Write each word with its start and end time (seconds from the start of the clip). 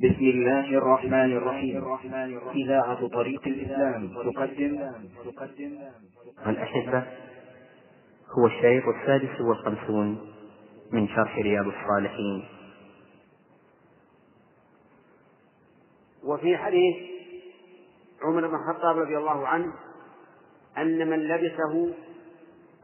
بسم 0.00 0.24
الله 0.24 0.78
الرحمن 0.78 1.36
الرحيم. 1.36 1.84
إذاعة 2.54 3.08
طريق 3.08 3.46
الإسلام 3.46 4.08
تقدم. 4.08 4.92
تقدم 5.24 5.78
الأحبة 6.46 7.06
هو 8.38 8.46
الشريط 8.46 8.84
السادس 8.88 9.40
والخمسون 9.40 10.32
من 10.92 11.08
شرح 11.08 11.38
رياض 11.38 11.66
الصالحين. 11.66 12.44
وفي 16.24 16.56
حديث 16.56 16.96
عمر 18.22 18.46
بن 18.46 18.54
الخطاب 18.54 18.98
رضي 18.98 19.18
الله 19.18 19.48
عنه 19.48 19.72
أن 20.78 21.10
من 21.10 21.18
لبسه 21.18 21.94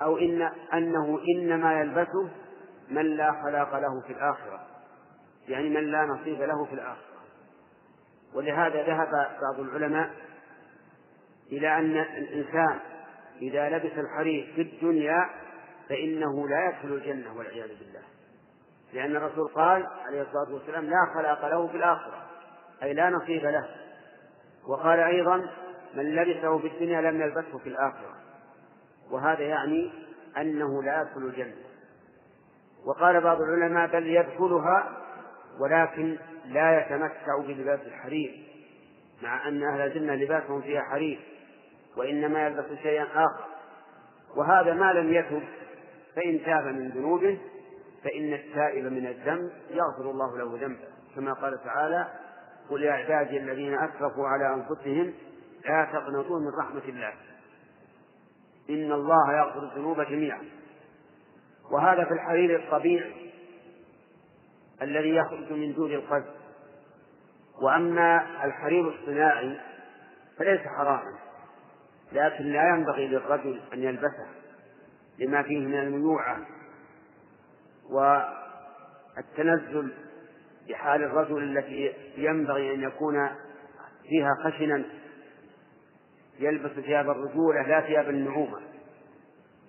أو 0.02 0.18
إن 0.18 0.42
أنه 0.74 1.18
إنما 1.36 1.80
يلبسه 1.80 2.30
من 2.90 3.16
لا 3.16 3.32
خلاق 3.42 3.78
له 3.78 4.00
في 4.06 4.12
الآخرة. 4.12 4.65
يعني 5.48 5.68
من 5.68 5.90
لا 5.90 6.02
نصيب 6.04 6.42
له 6.42 6.64
في 6.64 6.72
الآخرة. 6.72 7.16
ولهذا 8.34 8.82
ذهب 8.82 9.10
بعض 9.42 9.60
العلماء 9.60 10.10
إلى 11.52 11.78
أن 11.78 11.96
الإنسان 11.96 12.78
إذا 13.42 13.68
لبس 13.68 13.92
الحرير 13.98 14.52
في 14.54 14.62
الدنيا 14.62 15.30
فإنه 15.88 16.48
لا 16.48 16.68
يدخل 16.68 16.88
الجنة 16.88 17.38
والعياذ 17.38 17.68
بالله. 17.68 18.02
لأن 18.92 19.16
الرسول 19.16 19.48
قال 19.48 19.86
عليه 20.06 20.22
الصلاة 20.22 20.54
والسلام 20.54 20.84
لا 20.84 21.06
خلاق 21.14 21.48
له 21.48 21.66
في 21.68 21.76
الآخرة 21.76 22.26
أي 22.82 22.94
لا 22.94 23.10
نصيب 23.10 23.44
له. 23.44 23.68
وقال 24.68 25.00
أيضا 25.00 25.36
من 25.94 26.14
لبسه 26.14 26.58
في 26.58 26.66
الدنيا 26.66 27.00
لم 27.00 27.20
يلبسه 27.20 27.58
في 27.58 27.68
الآخرة. 27.68 28.14
وهذا 29.10 29.42
يعني 29.42 29.92
أنه 30.36 30.82
لا 30.82 31.00
يدخل 31.00 31.20
الجنة. 31.20 31.66
وقال 32.86 33.20
بعض 33.20 33.40
العلماء 33.40 33.86
بل 33.86 34.06
يدخلها 34.06 35.05
ولكن 35.60 36.16
لا 36.46 36.80
يتمتع 36.80 37.38
بلباس 37.46 37.80
الحرير 37.80 38.46
مع 39.22 39.48
أن 39.48 39.62
أهل 39.62 39.80
الجنة 39.80 40.14
لباسهم 40.14 40.62
فيها 40.62 40.82
حرير 40.82 41.20
وإنما 41.96 42.46
يلبس 42.46 42.78
شيئا 42.82 43.04
آخر. 43.04 43.44
وهذا 44.36 44.74
ما 44.74 44.92
لم 44.92 45.12
يتب 45.12 45.42
فإن 46.16 46.44
تاب 46.44 46.64
من 46.64 46.88
ذنوبه 46.88 47.38
فإن 48.04 48.32
التائب 48.32 48.84
من 48.84 49.06
الذنب 49.06 49.50
يغفر 49.70 50.10
الله 50.10 50.38
له 50.38 50.58
ذنبه. 50.66 50.88
كما 51.16 51.32
قال 51.32 51.64
تعالى 51.64 52.08
قل 52.70 52.82
يا 52.82 52.92
عبادي 52.92 53.38
الذين 53.38 53.74
أسرفوا 53.74 54.28
على 54.28 54.54
أنفسهم 54.54 55.14
لا 55.64 55.84
تقنطوا 55.92 56.40
من 56.40 56.50
رحمة 56.58 56.84
الله. 56.88 57.12
إن 58.70 58.92
الله 58.92 59.36
يغفر 59.36 59.62
الذنوب 59.62 60.00
جميعا. 60.00 60.42
وهذا 61.70 62.04
في 62.04 62.10
الحرير 62.10 62.56
الطبيعي. 62.56 63.25
الذي 64.82 65.14
يخرج 65.14 65.52
من 65.52 65.74
دون 65.74 65.92
القلب 65.92 66.26
وأما 67.62 68.44
الحرير 68.44 68.88
الصناعي 68.88 69.60
فليس 70.38 70.60
حراما 70.60 71.18
لكن 72.12 72.44
لا 72.44 72.68
ينبغي 72.68 73.08
للرجل 73.08 73.60
أن 73.72 73.82
يلبسه 73.82 74.26
لما 75.18 75.42
فيه 75.42 75.58
من 75.58 75.74
الميوعة 75.74 76.38
والتنزل 79.16 79.92
بحال 80.68 81.02
الرجل 81.02 81.42
التي 81.42 81.92
ينبغي 82.16 82.74
أن 82.74 82.82
يكون 82.82 83.30
فيها 84.02 84.30
خشنا. 84.44 84.84
يلبس 86.38 86.70
ثياب 86.70 87.10
الرجولة 87.10 87.62
لا 87.62 87.80
ثياب 87.80 88.08
النعومة. 88.08 88.60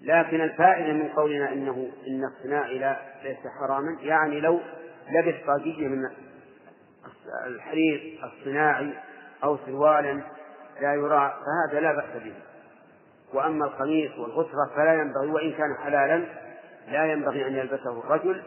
لكن 0.01 0.41
الفائدة 0.41 0.93
من 0.93 1.09
قولنا 1.09 1.53
إنه 1.53 1.91
إن 2.07 2.23
الصناعي 2.23 2.79
لا 2.79 2.99
ليس 3.23 3.37
حراما. 3.59 3.97
يعني 4.01 4.39
لو 4.39 4.59
لبس 5.11 5.35
طاقية 5.47 5.87
من 5.87 6.09
الحرير 7.47 8.19
الصناعي 8.23 8.93
أو 9.43 9.57
سروالا 9.65 10.21
لا 10.81 10.93
يرى 10.93 11.33
فهذا 11.45 11.79
لا 11.79 11.93
بأس 11.93 12.23
به. 12.23 12.33
وأما 13.33 13.65
القميص 13.65 14.11
والغترة 14.17 14.71
فلا 14.75 14.93
ينبغي 14.93 15.27
وإن 15.27 15.51
كان 15.51 15.77
حلالا 15.83 16.23
لا 16.87 17.05
ينبغي 17.11 17.47
أن 17.47 17.55
يلبسه 17.55 17.99
الرجل 17.99 18.43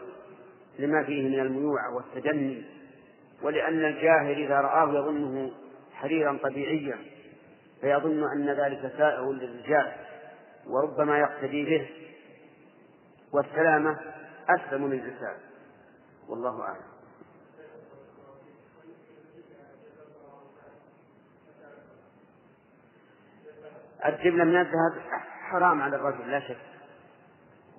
لما 0.79 1.03
فيه 1.03 1.29
من 1.29 1.39
الميوعة 1.39 1.95
والتجني 1.95 2.63
ولأن 3.41 3.85
الجاهل 3.85 4.43
إذا 4.43 4.55
رآه 4.55 4.89
يظنه 4.89 5.51
حريرا 5.93 6.37
طبيعيا 6.43 6.97
فيظن 7.81 8.23
أن 8.35 8.49
ذلك 8.49 8.91
سائغ 8.97 9.31
للرجال 9.31 9.91
وربما 10.67 11.19
يقتدي 11.19 11.65
به. 11.65 11.89
والسلامة 13.33 13.99
أسلم 14.49 14.87
للإنسان 14.87 15.35
والله 16.31 16.61
أعلم. 16.61 16.91
الجبلة 24.05 24.43
من 24.43 24.55
الذهب 24.55 25.01
حرام 25.41 25.81
على 25.81 25.95
الرجل 25.95 26.31
لا 26.31 26.39
شك. 26.39 26.57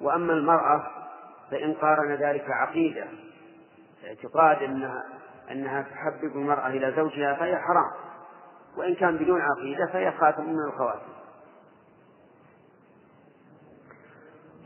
وأما 0.00 0.32
المرأة 0.32 0.86
فإن 1.50 1.74
قارن 1.74 2.14
ذلك 2.14 2.44
عقيدة 2.50 3.06
اعتقاد 4.04 4.62
أنها 4.62 5.04
أنها 5.50 5.82
تحبب 5.82 6.36
المرأة 6.36 6.66
إلى 6.66 6.92
زوجها 6.96 7.34
فهي 7.34 7.56
حرام. 7.56 7.92
وإن 8.76 8.94
كان 8.94 9.16
بدون 9.16 9.41
عقيدة 9.41 9.86
فهي 9.86 10.12
خاتم 10.12 10.44
من 10.44 10.64
الخواتم. 10.68 11.12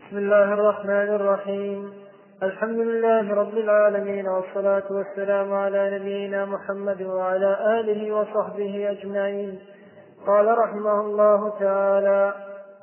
بسم 0.06 0.18
الله 0.18 0.54
الرحمن 0.54 1.14
الرحيم. 1.14 2.05
الحمد 2.42 2.78
لله 2.78 3.34
رب 3.34 3.58
العالمين 3.58 4.28
والصلاة 4.28 4.82
والسلام 4.90 5.54
على 5.54 5.98
نبينا 5.98 6.44
محمد 6.44 7.02
وعلى 7.02 7.80
آله 7.80 8.12
وصحبه 8.14 8.90
أجمعين. 8.90 9.58
قال 10.26 10.58
رحمه 10.58 11.00
الله 11.00 11.58
تعالى 11.60 12.34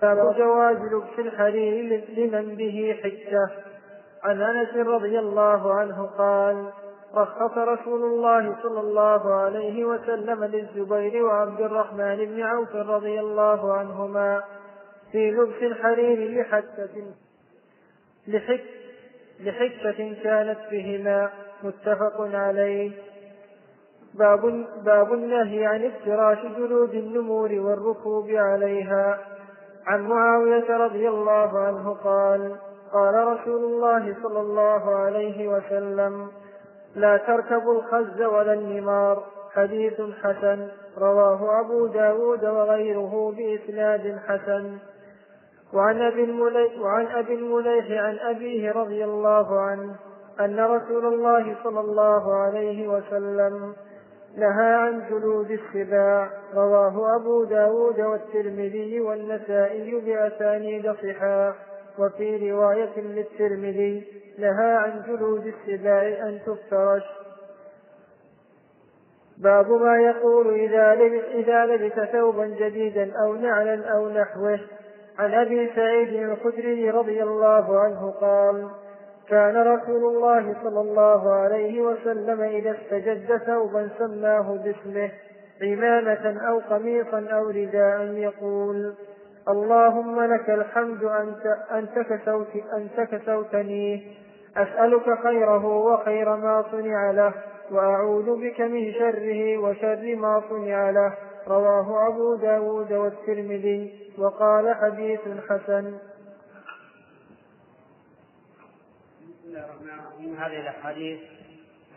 باب 0.02 0.36
جواز 0.38 0.78
لبس 0.78 1.20
الحرير 1.20 2.04
لمن 2.18 2.56
به 2.56 3.00
حجة 3.04 3.50
عن 4.24 4.42
أنس 4.42 4.88
رضي 4.88 5.20
الله 5.20 5.74
عنه 5.74 6.10
قال 6.18 6.70
رخص 7.16 7.58
رسول 7.58 8.04
الله 8.04 8.56
صلى 8.64 8.80
الله 8.80 9.34
عليه 9.34 9.86
وسلم 9.86 10.44
للزبير 10.44 11.26
وعبد 11.26 11.62
الرحمن 11.62 12.16
بن 12.16 12.42
عوف 12.42 12.76
رضي 12.76 13.20
الله 13.20 13.74
عنهما 13.74 14.44
في 15.12 15.32
لبس 15.32 15.64
الحرير 15.64 16.42
لحكة 16.42 17.04
لحك 18.28 18.83
لحكة 19.44 20.16
كانت 20.24 20.60
بهما. 20.72 21.30
متفق 21.64 22.22
عليه. 22.34 22.92
باب, 24.14 24.66
باب 24.86 25.14
النهي 25.14 25.66
عن 25.66 25.86
افتراش 25.86 26.38
جلود 26.58 26.94
النمور 26.94 27.52
والركوب 27.52 28.30
عليها. 28.30 29.20
عن 29.88 30.02
معاوية 30.02 30.78
رضي 30.78 31.10
الله 31.10 31.60
عنه 31.60 31.94
قال 31.94 32.56
قال 32.94 33.28
رسول 33.28 33.64
الله 33.64 34.16
صلى 34.24 34.42
الله 34.42 34.96
عليه 34.96 35.48
وسلم 35.48 36.28
لا 36.96 37.18
تركبوا 37.18 37.74
الخز 37.74 38.22
ولا 38.22 38.54
النمار. 38.54 39.24
حديث 39.54 40.02
حسن. 40.24 40.68
رواه 40.98 41.60
أبو 41.60 41.88
داود 41.88 42.46
وغيره 42.46 43.34
بإسناد 43.38 44.20
حسن. 44.28 44.78
وعن 45.74 46.02
أبي 46.02 46.24
المليح, 46.24 46.80
وعن 46.80 47.08
أبي 47.08 47.34
المليح 47.34 47.92
عن 47.92 48.20
أبيه 48.20 48.72
رضي 48.72 49.04
الله 49.04 49.60
عنه 49.60 49.96
أن 50.40 50.60
رسول 50.60 51.06
الله 51.06 51.56
صلى 51.64 51.80
الله 51.80 52.36
عليه 52.36 52.88
وسلم 52.88 53.74
نهى 54.38 54.74
عن 54.74 55.02
جلود 55.10 55.52
السباع. 55.52 56.30
رواه 56.56 57.16
أبو 57.16 57.44
داود 57.44 58.00
والترمذي 58.00 59.00
والنسائي 59.00 60.00
بأسانيد 60.00 60.92
صحاح. 60.92 61.56
وفي 62.00 62.52
رواية 62.52 63.00
للترمذي 63.00 64.08
نهى 64.40 64.72
عن 64.72 65.04
جلود 65.08 65.46
السباع 65.46 66.02
أن 66.02 66.40
تفترش. 66.46 67.04
باب 69.38 69.72
ما 69.72 69.98
يقول 69.98 70.54
إذا 71.34 71.66
لبس, 71.66 72.12
ثوبا 72.12 72.46
جديدا 72.46 73.12
أو 73.26 73.36
نعلا 73.36 73.94
أو 73.96 74.10
نحوه. 74.10 74.60
عن 75.20 75.34
أبي 75.34 75.70
سعيد 75.76 76.14
الخدري 76.14 76.90
رضي 76.90 77.24
الله 77.24 77.80
عنه 77.80 78.12
قال 78.22 78.68
كان 79.30 79.58
رسول 79.58 80.16
الله 80.16 80.56
صلى 80.64 80.82
الله 80.82 81.34
عليه 81.34 81.82
وسلم 81.82 82.42
إذا 82.42 82.72
استجد 82.72 83.38
ثوبا 83.38 83.90
سماه 83.98 84.58
باسمه 84.64 85.12
عمامة 85.62 86.40
أو 86.48 86.60
قميصا 86.60 87.28
أو 87.32 87.50
رداء 87.50 88.02
يقول 88.02 88.94
اللهم 89.50 90.22
لك 90.22 90.50
الحمد 90.50 91.04
أنت, 91.04 91.58
أنت, 91.72 92.00
كسوت 92.00 92.48
أنت 92.78 93.00
أسألك 94.58 95.20
خيره 95.24 95.66
وخير 95.66 96.36
ما 96.36 96.66
صنع 96.72 97.12
له 97.12 97.34
وأعوذ 97.72 98.42
بك 98.42 98.62
من 98.62 98.94
شره 98.94 99.58
وشر 99.58 100.16
ما 100.16 100.44
صنع 100.50 100.90
له. 100.90 101.14
رواه 101.48 102.08
أبو 102.08 102.36
داود 102.36 102.94
والترمذي 102.94 104.12
وقال 104.18 104.76
حديث 104.76 105.20
حسن. 105.20 106.00
بسم 109.22 109.46
الله 109.46 109.66
الرحمن 109.66 109.90
الرحيم. 109.90 110.36
هذه 110.36 110.60
الأحاديث 110.60 111.20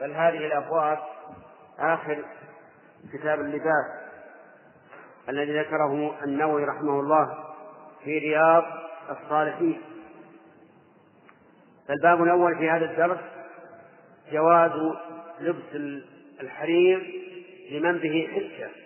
بل 0.00 0.12
هذه 0.12 0.46
الأبواب 0.46 0.98
آخر 1.78 2.24
كتاب 3.12 3.40
اللباس 3.40 3.86
الذي 5.28 5.60
ذكره 5.60 6.24
النووي 6.24 6.64
رحمه 6.64 7.00
الله 7.00 7.44
في 8.04 8.18
رياض 8.18 8.64
الصالحين. 9.10 9.80
فالباب 11.88 12.22
الأول 12.22 12.58
في 12.58 12.70
هذا 12.70 12.84
الدرس 12.84 13.20
جواز 14.32 14.72
لبس 15.40 16.00
الحرير 16.40 17.22
لمن 17.70 17.98
به 17.98 18.28
حجة. 18.34 18.85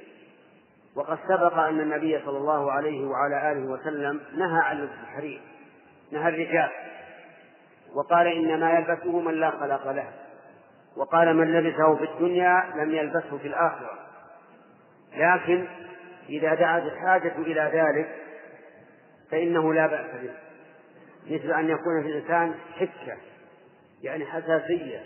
وقد 0.96 1.18
سبق 1.28 1.58
أن 1.58 1.80
النبي 1.80 2.20
صلى 2.24 2.38
الله 2.38 2.72
عليه 2.72 3.06
وعلى 3.06 3.52
آله 3.52 3.70
وسلم 3.72 4.20
نهى 4.36 4.60
عن 4.62 4.80
لبس 4.80 4.92
الحرير 5.02 5.40
نهى 6.12 6.28
الرجال 6.28 6.70
وقال 7.94 8.26
إنما 8.26 8.72
يلبسه 8.72 9.20
من 9.20 9.34
لا 9.34 9.50
خلق 9.50 9.90
له 9.90 10.12
وقال 10.96 11.36
من 11.36 11.52
لبسه 11.52 11.96
في 11.96 12.04
الدنيا 12.04 12.64
لم 12.76 12.94
يلبسه 12.94 13.38
في 13.38 13.48
الآخرة. 13.48 13.98
لكن 15.16 15.66
إذا 16.28 16.54
دعت 16.54 16.82
الحاجة 16.82 17.36
إلى 17.38 17.70
ذلك 17.74 18.16
فإنه 19.30 19.74
لا 19.74 19.86
بأس 19.86 20.06
به 20.22 20.34
مثل 21.26 21.52
أن 21.52 21.68
يكون 21.68 22.02
في 22.02 22.08
الإنسان 22.08 22.54
حكة 22.76 23.16
يعني 24.02 24.26
حساسية 24.26 25.04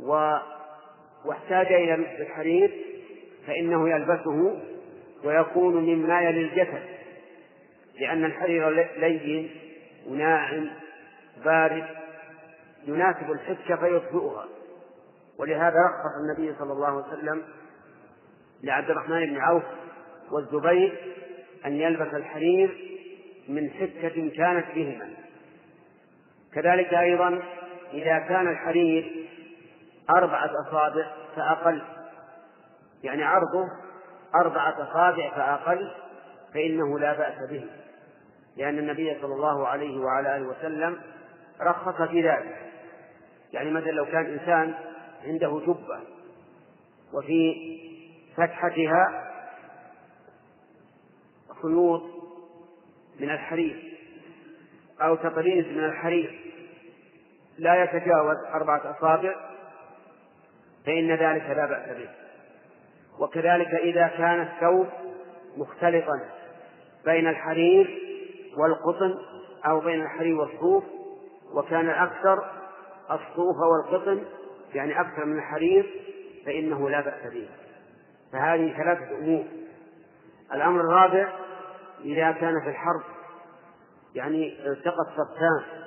و 0.00 0.36
واحتاج 1.24 1.72
إلى 1.72 1.96
مثل 1.96 2.22
الحرير 2.22 2.93
فإنه 3.46 3.90
يلبسه 3.90 4.60
ويكون 5.24 5.74
مما 5.74 6.20
يلي 6.20 6.40
الجسد 6.40 6.82
لأن 8.00 8.24
الحرير 8.24 8.70
لين 8.98 9.50
وناعم 10.08 10.70
بارد 11.44 11.84
يناسب 12.86 13.30
الحكة 13.30 13.76
فيطفئها. 13.76 14.46
ولهذا 15.38 15.78
رخص 15.78 16.14
النبي 16.22 16.58
صلى 16.58 16.72
الله 16.72 16.86
عليه 16.86 17.08
وسلم 17.08 17.42
لعبد 18.62 18.90
الرحمن 18.90 19.26
بن 19.26 19.36
عوف 19.36 19.62
والزبير 20.32 21.14
أن 21.66 21.72
يلبس 21.72 22.14
الحرير 22.14 22.98
من 23.48 23.70
حكة 23.70 24.30
كانت 24.36 24.66
بهما. 24.74 25.08
كذلك 26.54 26.94
أيضا 26.94 27.42
إذا 27.92 28.18
كان 28.18 28.48
الحرير 28.48 29.26
أربعة 30.16 30.50
أصابع 30.68 31.06
فأقل. 31.36 31.82
يعني 33.04 33.24
عرضه 33.24 33.68
أربعة 34.34 34.82
أصابع 34.82 35.30
فأقل 35.30 35.90
فإنه 36.54 36.98
لا 36.98 37.12
بأس 37.12 37.50
به 37.50 37.66
لأن 38.56 38.78
النبي 38.78 39.20
صلى 39.20 39.34
الله 39.34 39.68
عليه 39.68 39.98
وعلى 39.98 40.36
آله 40.36 40.46
وسلم 40.46 41.00
رخص 41.60 42.02
في 42.02 42.22
ذلك. 42.22 42.72
يعني 43.52 43.70
مثلا 43.70 43.90
لو 43.90 44.04
كان 44.04 44.26
إنسان 44.26 44.74
عنده 45.24 45.60
جبة 45.66 46.00
وفي 47.12 47.54
فتحتها 48.36 49.30
خيوط 51.62 52.02
من 53.20 53.30
الحرير 53.30 53.98
أو 55.00 55.16
تطريز 55.16 55.66
من 55.66 55.84
الحرير 55.84 56.40
لا 57.58 57.84
يتجاوز 57.84 58.36
أربعة 58.54 58.90
أصابع 58.98 59.34
فإن 60.86 61.10
ذلك 61.10 61.50
لا 61.56 61.66
بأس 61.66 61.96
به. 61.96 62.23
وكذلك 63.20 63.74
إذا 63.74 64.06
كان 64.06 64.42
الثوب 64.42 64.86
مختلطا 65.56 66.20
بين 67.04 67.28
الحرير 67.28 68.00
والقطن 68.56 69.14
أو 69.66 69.80
بين 69.80 70.02
الحرير 70.02 70.40
والصوف 70.40 70.84
وكان 71.54 71.90
الأكثر 71.90 72.44
الصوف 73.10 73.56
والقطن 73.56 74.24
يعني 74.74 75.00
أكثر 75.00 75.24
من 75.24 75.38
الحرير 75.38 76.00
فإنه 76.46 76.90
لا 76.90 77.00
بأس 77.00 77.32
به. 77.32 77.48
فهذه 78.32 78.76
ثلاثة 78.76 79.18
أمور. 79.18 79.44
الأمر 80.52 80.80
الرابع 80.80 81.32
إذا 82.04 82.32
كان 82.32 82.60
في 82.60 82.68
الحرب 82.68 83.02
يعني 84.14 84.66
التقى 84.66 85.00
الصفان 85.00 85.84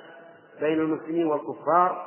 بين 0.60 0.80
المسلمين 0.80 1.26
والكفار 1.26 2.06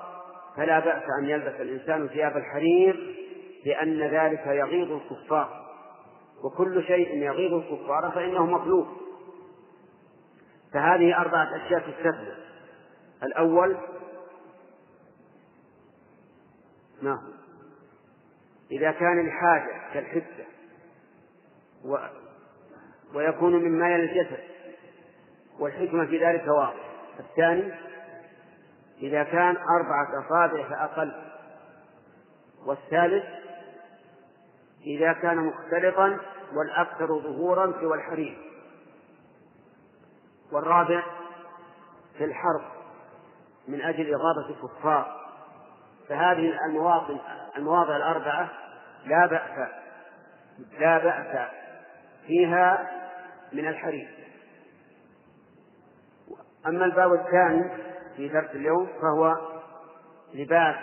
فلا 0.57 0.79
بأس 0.79 1.03
أن 1.19 1.29
يلبس 1.29 1.61
الإنسان 1.61 2.07
ثياب 2.07 2.37
الحرير 2.37 3.15
لأن 3.65 3.99
ذلك 3.99 4.47
يغيظ 4.47 4.91
الكفار. 4.91 5.61
وكل 6.43 6.83
شيء 6.83 7.17
يغيظ 7.17 7.53
الكفار 7.53 8.11
فإنه 8.15 8.45
مطلوب. 8.45 8.87
فهذه 10.73 11.17
أربعة 11.21 11.55
أشياء 11.55 11.79
تستثنى 11.79 12.33
الأول 13.23 13.77
نعم 17.01 17.21
إذا 18.71 18.91
كان 18.91 19.27
لحاجة 19.27 19.93
كالحدة 19.93 20.45
و... 21.85 21.97
ويكون 23.13 23.53
مما 23.53 23.89
يلي 23.89 24.03
الجسد 24.03 24.43
والحكمة 25.59 26.05
في 26.05 26.25
ذلك 26.25 26.47
واضح 26.47 26.91
الثاني 27.19 27.73
إذا 29.01 29.23
كان 29.23 29.57
أربعة 29.57 30.25
أصابع 30.25 30.69
فأقل. 30.69 31.11
والثالث 32.65 33.23
إذا 34.85 35.13
كان 35.13 35.37
مختلطا 35.37 36.17
والأكثر 36.53 37.07
ظهورا 37.07 37.73
سوى 37.81 37.97
الحرير. 37.97 38.37
والرابع 40.51 41.03
في 42.17 42.25
الحرب 42.25 42.61
من 43.67 43.81
أجل 43.81 44.13
إغاظة 44.13 44.49
الكفار. 44.49 45.21
فهذه 46.09 46.65
المواطن 46.65 47.19
المواضع 47.57 47.95
الأربعة 47.95 48.49
لا 49.05 49.25
بأس 49.25 49.69
لا 50.79 50.97
بأس 50.97 51.49
فيها 52.27 52.91
من 53.53 53.67
الحرير. 53.67 54.09
أما 56.67 56.85
الباب 56.85 57.13
الثاني 57.13 57.69
في 58.15 58.27
درس 58.27 58.49
اليوم 58.49 58.87
فهو 59.01 59.37
لباس 60.33 60.75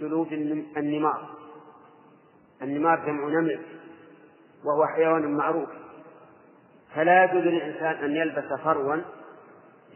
جلود 0.00 0.32
النمار. 0.76 1.30
النمار 2.62 3.06
جمع 3.06 3.28
نمر 3.28 3.58
وهو 4.64 4.86
حيوان 4.86 5.36
معروف. 5.36 5.68
فلا 6.94 7.24
يجوز 7.24 7.42
للإنسان 7.42 8.04
أن 8.04 8.16
يلبس 8.16 8.60
فروا 8.64 8.96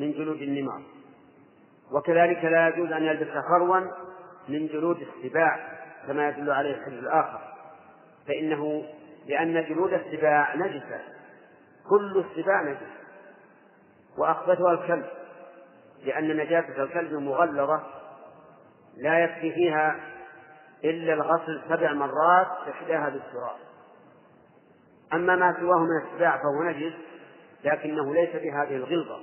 من 0.00 0.12
جلود 0.12 0.42
النمار. 0.42 0.82
وكذلك 1.92 2.44
لا 2.44 2.68
يجوز 2.68 2.92
أن 2.92 3.02
يلبس 3.02 3.44
فروا 3.48 3.80
من 4.48 4.66
جلود 4.66 4.98
السباع 5.00 5.80
كما 6.06 6.28
يدل 6.28 6.50
عليه 6.50 6.74
الحديث 6.74 6.98
الآخر. 6.98 7.40
فإنه 8.28 8.84
لأن 9.26 9.64
جلود 9.64 9.92
السباع 9.92 10.56
نجسة. 10.56 11.00
كل 11.90 12.24
السباع 12.24 12.62
نجس. 12.62 12.90
وأخبثها 14.18 14.72
الكلب. 14.72 15.06
لأن 16.04 16.36
نجاسة 16.36 16.82
الكلب 16.82 17.12
مغلظة. 17.12 17.82
لا 18.96 19.18
يكفي 19.18 19.52
فيها 19.52 20.00
إلا 20.84 21.14
الغسل 21.14 21.62
سبع 21.68 21.92
مرات 21.92 22.68
إحداها 22.70 23.08
بالتراب. 23.08 23.56
أما 25.12 25.36
ما 25.36 25.56
سواه 25.60 25.78
من 25.78 26.02
السباع 26.06 26.36
فهو 26.36 26.62
نجس 26.62 26.94
لكنه 27.64 28.14
ليس 28.14 28.30
بهذه 28.30 28.76
الغلظة. 28.76 29.20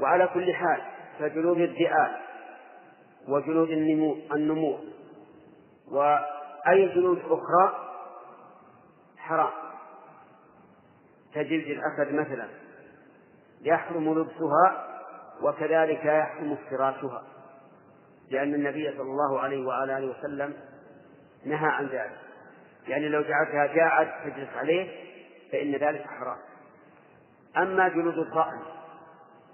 وعلى 0.00 0.28
كل 0.34 0.54
حال 0.54 0.80
فجلود 1.18 1.58
الذئاب 1.58 2.16
وجلود 3.28 3.70
النمور 4.34 4.78
وأي 5.90 6.88
جلود 6.94 7.18
أخرى 7.18 7.90
حرام. 9.18 9.52
كجلد 11.34 11.66
الأسد 11.66 12.14
مثلا 12.14 12.48
يحرم 13.60 14.18
لبسها 14.18 14.86
وكذلك 15.42 16.04
يحرم 16.04 16.52
افتراشها 16.52 17.22
لأن 18.30 18.54
النبي 18.54 18.90
صلى 18.90 19.02
الله 19.10 19.40
عليه 19.40 19.66
وعلى 19.66 19.98
آله 19.98 20.06
وسلم 20.18 20.54
نهى 21.44 21.68
عن 21.68 21.86
ذلك. 21.86 22.18
يعني 22.88 23.08
لو 23.08 23.22
جعلتها 23.22 23.74
جاعت 23.74 24.08
تجلس 24.24 24.48
عليه 24.56 24.88
فإن 25.52 25.72
ذلك 25.72 26.06
حرام. 26.06 26.38
أما 27.56 27.88
جلود 27.88 28.18
الضأن 28.18 28.60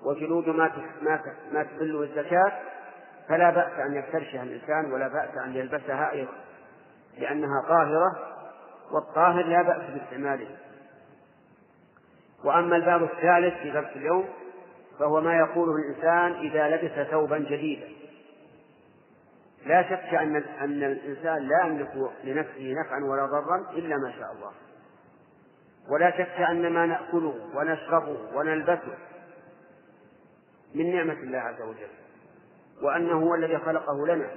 وجلود 0.03 0.49
ما 0.49 0.71
ما 1.03 1.21
ما 1.53 1.62
تحل 1.62 2.03
الزكاة 2.03 2.53
فلا 3.29 3.50
بأس 3.50 3.73
أن 3.73 3.95
يفترشها 3.95 4.43
الإنسان 4.43 4.93
ولا 4.93 5.09
بأس 5.09 5.39
أن 5.45 5.57
يلبسها 5.57 6.12
أيضا 6.12 6.33
لأنها 7.19 7.62
طاهرة 7.69 8.19
والطاهر 8.93 9.45
لا 9.45 9.62
بأس 9.62 9.91
باستعماله. 9.91 10.49
وأما 12.45 12.77
الباب 12.77 13.03
الثالث 13.03 13.55
في 13.62 13.71
درس 13.71 13.97
اليوم 13.97 14.29
فهو 14.99 15.21
ما 15.21 15.37
يقوله 15.39 15.73
الإنسان 15.77 16.33
إذا 16.33 16.69
لبس 16.69 17.09
ثوبا 17.11 17.39
جديدا. 17.39 17.89
لا 19.67 19.83
شك 19.83 20.14
أن 20.14 20.37
أن 20.37 20.83
الإنسان 20.83 21.49
لا 21.49 21.64
يملك 21.67 22.11
لنفسه 22.25 22.75
نفعا 22.85 23.05
ولا 23.05 23.26
ضرا 23.26 23.71
إلا 23.73 23.97
ما 23.97 24.12
شاء 24.19 24.33
الله. 24.33 24.52
ولا 25.88 26.11
شك 26.11 26.40
أن 26.40 26.73
ما 26.73 26.87
نأكله 26.87 27.35
ونشربه 27.55 28.19
ونلبسه 28.35 28.99
من 30.75 30.97
نعمة 30.97 31.12
الله 31.12 31.38
عز 31.38 31.62
وجل 31.62 31.90
وأنه 32.83 33.12
هو 33.12 33.35
الذي 33.35 33.59
خلقه 33.59 34.07
لنا. 34.07 34.31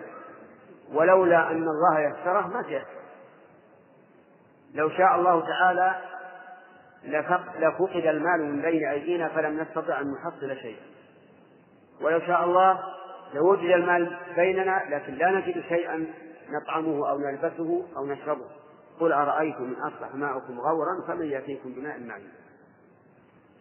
ولولا 0.93 1.51
أن 1.51 1.67
الله 1.67 1.99
يسره 1.99 2.47
ما 2.47 2.61
تيسر 2.61 3.03
لو 4.73 4.89
شاء 4.89 5.15
الله 5.15 5.47
تعالى 5.47 5.95
لفقد 7.59 8.05
المال 8.05 8.43
من 8.43 8.61
بين 8.61 8.87
أيدينا 8.87 9.27
فلم 9.29 9.59
نستطع 9.61 10.01
أن 10.01 10.11
نحصل 10.11 10.57
شيئا. 10.57 10.83
ولو 12.01 12.19
شاء 12.19 12.43
الله 12.43 12.79
لوجد 13.33 13.69
المال 13.69 14.17
بيننا 14.35 14.81
لكن 14.89 15.13
لا 15.13 15.31
نجد 15.31 15.63
شيئا 15.69 16.05
نطعمه 16.49 17.09
أو 17.09 17.19
نلبسه 17.19 17.85
أو 17.97 18.05
نشربه. 18.05 18.45
قل 18.99 19.11
أرأيتم 19.11 19.63
إن 19.63 19.93
أصبح 19.93 20.15
ماؤكم 20.15 20.59
غورا 20.59 21.07
فمن 21.07 21.25
يأتيكم 21.25 21.73
بماء 21.73 21.99
معين. 21.99 22.31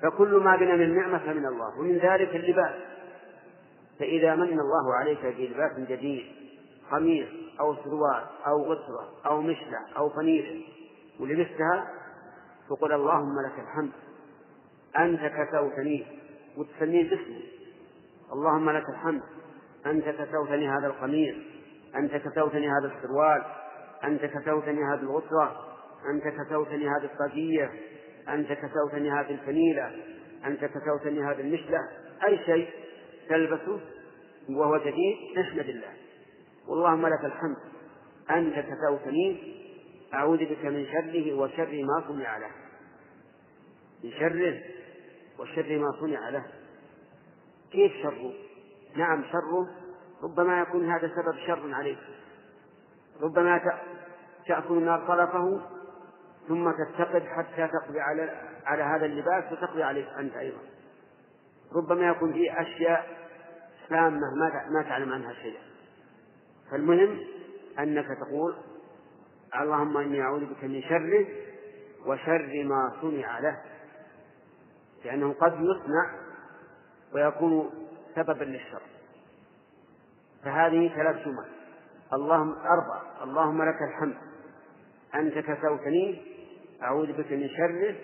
فكل 0.02 0.36
ما 0.44 0.56
بنا 0.56 0.76
من 0.76 0.96
نعمة 0.96 1.18
فمن 1.18 1.46
الله 1.46 1.78
ومن 1.78 1.98
ذلك 1.98 2.36
اللباس. 2.36 2.74
فإذا 3.98 4.34
من 4.34 4.60
الله 4.60 4.94
عليك 4.94 5.26
بلباس 5.26 5.78
جديد 5.78 6.26
قميص 6.90 7.28
أو 7.60 7.74
سروال 7.74 8.24
أو 8.46 8.62
غسرة 8.62 9.08
أو 9.26 9.40
مشلة 9.42 9.78
أو 9.96 10.08
فنيلة 10.08 10.64
ولبستها 11.20 11.86
فقل 12.68 12.92
اللهم 12.92 13.34
لك 13.46 13.58
الحمد. 13.58 13.92
أنت 14.98 15.20
كسوتني 15.20 16.06
وتسميه 16.56 17.10
باسمه 17.10 17.42
اللهم 18.32 18.70
لك 18.70 18.88
الحمد. 18.88 19.22
أنت 19.86 20.04
كسوتني 20.04 20.68
هذا 20.68 20.86
القميص 20.86 21.34
أنت 21.96 22.16
كسوتني 22.16 22.68
هذا 22.68 22.92
السروال 22.96 23.42
أنت 24.04 24.24
كسوتني 24.24 24.84
هذه 24.84 25.00
الغسرة 25.00 25.72
أنت 26.14 26.24
كسوتني 26.24 26.88
هذه 26.88 27.04
الطاقية 27.04 27.70
أنت 28.28 28.52
كسوتني 28.52 29.10
هذه 29.10 29.30
الفنيلة 29.30 29.90
أنت 30.46 30.64
كسوتني 30.64 31.22
هذه 31.24 31.40
المشلة 31.40 31.78
أي 32.26 32.38
شيء 32.46 32.68
تلبسه 33.28 33.80
وهو 34.48 34.78
جديد 34.78 35.16
تحمد 35.36 35.68
الله. 35.68 35.92
واللهم 36.68 37.06
لك 37.06 37.24
الحمد. 37.24 37.56
أنت 38.30 38.54
كسوتني 38.54 39.54
أعوذ 40.14 40.38
بك 40.38 40.64
من 40.64 40.86
شره 40.86 41.34
وشر 41.34 41.82
ما 41.82 42.04
صنع 42.08 42.38
له. 42.38 42.50
من 44.04 44.10
شره 44.10 44.62
وشر 45.38 45.78
ما 45.78 45.92
صنع 46.00 46.28
له. 46.28 46.44
كيف 47.72 47.92
شره؟ 48.02 48.32
نعم 48.96 49.24
شره 49.24 49.68
ربما 50.22 50.60
يكون 50.60 50.90
هذا 50.90 51.08
سبب 51.08 51.36
شر 51.46 51.74
عليك. 51.74 51.98
ربما 53.20 53.60
تأكل 54.46 54.74
النار 54.74 55.06
طرفه 55.06 55.60
ثم 56.48 56.70
تتقد 56.70 57.22
حتى 57.22 57.68
تقضي 57.68 58.00
على 58.00 58.30
على 58.66 58.82
هذا 58.82 59.06
اللباس 59.06 59.52
وتقضي 59.52 59.82
عليك 59.82 60.08
أنت 60.18 60.36
أيضا. 60.36 60.58
ربما 61.72 62.08
يكون 62.08 62.32
فيه 62.32 62.60
أشياء 62.60 63.06
سامة 63.88 64.34
ما 64.36 64.66
ما 64.70 64.82
تعلم 64.82 65.12
عنها 65.12 65.32
شيئا. 65.32 65.62
فالمهم 66.70 67.20
أنك 67.78 68.06
تقول 68.06 68.56
اللهم 69.60 69.96
إني 69.96 70.22
أعوذ 70.22 70.44
بك 70.44 70.64
من 70.64 70.82
شره 70.82 71.26
وشر 72.06 72.64
ما 72.64 72.92
صنع 73.00 73.38
له 73.38 73.60
لأنه 75.04 75.32
قد 75.32 75.52
يصنع 75.52 76.14
ويكون 77.14 77.70
سببا 78.14 78.44
للشر. 78.44 78.82
فهذه 80.44 80.88
ثلاث 80.88 81.16
جمل. 81.26 81.46
اللهم 82.12 82.52
أربع 82.52 83.02
اللهم 83.22 83.62
لك 83.62 83.82
الحمد. 83.82 84.16
أنت 85.14 85.38
كسوتني 85.38 86.22
أعوذ 86.82 87.12
بك 87.12 87.32
من 87.32 87.48
شره 87.48 87.94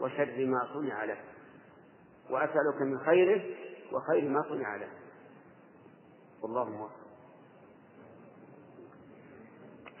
وشر 0.00 0.46
ما 0.46 0.68
صنع 0.74 1.04
له. 1.04 1.16
وأسألك 2.30 2.82
من 2.82 2.98
خيره 2.98 3.42
وخير 3.92 4.28
ما 4.28 4.42
صنع 4.48 4.76
له. 4.76 4.88
والله 6.42 6.64
موفق. 6.64 7.00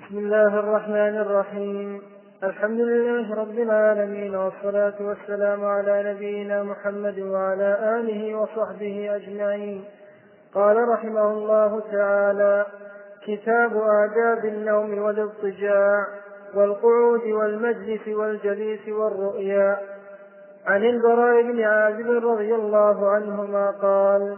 بسم 0.06 0.18
الله 0.18 0.58
الرحمن 0.58 1.16
الرحيم. 1.16 2.09
الحمد 2.44 2.80
لله 2.80 3.34
رب 3.34 3.58
العالمين 3.58 4.36
والصلاة 4.36 4.94
والسلام 5.00 5.64
على 5.64 6.12
نبينا 6.12 6.62
محمد 6.62 7.18
وعلى 7.18 7.98
آله 8.00 8.34
وصحبه 8.34 9.16
أجمعين. 9.16 9.84
قال 10.54 10.88
رحمه 10.88 11.30
الله 11.30 11.82
تعالى 11.92 12.66
كتاب 13.26 13.72
آداب 13.76 14.44
النوم 14.44 14.98
والاضطجاع 14.98 16.06
والقعود 16.54 17.24
والمجلس 17.24 18.08
والجليس 18.08 18.88
والرؤيا. 18.88 19.78
عن 20.66 20.84
البراء 20.84 21.42
بن 21.42 21.60
عازب 21.64 22.26
رضي 22.26 22.54
الله 22.54 23.10
عنهما 23.10 23.70
قال 23.70 24.36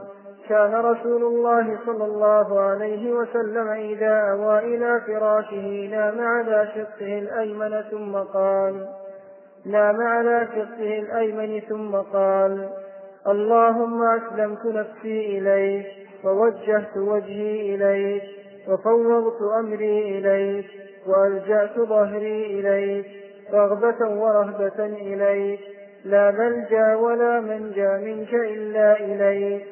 كان 0.49 0.75
رسول 0.75 1.23
الله 1.23 1.79
صلى 1.87 2.05
الله 2.05 2.61
عليه 2.61 3.13
وسلم 3.13 3.69
إذا 3.69 4.31
أوى 4.31 4.59
إلى 4.59 5.01
فراشه 5.07 5.89
نام 5.91 6.21
على 6.21 6.69
شقه 6.75 7.19
الأيمن 7.19 7.83
ثم 7.91 8.17
قال 8.17 8.89
نام 9.67 10.01
على 10.01 10.49
شقه 10.55 10.99
الأيمن 10.99 11.61
ثم 11.61 11.97
قال 11.97 12.69
اللهم 13.27 14.03
أسلمت 14.03 14.67
نفسي 14.67 15.39
إليك 15.39 15.87
ووجهت 16.25 16.97
وجهي 16.97 17.75
إليك 17.75 18.23
وفوضت 18.69 19.43
أمري 19.59 20.19
إليك 20.19 20.67
وألجأت 21.07 21.79
ظهري 21.79 22.61
إليك 22.61 23.07
رغبة 23.53 24.09
ورهبة 24.09 24.87
إليك 24.87 25.61
لا 26.05 26.31
ملجأ 26.31 26.97
ولا 26.97 27.41
منجأ 27.41 27.97
منك 27.97 28.35
إلا 28.35 29.01
إليك. 29.01 29.67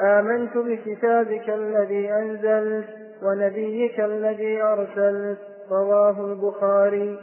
آمنت 0.00 0.56
بكتابك 0.56 1.48
الذي 1.48 2.12
أنزلت 2.12 2.88
ونبيك 3.22 4.00
الذي 4.00 4.62
أرسلت 4.62 5.38
رواه 5.70 6.20
البخاري. 6.20 7.18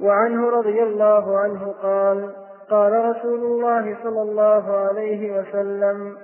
وعنه 0.00 0.50
رضي 0.50 0.82
الله 0.82 1.38
عنه 1.38 1.74
قال 1.82 2.30
قال 2.70 2.92
رسول 2.92 3.40
الله 3.40 3.96
صلى 4.02 4.22
الله 4.22 4.76
عليه 4.76 5.38
وسلم 5.38 6.16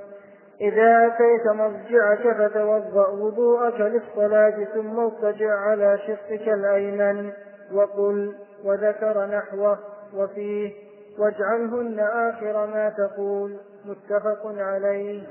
إذا 0.60 1.06
أتيت 1.06 1.46
مضجعك 1.46 2.36
فتوضأ 2.38 3.08
وضوءك 3.08 3.80
للصلاة 3.80 4.64
ثم 4.74 5.00
اضطجع 5.00 5.50
على 5.50 5.98
شقك 6.06 6.48
الأيمن 6.48 7.32
وقل 7.72 8.34
وذكر 8.64 9.26
نحوه 9.26 9.78
وفيه 10.16 10.72
واجعلهن 11.18 12.00
آخر 12.00 12.66
ما 12.66 12.92
تقول. 12.98 13.56
متفق 13.86 14.42
عليه. 14.44 15.22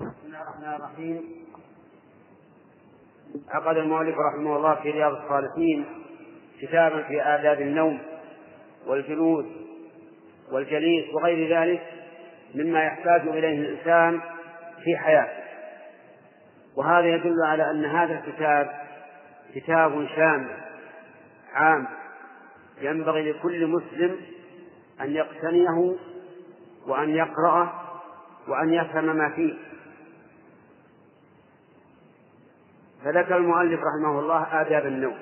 بسم 0.00 0.26
الله 0.26 0.42
الرحمن 0.42 0.74
الرحيم. 0.74 1.22
عقد 3.48 3.76
المؤلف 3.76 4.16
رحمه 4.18 4.56
الله 4.56 4.74
في 4.74 4.90
رياض 4.90 5.12
الصالحين 5.12 5.84
كتابا 6.60 7.02
في 7.02 7.22
آداب 7.22 7.60
النوم 7.60 7.98
والجلوس 8.86 9.46
والجليس 10.52 11.14
وغير 11.14 11.58
ذلك 11.60 11.82
مما 12.54 12.84
يحتاج 12.84 13.20
إليه 13.20 13.58
الإنسان 13.58 14.20
في 14.84 14.96
حياته. 14.96 15.49
وهذا 16.76 17.06
يدل 17.06 17.42
على 17.42 17.70
أن 17.70 17.84
هذا 17.84 18.18
الكتاب 18.18 18.70
كتاب 19.54 20.06
شامل 20.16 20.56
عام. 21.52 21.86
ينبغي 22.80 23.32
لكل 23.32 23.66
مسلم 23.66 24.16
أن 25.00 25.10
يقتنيه 25.10 25.96
وأن 26.86 27.10
يقرأه 27.10 27.72
وأن 28.48 28.72
يفهم 28.72 29.16
ما 29.16 29.28
فيه. 29.28 29.54
فذكر 33.04 33.36
المؤلف 33.36 33.80
رحمه 33.80 34.20
الله 34.20 34.60
آداب 34.60 34.86
النوم. 34.86 35.18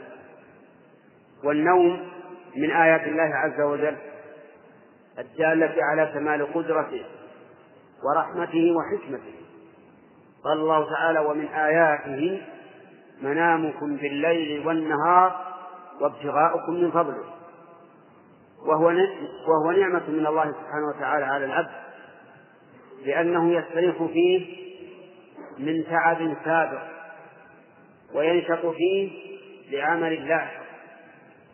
والنوم 1.44 2.10
من 2.56 2.70
آيات 2.70 3.02
الله 3.02 3.34
عز 3.34 3.60
وجل 3.60 3.96
الدالة 5.18 5.74
على 5.84 6.10
كمال 6.14 6.54
قدرته 6.54 7.04
ورحمته 8.04 8.72
وحكمته. 8.76 9.47
قال 10.44 10.58
الله 10.58 10.90
تعالى 10.90 11.18
ومن 11.20 11.46
آياته 11.46 12.42
منامكم 13.22 13.96
بالليل 13.96 14.66
والنهار 14.66 15.46
وابتغاؤكم 16.00 16.72
من 16.72 16.90
فضله. 16.90 17.24
وهو 18.66 18.86
وهو 19.48 19.70
نعمة 19.70 20.02
من 20.08 20.26
الله 20.26 20.44
سبحانه 20.44 20.88
وتعالى 20.96 21.24
على 21.24 21.44
العبد. 21.44 21.70
لأنه 23.04 23.52
يستريح 23.52 24.02
فيه 24.02 24.56
من 25.58 25.84
تعب 25.90 26.36
سابق 26.44 26.82
وينشط 28.14 28.66
فيه 28.66 29.10
لعمل 29.70 30.12
الله. 30.12 30.50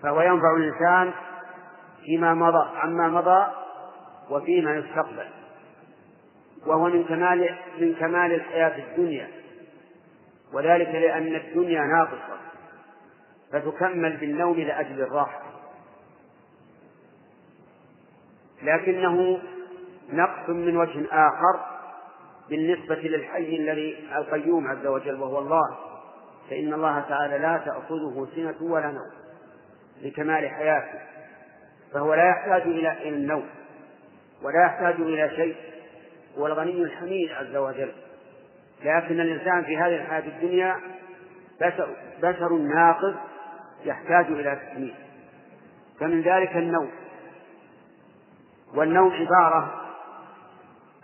فهو 0.03 0.21
ينفع 0.21 0.57
الإنسان 0.57 1.13
فيما 2.05 2.35
مضى 2.35 2.79
عما 2.79 3.09
مضى 3.09 3.47
وفيما 4.31 4.77
يستقبل. 4.77 5.27
وهو 6.67 6.89
من 6.89 7.05
كمال 7.05 7.57
من 7.79 7.95
كمال 7.95 8.35
الحياة 8.35 8.79
الدنيا. 8.79 9.29
وذلك 10.53 10.89
لأن 10.89 11.35
الدنيا 11.35 11.81
ناقصة 11.81 12.39
فتكمل 13.53 14.17
بالنوم 14.17 14.61
لأجل 14.61 15.01
الراحة. 15.03 15.43
لكنه 18.63 19.39
نقص 20.13 20.49
من 20.49 20.77
وجه 20.77 21.07
آخر 21.11 21.61
بالنسبة 22.49 22.95
للحي 22.95 23.57
الذي 23.57 24.09
القيوم 24.17 24.69
عز 24.69 24.87
وجل 24.87 25.21
وهو 25.21 25.39
الله. 25.39 25.79
فإن 26.51 26.75
الله 26.75 27.01
تعالى 27.01 27.39
لا 27.39 27.63
تأخذه 27.65 28.29
سنة 28.35 28.73
ولا 28.73 28.87
نوم 28.87 29.11
لكمال 30.03 30.49
حياته 30.49 31.01
فهو 31.93 32.15
لا 32.15 32.29
يحتاج 32.29 32.63
إلى 32.63 33.09
النوم 33.09 33.47
ولا 34.43 34.67
يحتاج 34.67 34.95
إلى 34.95 35.31
شيء 35.37 35.57
هو 36.39 36.47
الغني 36.47 36.83
الحميد 36.83 37.33
عز 37.33 37.57
وجل. 37.57 37.93
لكن 38.85 39.21
الإنسان 39.21 39.65
في 39.65 39.77
هذه 39.77 39.97
الحياة 39.97 40.29
الدنيا 40.29 40.81
بشر, 41.61 41.97
بشر 42.23 42.53
ناقص 42.53 43.15
يحتاج 43.85 44.27
إلى 44.27 44.57
تكميل 44.57 44.95
فمن 46.01 46.23
ذلك 46.23 46.57
النوم. 46.57 46.91
والنوم 48.75 49.13
عبارة 49.13 49.81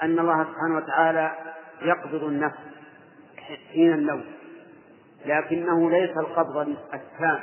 أن 0.02 0.18
الله 0.18 0.44
سبحانه 0.44 0.76
وتعالى 0.76 1.32
يقبض 1.82 2.24
النفس 2.24 2.58
حين 3.72 3.92
النوم. 3.92 4.24
لكنه 5.26 5.90
ليس 5.90 6.10
القبض 6.16 6.76
التام 6.94 7.40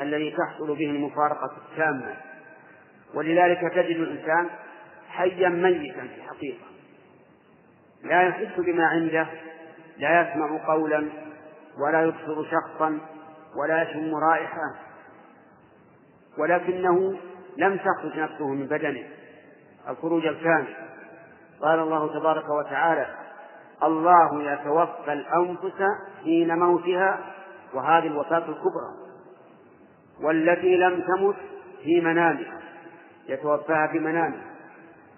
الذي 0.00 0.36
تحصل 0.36 0.76
به 0.76 0.90
المفارقة 0.90 1.50
التامة. 1.56 2.16
ولذلك 3.14 3.60
تجد 3.74 3.96
الإنسان 3.96 4.48
حيا 5.20 5.48
ميتا 5.48 6.00
في 6.00 6.14
الحقيقة. 6.16 6.64
لا 8.02 8.22
يحس 8.22 8.60
بما 8.60 8.86
عنده 8.86 9.26
لا 9.98 10.20
يسمع 10.20 10.66
قولا 10.66 11.08
ولا 11.78 12.02
يبصر 12.02 12.44
شخصا 12.44 12.98
ولا 13.56 13.82
يشم 13.82 14.14
رائحة. 14.14 14.74
ولكنه 16.38 17.18
لم 17.56 17.76
تخرج 17.76 18.18
نفسه 18.18 18.48
من 18.48 18.66
بدنه. 18.66 19.04
الخروج 19.88 20.26
الكامل. 20.26 20.76
قال 21.62 21.78
الله 21.78 22.18
تبارك 22.20 22.48
وتعالى 22.48 23.06
الله 23.82 24.52
يتوفى 24.52 25.12
الأنفس 25.12 25.82
حين 26.24 26.58
موتها 26.58 27.18
وهذه 27.74 28.06
الوفاة 28.06 28.38
الكبرى. 28.38 28.90
والتي 30.22 30.76
لم 30.76 31.00
تمت 31.00 31.36
في 31.82 32.00
منامها. 32.00 32.60
يتوفاها 33.28 33.86
في 33.86 33.98
منامها. 33.98 34.49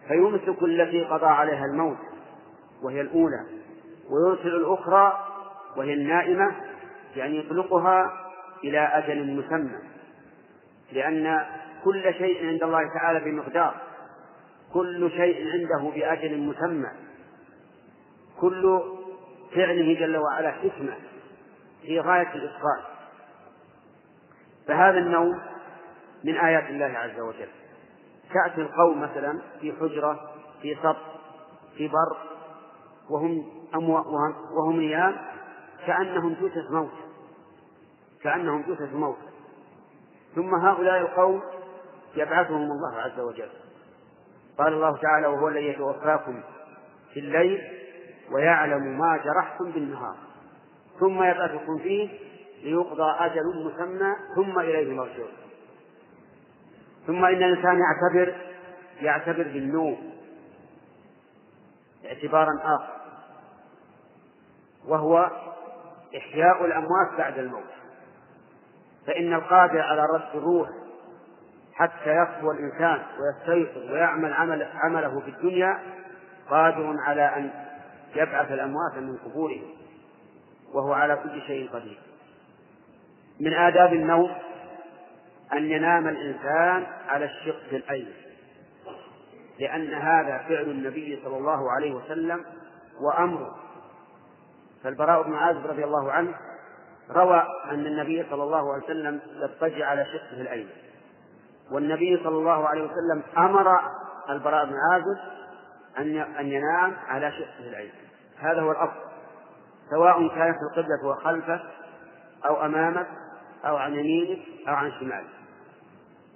فيمسك 0.08 0.62
التي 0.62 1.04
قضى 1.04 1.26
عليها 1.26 1.64
الموت 1.64 1.98
وهي 2.82 3.00
الأولى 3.00 3.46
ويرسل 4.10 4.56
الأخرى 4.56 5.26
وهي 5.76 5.94
النائمة 5.94 6.54
يعني 7.16 7.38
يطلقها 7.38 8.12
إلى 8.64 8.78
أجل 8.78 9.36
مسمى 9.36 9.78
لأن 10.92 11.46
كل 11.84 12.14
شيء 12.14 12.46
عند 12.46 12.62
الله 12.62 12.82
تعالى 12.94 13.20
بمقدار 13.20 13.74
كل 14.72 15.10
شيء 15.10 15.52
عنده 15.52 15.90
بأجل 15.94 16.38
مسمى 16.38 16.90
كل 18.40 18.80
فعله 19.54 19.94
جل 20.00 20.16
وعلا 20.16 20.52
حكمة 20.52 20.94
في 21.82 22.00
غاية 22.00 22.34
الإتقان. 22.34 22.82
فهذا 24.68 24.98
النوم 24.98 25.40
من 26.24 26.36
آيات 26.36 26.70
الله 26.70 26.98
عز 26.98 27.20
وجل. 27.20 27.48
تأتي 28.34 28.60
القوم 28.60 29.00
مثلا 29.00 29.38
في 29.60 29.72
حجرة 29.72 30.20
في 30.62 30.74
سطح 30.74 31.12
في 31.76 31.88
بر 31.88 32.16
وهم 33.10 33.44
أمو 33.74 33.94
وهم 34.56 34.80
نيام 34.80 35.16
كأنهم 35.86 36.32
جثث 36.32 36.70
موت 36.70 37.12
كأنهم 38.22 38.62
جثث 38.62 38.94
موت. 38.94 39.16
ثم 40.34 40.54
هؤلاء 40.54 41.00
القوم 41.00 41.42
يبعثهم 42.16 42.62
الله 42.62 42.96
عز 42.96 43.20
وجل. 43.20 43.48
قال 44.58 44.72
الله 44.72 44.96
تعالى 44.96 45.26
وهو 45.26 45.48
الذي 45.48 45.68
يتوفاكم 45.68 46.42
في 47.14 47.20
الليل 47.20 47.60
ويعلم 48.32 48.98
ما 48.98 49.16
جرحتم 49.16 49.70
بالنهار. 49.70 50.16
ثم 51.00 51.22
يبعثكم 51.22 51.78
فيه 51.78 52.08
ليقضى 52.62 53.16
أجل 53.18 53.64
مسمى 53.66 54.14
ثم 54.36 54.58
إليه 54.58 54.94
مرجعون. 54.94 55.41
ثم 57.06 57.24
إن 57.24 57.42
الإنسان 57.42 57.78
يعتبر 57.80 58.34
يعتبر 59.00 59.42
بالنوم 59.42 60.12
اعتبارا 62.06 62.60
آخر. 62.62 62.92
وهو 64.88 65.30
إحياء 66.16 66.64
الأموات 66.64 67.18
بعد 67.18 67.38
الموت. 67.38 67.72
فإن 69.06 69.34
القادر 69.34 69.80
على 69.80 70.02
رد 70.14 70.36
الروح 70.36 70.68
حتى 71.74 72.16
يصفو 72.16 72.50
الإنسان 72.50 73.02
ويستيقظ 73.20 73.90
ويعمل 73.90 74.32
عمل 74.32 74.68
عمله 74.74 75.20
في 75.20 75.30
الدنيا 75.30 75.80
قادر 76.50 76.96
على 76.98 77.22
أن 77.22 77.50
يبعث 78.16 78.52
الأموات 78.52 78.96
من 78.96 79.16
قبورهم. 79.16 79.74
وهو 80.74 80.92
على 80.92 81.16
كل 81.16 81.42
شيء 81.42 81.70
قدير. 81.70 81.98
من 83.40 83.52
آداب 83.52 83.92
النوم 83.92 84.30
أن 85.52 85.70
ينام 85.70 86.08
الإنسان 86.08 86.86
على 87.08 87.24
الشق 87.24 87.72
الأيمن. 87.72 88.12
لأن 89.60 89.94
هذا 89.94 90.38
فعل 90.38 90.70
النبي 90.70 91.20
صلى 91.24 91.36
الله 91.36 91.72
عليه 91.72 91.92
وسلم 91.94 92.44
وأمره. 93.00 93.56
فالبراء 94.84 95.22
بن 95.22 95.34
عازب 95.34 95.66
رضي 95.66 95.84
الله 95.84 96.12
عنه 96.12 96.34
روى 97.10 97.42
أن 97.70 97.86
النبي 97.86 98.26
صلى 98.30 98.42
الله 98.42 98.72
عليه 98.72 98.84
وسلم 98.84 99.20
يضطجع 99.36 99.86
على 99.86 100.04
شقه 100.04 100.40
الأيمن. 100.40 100.70
والنبي 101.70 102.16
صلى 102.16 102.38
الله 102.38 102.68
عليه 102.68 102.82
وسلم 102.82 103.22
أمر 103.38 103.80
البراء 104.30 104.64
بن 104.64 104.74
عازب 104.92 105.18
أن 105.98 106.16
أن 106.16 106.46
ينام 106.46 106.96
على 107.08 107.32
شقه 107.32 107.68
الأيمن. 107.68 107.92
هذا 108.38 108.60
هو 108.60 108.70
الأفضل 108.70 109.00
سواء 109.90 110.28
كانت 110.28 110.56
القبلة 110.70 111.14
خلفه 111.14 111.60
أو 112.46 112.64
أمامك 112.64 113.06
أو 113.64 113.76
عن 113.76 113.94
يمينك 113.94 114.38
أو 114.68 114.74
عن 114.74 114.92
شمالك. 115.00 115.41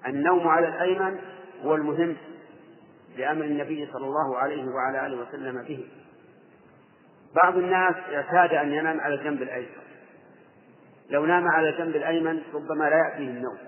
النوم 0.06 0.48
على 0.48 0.68
الأيمن 0.68 1.18
هو 1.64 1.74
المهم 1.74 2.16
لأمر 3.16 3.44
النبي 3.44 3.88
صلى 3.92 4.04
الله 4.04 4.38
عليه 4.38 4.64
وعلى 4.68 5.06
آله 5.06 5.22
وسلم 5.22 5.62
به. 5.62 5.88
بعض 7.42 7.56
الناس 7.56 7.94
اعتاد 8.14 8.54
أن 8.54 8.72
ينام 8.72 9.00
على 9.00 9.14
الجنب 9.14 9.42
الأيسر 9.42 9.82
لو 11.10 11.26
نام 11.26 11.48
على 11.48 11.68
الجنب 11.68 11.96
الأيمن 11.96 12.42
ربما 12.54 12.84
لا 12.84 12.96
يأتيه 12.96 13.30
النوم 13.30 13.58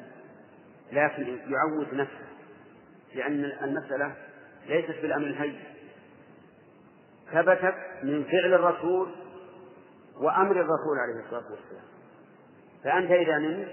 لكن 0.92 1.26
يعود 1.26 1.94
نفسه 1.94 2.28
لأن 3.14 3.44
المسألة 3.62 4.12
ليست 4.68 4.94
بالأمر 5.02 5.26
الهين. 5.26 5.60
ثبتت 7.32 7.74
من 8.02 8.24
فعل 8.24 8.54
الرسول 8.54 9.08
وأمر 10.20 10.50
الرسول 10.50 10.98
عليه 10.98 11.24
الصلاة 11.24 11.50
والسلام. 11.50 11.84
فأنت 12.84 13.10
إذا 13.10 13.38
نمت 13.38 13.68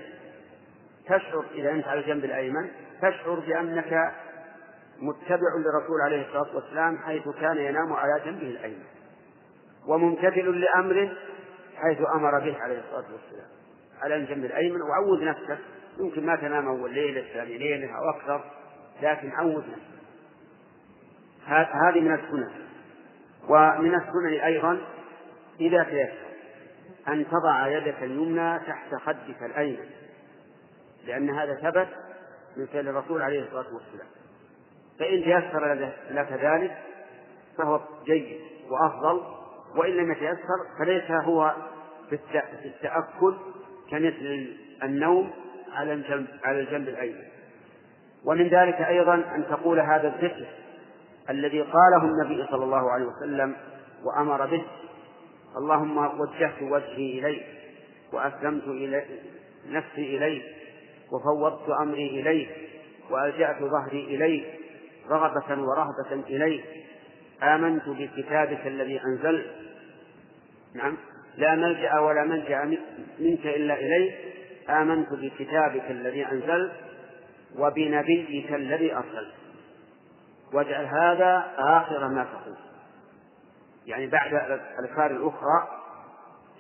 تشعر 1.06 1.46
إذا 1.56 1.72
أنت 1.72 1.88
على 1.88 2.00
الجنب 2.00 2.26
الأيمن 2.26 2.70
تشعر 3.02 3.40
بأنك 3.40 4.14
متبع 5.00 5.56
للرسول 5.58 6.02
عليه 6.02 6.28
الصلاة 6.28 6.56
والسلام 6.56 6.98
حيث 6.98 7.30
كان 7.30 7.58
ينام 7.58 7.94
على 7.94 8.22
جنبه 8.26 8.48
الأيمن 8.48 8.86
وممتثل 9.88 10.60
لأمره 10.60 11.12
حيث 11.76 11.98
أمر 12.16 12.40
به 12.40 12.58
عليه 12.62 12.80
الصلاة 12.80 13.14
والسلام. 13.14 13.48
على 14.02 14.16
الجنب 14.16 14.46
الأيمن 14.46 14.82
وعود 14.82 15.22
نفسك 15.22 15.58
يمكن 16.00 16.26
ما 16.26 16.36
تنام 16.36 16.68
أول 16.68 16.94
ليلة 16.94 17.24
ثاني 17.34 17.58
ليلة 17.58 17.98
أو 17.98 18.10
أكثر 18.10 18.44
لكن 19.02 19.32
عود 19.32 19.64
نفسك. 19.68 19.96
هذه 21.72 22.00
من 22.00 22.14
السنن. 22.14 22.52
ومن 23.50 23.96
السنن 23.96 24.40
أيضا 24.44 24.82
إذا 25.60 25.84
تيسر 25.84 26.26
أن 27.08 27.26
تضع 27.28 27.68
يدك 27.68 28.04
اليمنى 28.04 28.60
تحت 28.60 28.96
خدك 28.96 29.44
الأيمن. 29.44 29.90
لأن 31.08 31.30
هذا 31.30 31.56
ثبت 31.56 31.88
من 32.58 32.66
فعل 32.66 32.88
الرسول 32.88 33.22
عليه 33.22 33.44
الصلاة 33.44 33.74
والسلام. 33.74 34.08
فإن 35.00 35.24
تيسر 35.24 35.74
لك 36.12 36.32
ذلك 36.32 36.78
فهو 37.58 37.82
جيد 38.06 38.40
وأفضل 38.70 39.22
وإن 39.76 39.92
لم 39.92 40.12
يتيسر 40.12 40.78
فليس 40.80 41.12
هو 41.12 41.56
في 42.10 42.20
التأكل 42.66 43.36
كمثل 43.92 44.56
النوم 44.84 45.32
على 45.74 45.94
الجنب 45.94 46.28
على 46.44 46.60
الجنب 46.60 46.88
الأيمن. 46.88 47.24
ومن 48.26 48.48
ذلك 48.48 48.76
أيضا 48.76 49.14
أن 49.14 49.46
تقول 49.50 49.80
هذا 49.80 50.08
الذكر 50.08 50.46
الذي 51.30 51.62
قاله 51.62 52.04
النبي 52.04 52.48
صلى 52.52 52.64
الله 52.64 52.92
عليه 52.92 53.06
وسلم 53.06 53.56
وأمر 54.04 54.46
به 54.46 54.66
اللهم 55.58 55.98
وجهت 56.20 56.62
وجهي 56.62 57.20
إليك 57.20 57.46
وأسلمت 58.14 58.64
إلي 58.64 59.06
نفسي 59.68 60.18
إليك 60.18 60.44
وفوضت 61.12 61.70
أمري 61.70 62.22
إليك 62.22 62.50
وألجأت 63.10 63.64
ظهري 63.64 64.04
إليك 64.04 64.46
رغبة 65.10 65.62
ورهبة 65.62 66.14
إليك 66.30 66.66
آمنت 67.44 67.90
بكتابك 67.90 68.68
الذي 68.68 69.02
أنزلت. 69.02 69.46
نعم. 70.76 70.98
لا 71.38 71.56
ملجأ 71.56 72.00
ولا 72.00 72.24
ملجأ 72.24 72.66
منك 73.20 73.46
إلا 73.46 73.74
إليك 73.74 74.16
آمنت 74.70 75.08
بكتابك 75.14 75.92
الذي 75.92 76.26
أنزلت 76.26 76.72
وبنبيك 77.58 78.54
الذي 78.54 78.96
أرسلت. 78.96 79.34
واجعل 80.54 80.86
هذا 80.86 81.54
آخر 81.58 82.08
ما 82.08 82.24
تقول. 82.24 82.56
يعني 83.86 84.08
بعد 84.08 84.34
الأذكار 84.34 85.12
الأخرى 85.12 85.68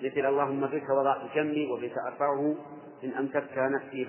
مثل 0.03 0.25
اللهم 0.25 0.61
بك 0.61 0.89
وضعت 0.89 1.35
جنبي 1.35 1.71
وبك 1.71 1.97
أرفعه 1.97 2.55
إن 3.03 3.11
أمسكت 3.11 3.57
نفسي 3.57 4.07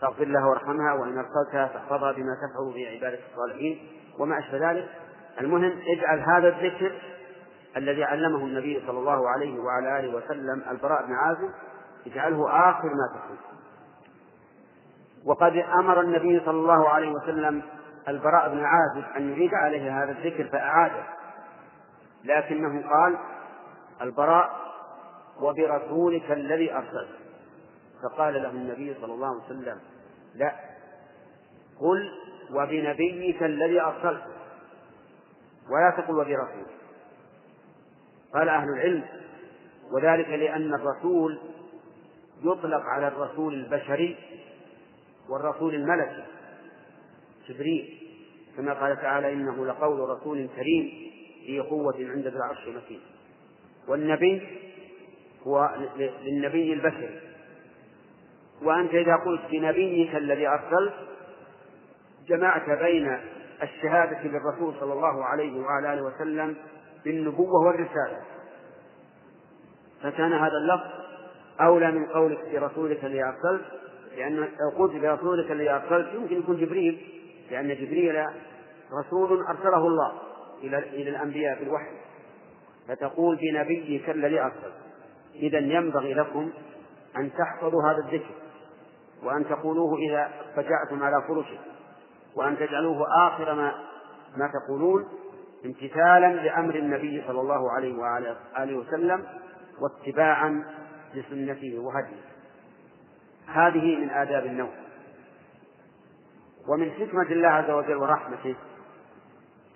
فاغفر 0.00 0.24
لها 0.24 0.46
وارحمها 0.46 0.92
وإن 0.92 1.18
أرسلتها 1.18 1.66
فاحفظها 1.66 2.12
بما 2.12 2.34
تفعل 2.34 2.72
في 2.74 2.96
عبادة 2.96 3.18
الصالحين. 3.32 3.88
وما 4.18 4.38
أشبه 4.38 4.70
ذلك 4.70 4.88
المهم 5.40 5.72
اجعل 5.86 6.20
هذا 6.20 6.48
الذكر 6.48 6.92
الذي 7.76 8.04
علمه 8.04 8.38
النبي 8.38 8.82
صلى 8.86 8.98
الله 8.98 9.28
عليه 9.28 9.60
وعلى 9.60 10.00
آله 10.00 10.16
وسلم 10.16 10.62
البراء 10.70 11.06
بن 11.06 11.12
عازب 11.12 11.50
اجعله 12.06 12.70
آخر 12.70 12.88
ما 12.88 13.18
تقول 13.18 13.38
وقد 15.24 15.56
أمر 15.56 16.00
النبي 16.00 16.40
صلى 16.40 16.58
الله 16.58 16.88
عليه 16.88 17.10
وسلم 17.10 17.62
البراء 18.08 18.48
بن 18.48 18.64
عازب 18.64 19.04
أن 19.16 19.32
يعيد 19.32 19.54
عليه 19.54 20.02
هذا 20.02 20.10
الذكر 20.10 20.44
فأعاده. 20.44 21.02
لكنه 22.24 22.88
قال 22.88 23.18
البراء 24.02 24.50
وبرسولك 25.40 26.30
الذي 26.30 26.74
أرسلت. 26.74 27.25
فقال 28.02 28.34
له 28.34 28.50
النبي 28.50 28.94
صلى 29.00 29.14
الله 29.14 29.26
عليه 29.26 29.44
وسلم 29.44 29.80
لا 30.34 30.56
قل 31.80 32.12
وبنبيك 32.50 33.42
الذي 33.42 33.80
أرسلت 33.80 34.22
ولا 35.70 35.90
تقل 35.96 36.14
وبرسولك. 36.14 36.66
قال 38.34 38.48
أهل 38.48 38.68
العلم 38.68 39.04
وذلك 39.92 40.28
لأن 40.28 40.74
الرسول 40.74 41.38
يطلق 42.44 42.82
على 42.82 43.08
الرسول 43.08 43.54
البشري 43.54 44.16
والرسول 45.28 45.74
الملكي 45.74 46.24
جبريل 47.48 47.98
كما 48.56 48.72
قال 48.72 48.96
تعالى 48.96 49.32
إنه 49.32 49.66
لقول 49.66 50.08
رسول 50.08 50.48
كريم 50.56 51.10
ذي 51.46 51.60
قوة 51.60 51.94
عند 51.98 52.26
ذي 52.26 52.36
العرش 52.36 52.68
مكين 52.68 53.00
والنبي 53.88 54.42
هو 55.46 55.70
للنبي 56.24 56.72
البشري. 56.72 57.20
وأنت 58.62 58.94
إذا 58.94 59.16
قلت 59.16 59.40
بنبيك 59.50 60.16
الذي 60.16 60.48
أرسلت 60.48 60.94
جمعت 62.28 62.70
بين 62.70 63.18
الشهادة 63.62 64.22
للرسول 64.22 64.74
صلى 64.80 64.92
الله 64.92 65.24
عليه 65.24 65.60
وعلى 65.60 65.92
آله 65.92 66.02
وسلم 66.02 66.56
بالنبوة 67.04 67.66
والرسالة. 67.66 68.20
فكان 70.02 70.32
هذا 70.32 70.56
اللفظ 70.56 70.90
أولى 71.60 71.92
من 71.92 72.06
قولك 72.06 72.38
برسولك 72.52 73.04
الذي 73.04 73.22
أرسلت 73.24 73.64
لأن 74.16 74.36
لو 74.36 74.78
قلت 74.78 75.02
برسولك 75.02 75.50
الذي 75.50 75.70
أرسلت 75.70 76.14
يمكن 76.14 76.38
يكون 76.38 76.56
جبريل 76.56 77.06
لأن 77.50 77.68
جبريل 77.68 78.24
رسول 79.00 79.46
أرسله 79.46 79.86
الله 79.86 80.12
إلى 80.62 80.78
إلى 80.78 81.10
الأنبياء 81.10 81.58
بالوحي. 81.58 81.96
فتقول 82.88 83.36
بنبيك 83.36 84.10
الذي 84.10 84.40
أرسل 84.40 84.72
إذا 85.34 85.58
ينبغي 85.58 86.14
لكم 86.14 86.50
أن 87.16 87.30
تحفظوا 87.32 87.82
هذا 87.82 87.98
الذكر. 87.98 88.34
وأن 89.22 89.48
تقولوه 89.48 89.98
إذا 89.98 90.30
فجأتم 90.56 91.02
على 91.02 91.22
فرشكم 91.28 91.70
وأن 92.34 92.58
تجعلوه 92.58 93.06
آخر 93.28 93.54
ما 93.54 93.74
ما 94.36 94.50
تقولون 94.52 95.08
امتثالا 95.64 96.32
لأمر 96.34 96.74
النبي 96.74 97.24
صلى 97.26 97.40
الله 97.40 97.72
عليه 97.72 97.98
وعلى 97.98 98.36
آله 98.58 98.76
وسلم 98.76 99.24
واتباعا 99.80 100.64
لسنته 101.14 101.78
وهديه. 101.78 102.22
هذه 103.46 103.96
من 103.96 104.10
آداب 104.10 104.46
النوم. 104.46 104.70
ومن 106.68 106.90
حكمة 106.90 107.22
الله 107.22 107.48
عز 107.48 107.70
وجل 107.70 107.96
ورحمته 107.96 108.54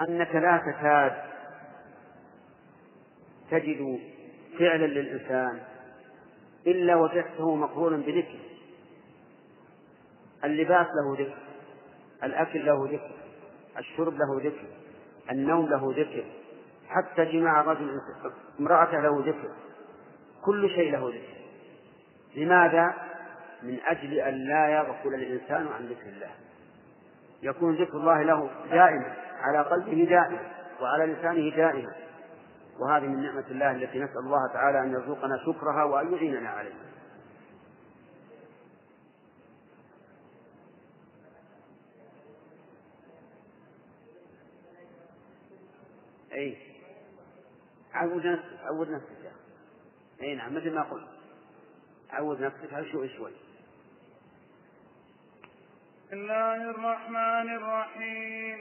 أنك 0.00 0.34
لا 0.34 0.56
تكاد 0.56 1.12
تجد 3.50 3.98
فعلا 4.58 4.86
للإنسان 4.86 5.60
إلا 6.66 6.96
وجدته 6.96 7.54
مقرونا 7.54 7.96
بذكر 7.96 8.38
اللباس 10.44 10.86
له 10.86 11.24
ذكر 11.24 11.36
الأكل 12.24 12.66
له 12.66 12.88
ذكر 12.92 13.10
الشرب 13.78 14.14
له 14.14 14.40
ذكر 14.44 14.64
النوم 15.30 15.68
له 15.68 15.94
ذكر 15.96 16.24
حتى 16.88 17.24
جماع 17.24 17.60
الرجل 17.60 18.00
امرأته 18.60 19.00
له 19.00 19.22
ذكر 19.26 19.50
كل 20.44 20.70
شيء 20.70 20.92
له 20.92 21.08
ذكر. 21.08 21.40
لماذا؟ 22.36 22.94
من 23.62 23.78
أجل 23.86 24.14
أن 24.14 24.34
لا 24.34 24.68
يغفل 24.68 25.14
الإنسان 25.14 25.66
عن 25.66 25.86
ذكر 25.86 26.08
الله. 26.08 26.30
يكون 27.42 27.74
ذكر 27.74 27.96
الله 27.96 28.22
له 28.22 28.50
دائما 28.70 29.14
على 29.40 29.62
قلبه 29.62 30.06
دائما 30.10 30.40
وعلى 30.80 31.12
لسانه 31.12 31.56
دائما. 31.56 31.92
وهذه 32.80 33.06
من 33.06 33.22
نعمة 33.22 33.44
الله 33.50 33.70
التي 33.70 33.98
نسأل 33.98 34.18
الله 34.18 34.52
تعالى 34.52 34.80
أن 34.80 34.92
يرزقنا 34.92 35.38
شكرها 35.46 35.84
وأن 35.84 36.14
يعيننا 36.14 36.48
عليها. 36.48 36.89
أي 46.40 46.56
عود 47.94 48.26
نفسك 48.26 48.60
عود 48.64 48.90
نفسك 48.90 49.24
يا 49.24 49.30
أخي. 49.30 50.26
أي 50.26 50.34
نعم 50.34 50.54
مثل 50.54 50.74
ما 50.74 50.82
قلت. 50.82 51.08
عود 52.10 52.42
نفسك 52.42 52.92
شوي 52.92 53.08
شوي. 53.08 53.30
بسم 56.06 56.16
الله 56.16 56.70
الرحمن 56.70 57.56
الرحيم. 57.56 58.58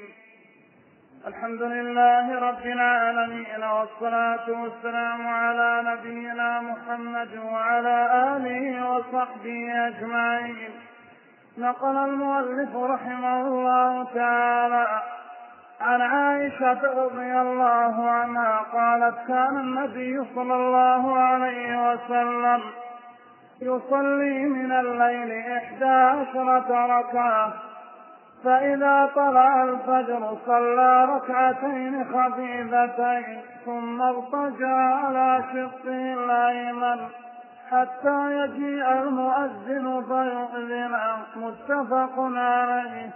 الحمد 1.27 1.61
لله 1.61 2.39
رب 2.39 2.65
العالمين 2.65 3.63
والصلاة 3.63 4.61
والسلام 4.61 5.27
على 5.27 5.81
نبينا 5.85 6.61
محمد 6.61 7.37
وعلى 7.37 7.97
آله 8.35 8.89
وصحبه 8.91 9.87
أجمعين. 9.87 10.71
نقل 11.57 11.97
المؤلف 11.97 12.75
رحمه 12.75 13.41
الله 13.47 14.13
تعالى 14.13 15.18
عن 15.81 16.01
عائشة 16.01 17.03
رضي 17.05 17.41
الله 17.41 18.09
عنها 18.09 18.59
قالت 18.73 19.15
كان 19.27 19.57
النبي 19.57 20.23
صلى 20.35 20.55
الله 20.55 21.19
عليه 21.19 21.91
وسلم 21.91 22.61
يصلي 23.61 24.45
من 24.45 24.71
الليل 24.71 25.47
إحدى 25.57 25.85
عشرة 25.85 26.99
ركعة 26.99 27.53
فإذا 28.43 29.09
طلع 29.15 29.63
الفجر 29.63 30.37
صلى 30.45 31.05
ركعتين 31.05 32.05
خفيفتين 32.05 33.41
ثم 33.65 34.01
اضطجع 34.01 34.75
على 34.75 35.43
شقه 35.53 36.13
الأيمن 36.13 36.99
حتى 37.71 38.31
يجيء 38.31 38.91
المؤذن 38.91 40.03
فيؤذن 40.07 40.97
متفق 41.35 42.13
عليه. 42.19 43.09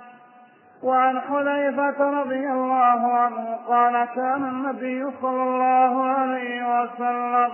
وعن 0.84 1.20
حذيفة 1.20 2.22
رضي 2.22 2.48
الله 2.52 3.14
عنه 3.14 3.60
قال 3.68 4.06
كان 4.16 4.44
النبي 4.44 5.12
صلى 5.22 5.44
الله 5.44 6.04
عليه 6.04 6.82
وسلم 6.82 7.52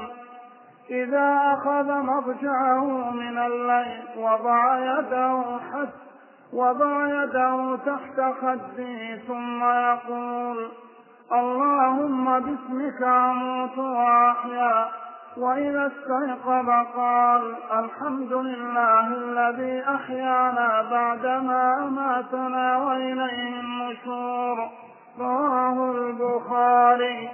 إذا 0.90 1.40
أخذ 1.54 2.02
مضجعه 2.04 3.12
من 3.12 3.38
الليل 3.38 4.04
وضع 4.18 4.78
يده 4.80 5.44
حتى 5.72 6.10
وضع 6.54 7.24
يده 7.24 7.78
تحت 7.86 8.22
خده 8.42 9.18
ثم 9.28 9.64
يقول 9.64 10.72
اللهم 11.32 12.40
باسمك 12.40 13.02
أموت 13.02 13.78
وأحيا 13.78 14.86
وإذا 15.40 15.88
استيقظ 15.88 16.70
قال 16.96 17.56
الحمد 17.72 18.34
لله 18.34 19.08
الذي 19.08 19.84
أحيانا 19.96 20.82
بعدما 20.82 21.88
أماتنا 21.88 22.78
وإليه 22.78 23.60
النشور. 23.60 24.70
رواه 25.20 25.92
البخاري. 25.92 27.30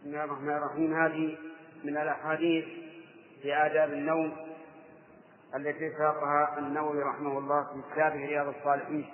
بسم 0.00 0.06
الله 0.06 0.24
الرحمن 0.24 0.56
الرحيم. 0.56 0.94
هذه 0.94 1.38
من 1.84 1.96
الأحاديث 1.96 2.64
في 3.42 3.54
آداب 3.54 3.92
النوم 3.92 4.36
التي 5.54 5.90
ساقها 5.98 6.58
النووي 6.58 7.02
رحمه 7.02 7.38
الله 7.38 7.62
في 7.62 7.92
كتابه 7.92 8.26
رياض 8.26 8.46
الصالحين. 8.48 9.06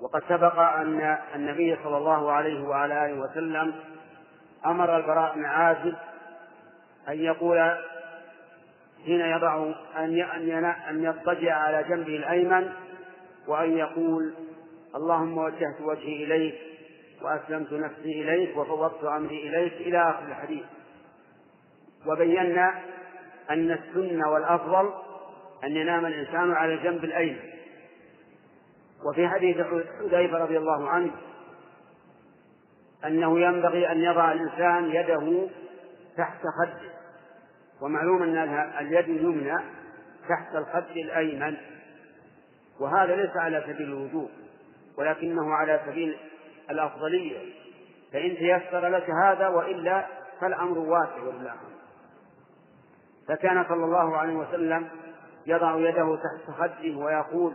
وقد 0.00 0.22
سبق 0.28 0.58
أن 0.58 1.18
النبي 1.34 1.76
صلى 1.84 1.96
الله 1.96 2.32
عليه 2.32 2.62
وعلى 2.68 3.06
آله 3.06 3.20
وسلم 3.20 3.74
أمر 4.66 4.96
البراء 4.96 5.34
بن 5.34 5.44
عازب 5.44 5.94
أن 7.08 7.18
يقول 7.20 7.58
حين 9.04 9.20
يضع 9.20 9.72
أن 9.96 10.20
أن 10.88 11.04
يضطجع 11.04 11.54
على 11.54 11.84
جنبه 11.88 12.16
الأيمن 12.16 12.72
وأن 13.46 13.78
يقول 13.78 14.34
اللهم 14.94 15.38
وجهت 15.38 15.80
وجهي 15.80 16.24
إليك 16.24 16.54
وأسلمت 17.22 17.72
نفسي 17.72 18.22
إليك 18.22 18.56
وفوضت 18.56 19.04
أمري 19.04 19.48
إليك 19.48 19.72
إلى 19.72 20.10
آخر 20.10 20.24
الحديث. 20.28 20.64
وبينا 22.06 22.74
أن 23.50 23.70
السنة 23.70 24.30
والأفضل 24.30 24.92
أن 25.64 25.76
ينام 25.76 26.06
الإنسان 26.06 26.52
على 26.52 26.74
الجنب 26.74 27.04
الأيمن. 27.04 27.59
وفي 29.04 29.28
حديث 29.28 29.56
حذيفة 30.00 30.38
رضي 30.38 30.58
الله 30.58 30.88
عنه 30.88 31.10
أنه 33.04 33.40
ينبغي 33.40 33.92
أن 33.92 34.00
يضع 34.00 34.32
الإنسان 34.32 34.84
يده 34.84 35.48
تحت 36.16 36.40
خده. 36.40 36.90
ومعلوم 37.82 38.22
أن 38.22 38.36
اليد 38.80 39.08
اليمنى 39.08 39.56
تحت 40.28 40.54
الخد 40.54 40.96
الأيمن. 40.96 41.56
وهذا 42.80 43.16
ليس 43.16 43.36
على 43.36 43.64
سبيل 43.66 43.82
الوجوب 43.82 44.30
ولكنه 44.98 45.54
على 45.54 45.80
سبيل 45.86 46.16
الأفضلية. 46.70 47.38
فإن 48.12 48.36
تيسر 48.36 48.88
لك 48.88 49.10
هذا 49.24 49.48
وإلا 49.48 50.06
فالأمر 50.40 50.78
واسع 50.78 51.22
ولله 51.22 51.54
فكان 53.28 53.64
صلى 53.68 53.84
الله 53.84 54.16
عليه 54.16 54.34
وسلم 54.34 54.88
يضع 55.46 55.76
يده 55.76 56.16
تحت 56.16 56.56
خده 56.58 56.96
ويقول 56.96 57.54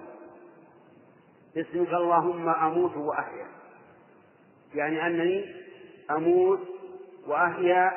باسمك 1.56 1.94
اللهم 1.94 2.50
أموت 2.50 2.98
وأحيا. 2.98 3.48
يعني 4.74 5.08
أنني 5.08 5.56
أموت 6.12 6.60
وأحيا 7.28 7.92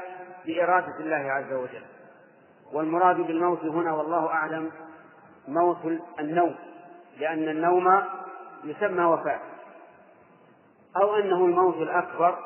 بإرادة 0.47 0.99
الله 1.01 1.33
عز 1.33 1.53
وجل. 1.53 1.85
والمراد 2.73 3.17
بالموت 3.17 3.65
هنا 3.65 3.93
والله 3.93 4.27
أعلم 4.27 4.71
موت 5.49 5.79
النوم 6.21 6.55
لأن 7.19 7.49
النوم 7.49 8.03
يسمى 8.65 9.05
وفاة. 9.05 9.41
أو 10.97 11.17
أنه 11.17 11.45
الموت 11.45 11.77
الأكبر 11.77 12.39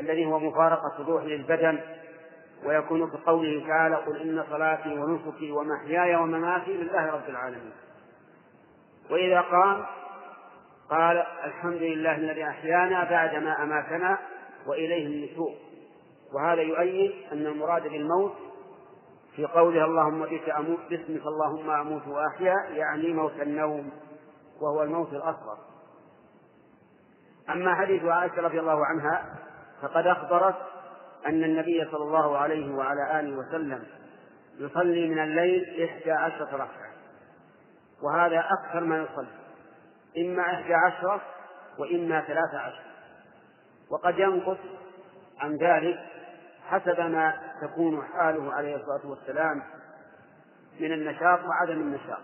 الذي 0.00 0.26
هو 0.26 0.38
مفارقة 0.38 0.92
الروح 0.98 1.24
للبدن 1.24 1.80
ويكون 2.64 3.10
كقوله 3.10 3.66
تعالى 3.66 3.94
قل 3.94 4.16
إن 4.16 4.44
صلاتي 4.50 4.98
ونسكي 4.98 5.52
ومحياي 5.52 6.16
ومماتي 6.16 6.72
لله 6.72 7.10
رب 7.10 7.28
العالمين. 7.28 7.72
وإذا 9.10 9.40
قام 9.40 9.86
قال 10.90 11.24
الحمد 11.44 11.82
لله 11.82 12.16
الذي 12.16 12.44
أحيانا 12.44 13.04
بعدما 13.04 13.62
أماتنا 13.62 14.18
وإليه 14.66 15.06
النشور 15.06 15.54
وهذا 16.34 16.62
يؤيد 16.62 17.12
أن 17.32 17.46
المراد 17.46 17.82
بالموت 17.82 18.32
في 19.36 19.44
قوله 19.46 19.84
اللهم 19.84 20.22
بك 20.22 20.50
أموت 20.50 20.78
باسمك 20.90 21.26
اللهم 21.26 21.70
أموت 21.70 22.06
وأحيا 22.06 22.54
يعني 22.70 23.12
موت 23.12 23.40
النوم 23.40 23.90
وهو 24.60 24.82
الموت 24.82 25.12
الأصغر. 25.12 25.58
أما 27.50 27.74
حديث 27.74 28.04
عائشة 28.04 28.42
رضي 28.42 28.60
الله 28.60 28.86
عنها 28.86 29.34
فقد 29.82 30.06
أخبرت 30.06 30.56
أن 31.26 31.44
النبي 31.44 31.84
صلى 31.92 32.02
الله 32.04 32.38
عليه 32.38 32.74
وعلى 32.74 33.20
آله 33.20 33.36
وسلم 33.36 33.84
يصلي 34.58 35.08
من 35.08 35.18
الليل 35.18 35.84
إحدى 35.84 36.12
عشرة 36.12 36.52
ركعة 36.52 36.90
وهذا 38.02 38.44
أكثر 38.50 38.80
ما 38.80 38.98
يصلي. 38.98 39.45
إما 40.18 40.42
إحدى 40.42 40.74
عشرة 40.74 41.22
وإما 41.78 42.20
ثلاثة 42.20 42.58
عشر. 42.58 42.82
وقد 43.90 44.18
ينقص 44.18 44.58
عن 45.38 45.56
ذلك 45.56 45.98
حسب 46.68 47.00
ما 47.00 47.38
تكون 47.62 48.04
حاله 48.04 48.52
عليه 48.54 48.76
الصلاة 48.76 49.06
والسلام 49.10 49.62
من 50.80 50.92
النشاط 50.92 51.40
وعدم 51.44 51.80
النشاط. 51.80 52.22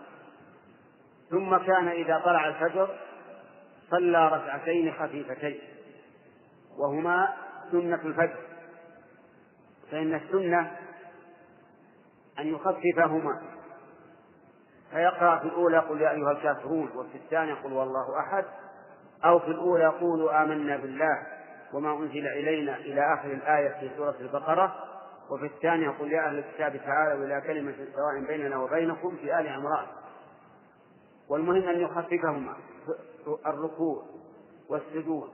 ثم 1.29 1.57
كان 1.57 1.87
إذا 1.87 2.21
طلع 2.25 2.47
الفجر 2.47 2.99
صلى 3.91 4.27
ركعتين 4.27 4.93
خفيفتين 4.93 5.59
وهما 6.77 7.33
سنة 7.71 8.01
الفجر. 8.05 8.39
فإن 9.91 10.15
السنة 10.15 10.71
أن 12.39 12.47
يخففهما. 12.47 13.52
فيقرأ 14.93 15.39
في 15.39 15.45
الأولى 15.45 15.79
قل 15.79 16.01
يا 16.01 16.11
أيها 16.11 16.31
الكافرون 16.31 16.89
وفي 16.95 17.15
الثانية 17.15 17.53
قل 17.53 17.73
والله 17.73 18.19
أحد 18.19 18.45
أو 19.25 19.39
في 19.39 19.47
الأولى 19.47 19.87
قولوا 19.87 20.43
آمنا 20.43 20.77
بالله 20.77 21.27
وما 21.73 21.93
أنزل 21.93 22.27
إلينا 22.27 22.75
إلى 22.75 23.13
آخر 23.13 23.31
الآية 23.31 23.69
في 23.79 23.89
سورة 23.97 24.15
البقرة 24.19 24.75
وفي 25.29 25.45
الثانية 25.45 25.89
قل 25.89 26.11
يا 26.11 26.27
أهل 26.27 26.37
الكتاب 26.37 26.77
تعالوا 26.85 27.25
إلى 27.25 27.41
كلمة 27.41 27.73
سواء 27.95 28.27
بيننا 28.27 28.57
وبينكم 28.57 29.15
في 29.15 29.39
آل 29.39 29.47
عمران. 29.47 29.85
والمهم 31.29 31.69
أن 31.69 31.81
يخففهما 31.81 32.55
الركوع 33.47 34.03
والسجود 34.69 35.29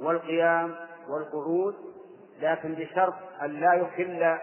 والقيام 0.00 0.74
والقعود 1.08 1.74
لكن 2.40 2.74
بشرط 2.74 3.14
أن 3.42 3.50
لا 3.50 3.74
يخل 3.74 4.38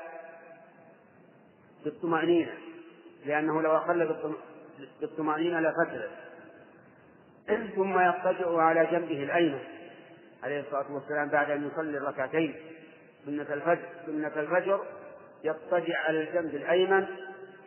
بالطمأنينة 1.83 2.51
لأنه 3.25 3.61
لو 3.61 3.77
أخل 3.77 4.07
بالطمأنينة 5.01 5.59
لفترت 5.59 6.11
ثم 7.75 7.99
يضطجع 7.99 8.61
على 8.61 8.85
جنبه 8.85 9.23
الأيمن 9.23 9.59
عليه 10.43 10.59
الصلاة 10.59 10.91
والسلام 10.91 11.29
بعد 11.29 11.51
أن 11.51 11.67
يصلي 11.67 11.97
الركعتين. 11.97 12.55
سنة 13.25 13.53
الفجر 13.53 13.89
سنة 14.05 14.27
الفجر 14.27 14.85
يضطجع 15.43 15.99
على 15.99 16.21
الجنب 16.21 16.55
الأيمن 16.55 17.07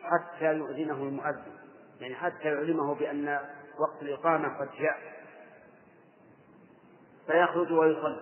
حتى 0.01 0.53
يؤذنه 0.53 0.93
المؤذن. 0.93 1.53
يعني 1.99 2.15
حتى 2.15 2.47
يعلمه 2.47 2.95
بأن 2.95 3.39
وقت 3.79 4.01
الإقامة 4.01 4.57
قد 4.59 4.69
جاء. 4.79 4.97
فيخرج 7.27 7.71
ويصلي. 7.71 8.21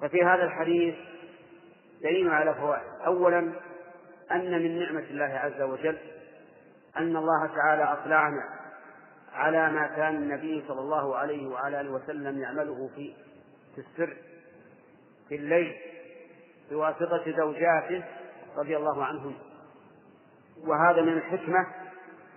ففي 0.00 0.24
هذا 0.24 0.44
الحديث 0.44 0.94
دليل 2.02 2.28
على 2.28 2.54
فوائد. 2.54 3.00
أولا 3.06 3.52
أن 4.32 4.62
من 4.62 4.78
نعمة 4.78 5.04
الله 5.10 5.24
عز 5.24 5.62
وجل 5.62 5.98
أن 6.96 7.16
الله 7.16 7.46
تعالى 7.46 7.82
أطلعنا 7.82 8.48
على 9.32 9.70
ما 9.72 9.86
كان 9.86 10.16
النبي 10.16 10.64
صلى 10.68 10.80
الله 10.80 11.16
عليه 11.16 11.48
وعلى 11.48 11.80
آله 11.80 11.90
وسلم 11.90 12.38
يعمله 12.38 12.90
في 12.94 13.14
في 13.74 13.80
السر 13.80 14.16
في 15.28 15.34
الليل 15.34 15.76
بواسطة 16.70 17.36
زوجاته 17.36 18.04
رضي 18.56 18.76
الله 18.76 19.04
عنهم. 19.04 19.34
وهذا 20.66 21.02
من 21.02 21.12
الحكمة 21.12 21.66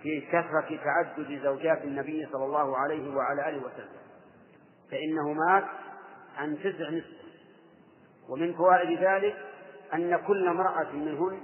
في 0.02 0.20
كثرة 0.20 0.78
تعدد 0.84 1.40
زوجات 1.42 1.84
النبي 1.84 2.28
صلى 2.32 2.44
الله 2.44 2.76
عليه 2.78 3.16
وعلى 3.16 3.48
آله 3.48 3.58
وسلم. 3.58 3.98
فإنه 4.90 5.32
مات 5.32 5.64
عن 6.36 6.58
تسع 6.58 6.90
نسوة 6.90 7.18
ومن 8.28 8.54
فوائد 8.54 8.98
ذلك 9.02 9.36
أن 9.94 10.16
كل 10.26 10.48
امرأة 10.48 10.92
منهن 10.92 11.40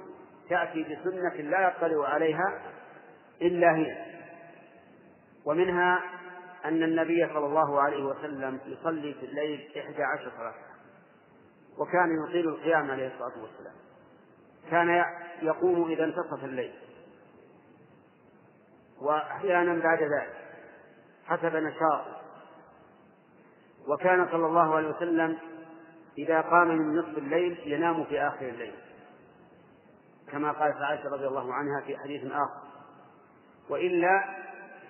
تأتي 0.48 0.82
بسنة 0.82 1.34
لا 1.50 1.68
يطلع 1.68 2.08
عليها 2.08 2.60
إلا 3.42 3.76
هي. 3.76 4.14
ومنها 5.44 6.00
أن 6.64 6.82
النبي 6.82 7.26
صلى 7.26 7.46
الله 7.46 7.82
عليه 7.82 8.04
وسلم 8.04 8.60
يصلي 8.66 9.14
في 9.14 9.26
الليل 9.26 9.72
إحدى 9.78 10.02
عشر 10.02 10.32
ركعة 10.32 10.74
وكان 11.78 12.08
يطيل 12.28 12.48
القيام 12.48 12.90
عليه 12.90 13.06
الصلاة 13.06 13.42
والسلام. 13.42 13.74
كان 14.70 15.04
يقوم 15.42 15.90
إذا 15.90 16.04
انتصف 16.04 16.44
الليل. 16.44 16.74
وأحيانا 19.00 19.82
بعد 19.82 19.98
ذلك 20.02 20.36
حسب 21.26 21.56
نشاطه. 21.56 22.20
وكان 23.88 24.28
صلى 24.28 24.46
الله 24.46 24.74
عليه 24.74 24.88
وسلم 24.88 25.38
إذا 26.18 26.40
قام 26.40 26.68
من 26.68 26.98
نصف 26.98 27.18
الليل 27.18 27.58
ينام 27.64 28.04
في 28.04 28.20
آخر 28.20 28.48
الليل. 28.48 28.74
كما 30.32 30.52
قالت 30.52 30.76
عائشة 30.76 31.08
رضي 31.08 31.26
الله 31.26 31.54
عنها 31.54 31.80
في 31.86 31.96
حديث 31.96 32.32
آخر. 32.32 32.63
وإلا 33.70 34.24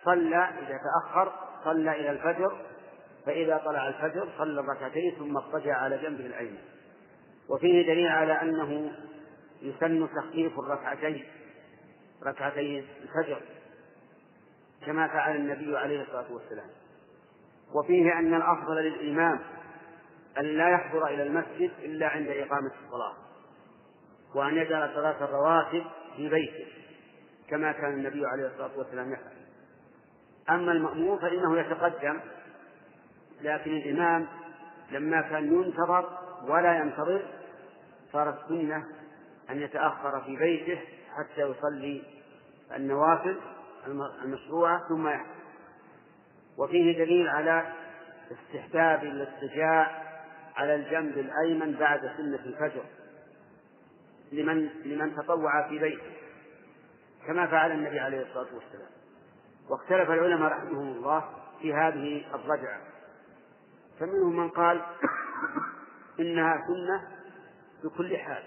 صلى 0.05 0.37
إذا 0.37 0.79
تأخر 0.79 1.33
صلى 1.65 2.01
إلى 2.01 2.11
الفجر 2.11 2.57
فإذا 3.27 3.63
طلع 3.65 3.89
الفجر 3.89 4.29
صلى 4.39 4.61
الركعتين 4.61 5.15
ثم 5.19 5.37
اضطجع 5.37 5.77
على 5.77 5.99
جنبه 5.99 6.27
الأيمن 6.27 6.59
وفيه 7.49 7.87
دليل 7.87 8.07
على 8.07 8.33
أنه 8.33 8.93
يسن 9.63 10.09
تخفيف 10.17 10.59
الركعتين 10.59 11.25
ركعتي 12.27 12.85
الفجر 13.03 13.41
كما 14.87 15.09
فعل 15.09 15.37
النبي 15.37 15.79
عليه 15.79 16.03
الصلاة 16.03 16.33
والسلام. 16.33 16.67
وفيه 17.75 18.19
أن 18.19 18.35
الأفضل 18.35 18.77
للإمام 18.77 19.41
أن 20.39 20.45
لا 20.45 20.69
يحضر 20.69 21.07
إلى 21.07 21.23
المسجد 21.23 21.71
إلا 21.83 22.09
عند 22.09 22.29
إقامة 22.29 22.71
الصلاة 22.85 23.15
وأن 24.35 24.57
يجعل 24.57 24.95
صلاة 24.95 25.25
الرواتب 25.25 25.85
في 26.17 26.29
بيته. 26.29 26.84
كما 27.51 27.73
كان 27.73 27.93
النبي 27.93 28.27
عليه 28.27 28.47
الصلاة 28.47 28.79
والسلام 28.79 29.13
يفعل. 29.13 29.33
أما 30.51 30.73
المأمور 30.73 31.19
فإنه 31.19 31.59
يتقدم 31.59 32.21
لكن 33.43 33.71
الإمام 33.77 34.27
لما 34.91 35.21
كان 35.21 35.53
ينتظر 35.53 36.19
ولا 36.43 36.77
ينتظر 36.77 37.23
صارت 38.13 38.43
السنة 38.45 38.85
أن 39.51 39.63
يتأخر 39.63 40.21
في 40.21 40.37
بيته 40.37 40.81
حتى 41.17 41.41
يصلي 41.41 42.03
النوافل 42.77 43.37
المشروعة 44.25 44.89
ثم 44.89 45.09
يحضر 45.09 45.35
وفيه 46.59 46.99
دليل 47.05 47.29
على 47.29 47.73
استحباب 48.33 49.05
الاضطجاع 49.05 50.03
على 50.57 50.75
الجنب 50.75 51.19
الأيمن 51.19 51.73
بعد 51.73 52.01
سنة 52.01 52.45
الفجر 52.47 52.85
لمن 54.33 54.69
لمن 54.85 55.17
تطوع 55.17 55.69
في 55.69 55.79
بيته. 55.79 56.14
كما 57.27 57.47
فعل 57.47 57.73
النبي 57.73 58.01
عليه 58.01 58.23
الصلاة 58.23 58.55
والسلام. 58.55 58.91
واختلف 59.71 60.11
العلماء 60.11 60.53
رحمهم 60.53 60.89
الله 60.89 61.25
في 61.61 61.75
هذه 61.75 62.35
الضجعة 62.35 62.81
فمنهم 64.01 64.37
من 64.37 64.49
قال 64.49 64.83
إنها 66.21 66.67
سنة 66.67 67.09
بكل 67.85 68.17
حال. 68.17 68.43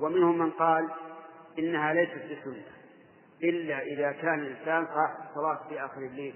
ومنهم 0.00 0.38
من 0.38 0.50
قال 0.50 0.90
إنها 1.58 1.94
ليست 1.94 2.24
بسنة. 2.24 2.64
إلا 3.42 3.82
إذا 3.82 4.12
كان 4.12 4.40
الإنسان 4.40 4.86
صاحب 4.86 5.16
الصلاة 5.30 5.68
في 5.68 5.84
آخر 5.84 6.00
الليل. 6.00 6.34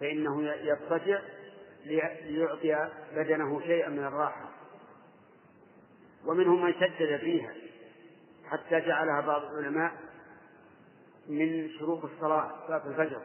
فإنه 0.00 0.42
يضطجع 0.42 1.20
ليعطي 1.84 2.90
بدنه 3.16 3.60
شيئا 3.60 3.88
من 3.88 4.04
الراحة. 4.04 4.50
ومنهم 6.26 6.64
من 6.64 6.72
شدد 6.72 7.16
فيها. 7.16 7.69
حتى 8.50 8.80
جعلها 8.80 9.20
بعض 9.20 9.42
العلماء 9.42 9.92
من 11.28 11.68
شروط 11.78 12.04
الصلاة 12.04 12.50
صلاة 12.66 12.82
الفجر. 12.86 13.22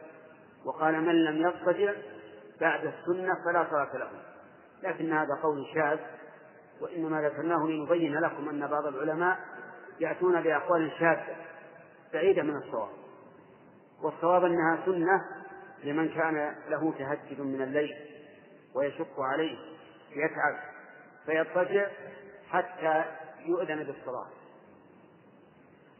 وقال 0.64 1.00
من 1.00 1.24
لم 1.24 1.36
يضطجع 1.36 1.92
بعد 2.60 2.86
السنة 2.86 3.34
فلا 3.44 3.66
صلاة 3.70 3.96
له. 3.96 4.10
لكن 4.82 5.12
هذا 5.12 5.34
قول 5.42 5.66
شاذ 5.74 5.98
وإنما 6.80 7.22
ذكرناه 7.22 7.66
لنبين 7.66 8.18
لكم 8.18 8.48
أن 8.48 8.66
بعض 8.66 8.86
العلماء 8.86 9.38
يأتون 10.00 10.40
بأقوال 10.40 10.92
شاذة 10.98 11.36
بعيدة 12.12 12.42
من 12.42 12.56
الصواب. 12.56 12.90
والصواب 14.02 14.44
أنها 14.44 14.78
سنة 14.86 15.24
لمن 15.84 16.08
كان 16.08 16.54
له 16.68 16.92
تهجد 16.98 17.40
من 17.40 17.62
الليل 17.62 17.94
ويشق 18.74 19.20
عليه 19.20 19.58
يتعب 20.10 20.58
فيضطجع 21.26 21.88
حتى 22.50 23.04
يؤذن 23.46 23.84
بالصلاة. 23.84 24.26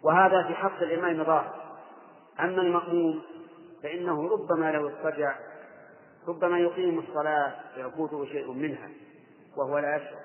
وهذا 0.03 0.43
في 0.49 0.55
حق 0.55 0.83
الإمام 0.83 1.25
ظاهر 1.25 1.77
أما 2.41 2.63
المأموم 2.63 3.23
فإنه 3.83 4.29
ربما 4.29 4.73
لو 4.73 4.89
اضطجع 4.89 5.37
ربما 6.29 6.59
يقيم 6.59 6.99
الصلاة 6.99 7.55
ويفوته 7.77 8.25
شيء 8.25 8.53
منها 8.53 8.89
وهو 9.57 9.79
لا 9.79 9.97
يشعر. 9.97 10.21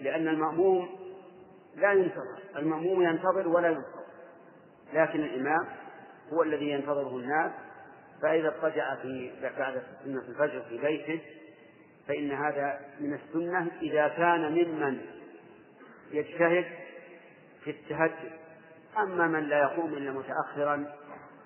لأن 0.00 0.28
المأموم 0.28 0.88
لا 1.76 1.92
ينتظر 1.92 2.38
المأموم 2.56 3.02
ينتظر 3.02 3.48
ولا 3.48 3.68
ينتظر. 3.68 4.04
لكن 4.94 5.20
الإمام 5.20 5.66
هو 6.32 6.42
الذي 6.42 6.70
ينتظره 6.70 7.16
الناس 7.16 7.52
فإذا 8.22 8.48
اضطجع 8.48 8.94
في 8.94 9.32
بعد 9.42 9.82
سنة 10.04 10.22
الفجر 10.28 10.62
في 10.68 10.78
بيته 10.78 11.20
فإن 12.08 12.32
هذا 12.32 12.80
من 13.00 13.14
السنة 13.14 13.70
إذا 13.82 14.08
كان 14.08 14.52
ممن 14.52 15.00
يجتهد 16.10 16.64
في 17.64 17.70
التهجد. 17.70 18.47
أما 19.02 19.26
من 19.26 19.48
لا 19.48 19.58
يقوم 19.58 19.94
إلا 19.94 20.10
متأخرا 20.10 20.86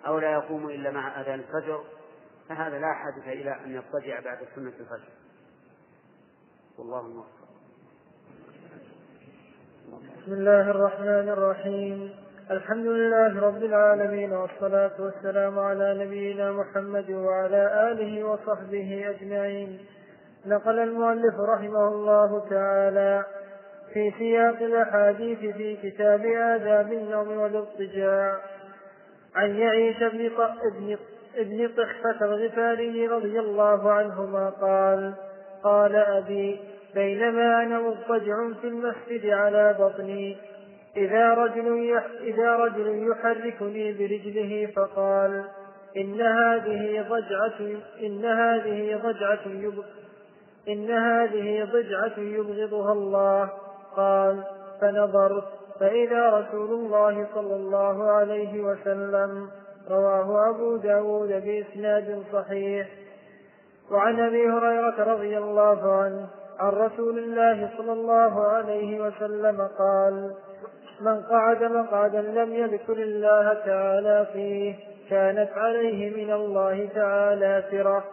أو 0.06 0.18
لا 0.18 0.32
يقوم 0.32 0.68
إلا 0.68 0.90
مع 0.90 1.20
أذان 1.20 1.40
الفجر 1.40 1.84
فهذا 2.48 2.78
لا 2.78 2.94
حاجة 2.94 3.32
إلى 3.32 3.56
أن 3.64 3.70
يضطجع 3.74 4.20
بعد 4.20 4.38
سنة 4.54 4.68
الفجر. 4.68 5.12
والله 6.78 7.00
الموفق 7.00 7.42
بسم 10.22 10.32
الله 10.32 10.70
الرحمن 10.70 11.28
الرحيم. 11.28 12.14
الحمد 12.50 12.86
لله 12.86 13.40
رب 13.40 13.62
العالمين 13.62 14.32
والصلاة 14.32 14.92
والسلام 14.98 15.58
على 15.58 16.04
نبينا 16.04 16.52
محمد 16.52 17.10
وعلى 17.10 17.92
آله 17.92 18.24
وصحبه 18.24 19.10
أجمعين. 19.10 19.86
نقل 20.46 20.78
المؤلف 20.78 21.34
رحمه 21.40 21.88
الله 21.88 22.48
تعالى 22.50 23.24
في 23.94 24.12
سياق 24.18 24.62
الأحاديث 24.62 25.38
في 25.38 25.76
كتاب 25.82 26.26
آداب 26.26 26.92
النوم 26.92 27.28
والاضطجاع. 27.28 28.38
عن 29.34 29.56
يعيش 29.56 29.98
بن 30.02 30.30
ابن 31.36 31.68
طحفة 31.68 32.24
الغفاري 32.24 33.06
رضي 33.06 33.40
الله 33.40 33.92
عنهما 33.92 34.50
قال 34.50 35.14
قال 35.64 35.96
أبي 35.96 36.60
بينما 36.94 37.62
أنا 37.62 37.80
مضطجع 37.80 38.52
في 38.60 38.66
المسجد 38.66 39.26
على 39.26 39.76
بطني 39.80 40.36
إذا 40.96 41.34
رجل 41.34 42.00
إذا 42.20 42.56
رجل 42.56 43.10
يحركني 43.10 43.92
برجله 43.92 44.72
فقال 44.76 45.44
إن 45.96 46.20
هذه 46.20 47.06
ضجعة 47.08 47.80
إن 48.02 48.24
هذه 48.24 48.96
ضجعة 48.96 49.46
إن 50.68 50.90
هذه 50.90 51.64
ضجعة 51.64 52.18
يبغضها 52.18 52.92
الله. 52.92 53.50
قال 53.96 54.44
فنظرت 54.80 55.44
فإذا 55.80 56.28
رسول 56.30 56.70
الله 56.70 57.26
صلى 57.34 57.54
الله 57.56 58.10
عليه 58.10 58.60
وسلم 58.60 59.48
رواه 59.90 60.50
أبو 60.50 60.76
داود 60.76 61.28
بإسناد 61.28 62.22
صحيح. 62.32 62.88
وعن 63.90 64.20
أبي 64.20 64.48
هريرة 64.48 65.14
رضي 65.14 65.38
الله 65.38 65.92
عنه 65.92 66.26
عن 66.58 66.72
رسول 66.72 67.18
الله 67.18 67.70
صلى 67.76 67.92
الله 67.92 68.46
عليه 68.46 69.00
وسلم 69.00 69.68
قال 69.78 70.34
من 71.00 71.20
قعد 71.22 71.64
مقعدا 71.64 72.20
لم 72.20 72.54
يذكر 72.54 72.92
الله 72.92 73.54
تعالى 73.54 74.26
فيه 74.32 74.74
كانت 75.10 75.50
عليه 75.56 76.24
من 76.24 76.32
الله 76.32 76.88
تعالى 76.94 77.64
فرة 77.70 78.04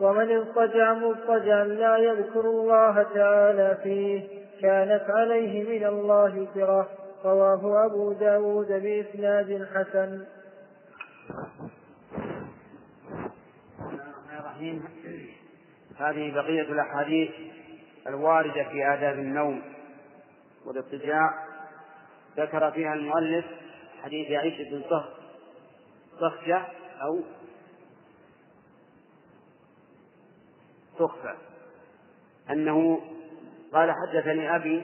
ومن 0.00 0.36
اضطجع 0.36 0.94
مضطجعا 0.94 1.64
لا 1.64 1.96
يذكر 1.96 2.40
الله 2.40 3.06
تعالى 3.14 3.76
فيه 3.82 4.39
كانت 4.62 5.04
عليه 5.08 5.78
من 5.78 5.86
الله 5.86 6.48
فرة 6.54 6.88
رواه 7.24 7.86
أبو 7.86 8.12
داود 8.12 8.66
بإسناد 8.66 9.68
حسن. 9.74 10.26
الرحيم. 14.38 14.84
هذه 15.98 16.34
بقية 16.34 16.62
الأحاديث 16.72 17.30
الواردة 18.06 18.68
في 18.68 18.86
آداب 18.86 19.18
النوم 19.18 19.62
والاضطجاع 20.66 21.30
ذكر 22.36 22.70
فيها 22.70 22.94
المؤلف 22.94 23.44
حديث 24.02 24.30
عيسى 24.30 24.70
بن 24.70 24.82
صخجة 26.20 26.66
أو 27.02 27.20
تخفى 30.98 31.34
أنه 32.50 33.00
قال 33.72 33.92
حدثني 33.92 34.56
أبي 34.56 34.82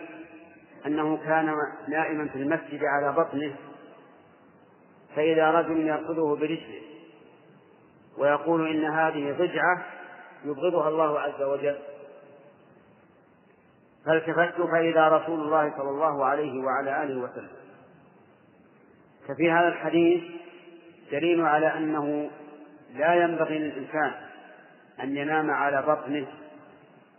أنه 0.86 1.16
كان 1.16 1.54
نائما 1.88 2.28
في 2.28 2.38
المسجد 2.38 2.80
على 2.84 3.12
بطنه 3.12 3.56
فإذا 5.16 5.50
رجل 5.50 5.86
يأخذه 5.86 6.36
برجله 6.40 6.82
ويقول 8.18 8.70
إن 8.70 8.84
هذه 8.84 9.32
ضجعة 9.32 9.86
يبغضها 10.44 10.88
الله 10.88 11.20
عز 11.20 11.42
وجل. 11.42 11.78
فالتفت 14.06 14.60
فإذا 14.60 15.08
رسول 15.08 15.40
الله 15.40 15.72
صلى 15.76 15.90
الله 15.90 16.24
عليه 16.24 16.64
وعلى 16.64 17.02
آله 17.02 17.20
وسلم. 17.20 17.56
ففي 19.28 19.50
هذا 19.50 19.68
الحديث 19.68 20.22
دليل 21.12 21.40
على 21.40 21.66
أنه 21.66 22.30
لا 22.94 23.14
ينبغي 23.14 23.58
للإنسان 23.58 24.12
أن 25.02 25.16
ينام 25.16 25.50
على 25.50 25.82
بطنه 25.82 26.26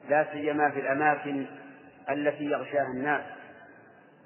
لا 0.10 0.28
سيما 0.32 0.70
في 0.70 0.80
الأماكن 0.80 1.46
التي 2.10 2.43
يغشاها 2.43 2.88
الناس 2.88 3.24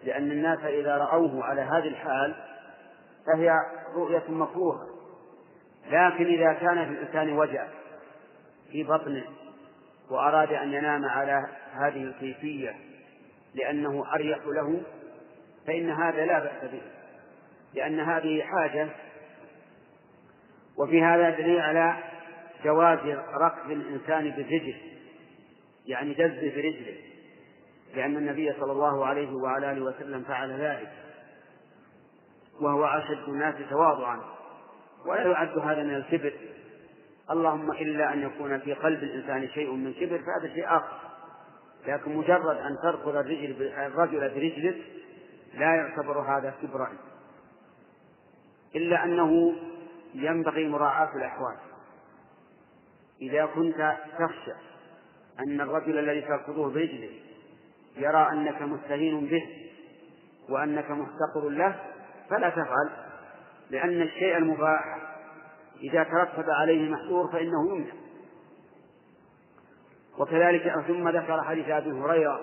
لأن 0.03 0.31
الناس 0.31 0.59
إذا 0.59 0.97
رأوه 0.97 1.43
على 1.43 1.61
هذه 1.61 1.87
الحال 1.87 2.35
فهي 3.27 3.51
رؤية 3.95 4.23
مكروهة. 4.29 4.87
لكن 5.87 6.25
إذا 6.25 6.53
كان 6.53 6.85
في 6.85 6.91
الإنسان 6.91 7.37
وجع 7.37 7.67
في 8.71 8.83
بطنه 8.83 9.23
وأراد 10.09 10.53
أن 10.53 10.73
ينام 10.73 11.05
على 11.05 11.47
هذه 11.73 12.03
الكيفية 12.03 12.75
لأنه 13.55 14.13
أريح 14.13 14.39
له 14.45 14.81
فإن 15.67 15.89
هذا 15.89 16.25
لا 16.25 16.39
بأس 16.39 16.71
به 16.71 16.81
لأن 17.73 17.99
هذه 17.99 18.43
حاجة. 18.43 18.89
وفي 20.77 21.03
هذا 21.03 21.29
دليل 21.29 21.61
على 21.61 21.95
جواز 22.63 22.99
ركض 23.41 23.71
الإنسان 23.71 24.31
بالرجل 24.31 24.90
يعني 25.85 26.13
دزه 26.13 26.55
برجله 26.55 26.97
لأن 27.95 28.17
النبي 28.17 28.53
صلى 28.59 28.71
الله 28.71 29.05
عليه 29.05 29.31
وعلى 29.31 29.71
آله 29.71 29.81
وسلم 29.81 30.23
فعل 30.23 30.51
ذلك. 30.51 30.91
وهو 32.61 32.85
أشد 32.85 33.29
الناس 33.29 33.55
تواضعا. 33.69 34.19
ولا 35.05 35.21
يعد 35.21 35.57
هذا 35.57 35.83
من 35.83 35.95
الكبر. 35.95 36.33
اللهم 37.31 37.71
إلا 37.71 38.13
أن 38.13 38.21
يكون 38.21 38.59
في 38.59 38.73
قلب 38.73 39.03
الإنسان 39.03 39.47
شيء 39.47 39.71
من 39.71 39.93
كبر 39.93 40.17
فهذا 40.17 40.53
شيء 40.53 40.65
آخر. 40.67 40.97
لكن 41.87 42.15
مجرد 42.15 42.57
أن 42.57 42.77
تركض 42.83 43.15
الرجل 43.15 43.73
الرجل 43.77 44.19
برجلك 44.19 44.77
لا 45.53 45.75
يعتبر 45.75 46.19
هذا 46.19 46.53
كبرا. 46.61 46.89
إلا 48.75 49.03
أنه 49.03 49.55
ينبغي 50.13 50.67
مراعاة 50.67 51.15
الأحوال. 51.15 51.55
إذا 53.21 53.45
كنت 53.45 53.97
تخشى 54.19 54.70
أن 55.39 55.61
الرجل 55.61 55.99
الذي 55.99 56.21
تركضه 56.21 56.69
برجله 56.73 57.09
يرى 57.97 58.27
أنك 58.31 58.61
مستهين 58.61 59.25
به 59.25 59.43
وأنك 60.49 60.91
محتقر 60.91 61.49
له 61.49 61.79
فلا 62.29 62.49
تفعل 62.49 62.89
لأن 63.69 64.01
الشيء 64.01 64.37
المباح 64.37 64.97
إذا 65.83 66.03
ترتب 66.03 66.49
عليه 66.49 66.89
محظور 66.89 67.31
فإنه 67.31 67.69
يمنع. 67.69 67.93
وكذلك 70.17 70.73
ثم 70.87 71.09
ذكر 71.09 71.43
حديث 71.43 71.69
أبي 71.69 71.91
هريرة 71.91 72.41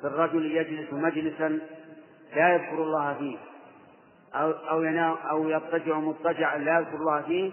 في 0.00 0.06
الرجل 0.06 0.56
يجلس 0.56 0.92
مجلسا 0.92 1.58
لا 2.36 2.54
يذكر 2.54 2.82
الله 2.82 3.14
فيه 3.14 3.38
أو 4.34 4.50
أو 4.50 4.82
ينام 4.82 5.16
أو 5.30 5.48
يضطجع 5.48 5.98
مضطجعا 5.98 6.58
لا 6.58 6.78
يذكر 6.78 6.96
الله 6.96 7.22
فيه 7.22 7.52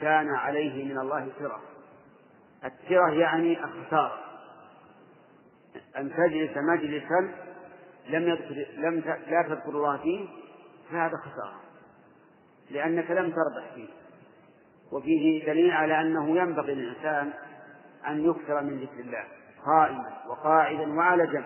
كان 0.00 0.34
عليه 0.34 0.84
من 0.84 0.98
الله 0.98 1.28
سرة 1.38 1.60
السرة 2.64 3.10
يعني 3.10 3.64
الخسارة 3.64 4.18
أن 5.96 6.10
تجلس 6.10 6.56
مجلسا 6.56 7.34
لم 8.08 8.28
يذكر 8.28 8.66
لم 8.76 9.02
لا 9.26 9.42
تذكر 9.48 9.70
الله 9.70 9.96
فيه 9.96 10.26
فهذا 10.90 11.16
خسارة. 11.16 11.60
لأنك 12.70 13.10
لم 13.10 13.30
تربح 13.30 13.74
فيه. 13.74 13.88
وفيه 14.92 15.46
دليل 15.46 15.70
على 15.70 16.00
أنه 16.00 16.36
ينبغي 16.36 16.74
للإنسان 16.74 17.32
أن 18.08 18.24
يكثر 18.30 18.62
من 18.62 18.80
ذكر 18.80 19.00
الله 19.00 19.24
قائما 19.66 20.22
وقاعدا 20.28 20.94
وعلى 20.94 21.26
جنب. 21.26 21.44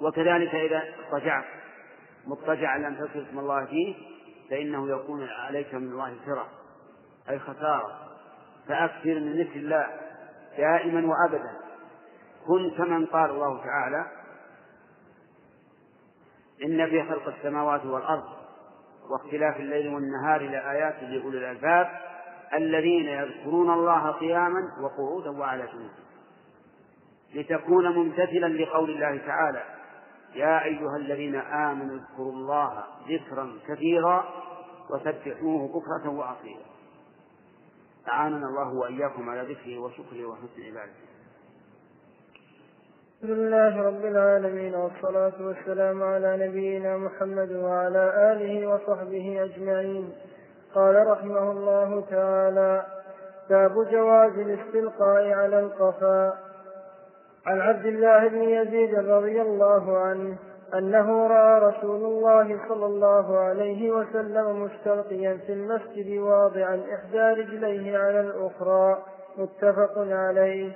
وكذلك 0.00 0.54
إذا 0.54 0.82
اضطجعت 0.98 1.44
مضطجعا 2.26 2.78
لم 2.78 2.94
تذكر 2.94 3.22
اسم 3.28 3.38
الله 3.38 3.64
فيه 3.64 3.94
فإنه 4.50 4.90
يكون 4.90 5.28
عليك 5.28 5.74
من 5.74 5.92
الله 5.92 6.16
سرة 6.26 6.48
أي 7.30 7.38
خسارة. 7.38 8.11
فأكثر 8.68 9.20
من 9.20 9.40
ذكر 9.40 9.56
الله 9.56 9.86
دائما 10.58 11.06
وأبدا. 11.06 11.50
كن 12.46 12.70
كمن 12.70 13.06
قال 13.06 13.30
الله 13.30 13.64
تعالى 13.64 14.06
إن 16.64 16.90
في 16.90 17.02
خلق 17.02 17.28
السماوات 17.28 17.84
والأرض 17.84 18.24
واختلاف 19.10 19.56
الليل 19.56 19.94
والنهار 19.94 20.42
لآيات 20.42 21.02
لأولي 21.02 21.38
الألباب 21.38 21.88
الذين 22.54 23.08
يذكرون 23.08 23.70
الله 23.70 24.10
قياما 24.10 24.60
وقعودا 24.82 25.30
وعلى 25.30 25.66
جنوبهم 25.66 26.02
لتكون 27.34 27.88
ممتثلا 27.88 28.46
لقول 28.46 28.90
الله 28.90 29.26
تعالى 29.26 29.62
يا 30.34 30.64
أيها 30.64 30.96
الذين 30.96 31.34
آمنوا 31.36 31.96
اذكروا 31.96 32.32
الله 32.32 32.84
ذكرا 33.08 33.58
كثيرا 33.68 34.24
وسبحوه 34.90 35.68
بكرة 35.68 36.10
وأصيلا. 36.10 36.71
أعاننا 38.08 38.48
الله 38.48 38.74
وإياكم 38.74 39.30
على 39.30 39.54
ذكره 39.54 39.78
وشكره 39.78 40.26
وحسن 40.26 40.62
عبادته. 40.66 41.12
الحمد 43.22 43.38
لله 43.38 43.82
رب 43.82 44.04
العالمين 44.04 44.74
والصلاة 44.74 45.32
والسلام 45.40 46.02
على 46.02 46.48
نبينا 46.48 46.96
محمد 46.96 47.52
وعلى 47.52 48.32
آله 48.32 48.66
وصحبه 48.66 49.44
أجمعين. 49.44 50.12
قال 50.74 51.06
رحمه 51.06 51.50
الله 51.50 52.04
تعالى 52.10 52.86
باب 53.50 53.74
جواز 53.90 54.32
الاستلقاء 54.32 55.32
على 55.32 55.60
القفا. 55.60 56.38
عن 57.46 57.60
عبد 57.60 57.86
الله 57.86 58.28
بن 58.28 58.42
يزيد 58.42 58.94
رضي 58.94 59.42
الله 59.42 59.98
عنه 59.98 60.36
أنه 60.78 61.26
رأى 61.26 61.60
رسول 61.60 62.04
الله 62.04 62.58
صلى 62.68 62.86
الله 62.86 63.38
عليه 63.38 63.90
وسلم 63.90 64.62
مستلقيا 64.62 65.38
في 65.46 65.52
المسجد 65.52 66.18
واضعا 66.18 66.82
إحدى 66.94 67.40
رجليه 67.40 67.98
على 67.98 68.20
الأخرى 68.20 69.02
متفق 69.38 69.98
عليه. 69.98 70.72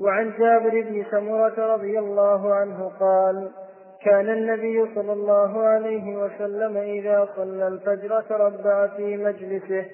وعن 0.00 0.32
جابر 0.38 0.70
بن 0.70 1.04
سمرة 1.10 1.74
رضي 1.74 1.98
الله 1.98 2.54
عنه 2.54 2.92
قال 3.00 3.50
كان 4.04 4.28
النبي 4.28 4.94
صلى 4.94 5.12
الله 5.12 5.62
عليه 5.62 6.16
وسلم 6.16 6.76
إذا 6.76 7.28
صلى 7.36 7.68
الفجر 7.68 8.20
تربع 8.20 8.86
في 8.86 9.16
مجلسه 9.16 9.84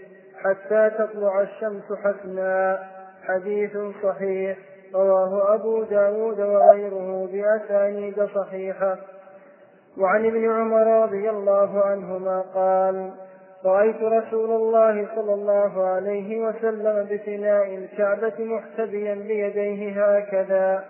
حتى 0.45 0.91
تطلع 0.99 1.41
الشمس 1.41 1.93
حسنا. 2.05 2.79
حديث 3.23 3.77
صحيح. 4.03 4.59
رواه 4.95 5.55
أبو 5.55 5.83
داود 5.83 6.41
وغيره 6.41 7.29
بأسانيد 7.33 8.25
صحيحة. 8.35 8.97
وعن 9.99 10.27
ابن 10.27 10.51
عمر 10.51 11.03
رضي 11.03 11.31
الله 11.31 11.81
عنهما 11.81 12.45
قال 12.55 13.11
رأيت 13.65 14.03
رسول 14.03 14.51
الله 14.51 15.09
صلى 15.15 15.35
الله 15.35 15.87
عليه 15.87 16.47
وسلم 16.47 17.07
بفناء 17.11 17.75
الكعبة 17.75 18.33
محتبيا 18.39 19.15
بيديه 19.15 20.05
هكذا 20.05 20.85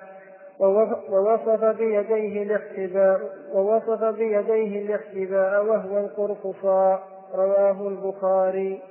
ووصف 1.11 1.65
بيديه 1.65 2.43
الاحتباء 2.43 3.21
ووصف 3.55 4.05
بيديه 4.05 4.83
الاحتباء 4.87 5.65
وهو 5.65 5.99
القرقصاء 5.99 7.03
رواه 7.35 7.89
البخاري. 7.89 8.83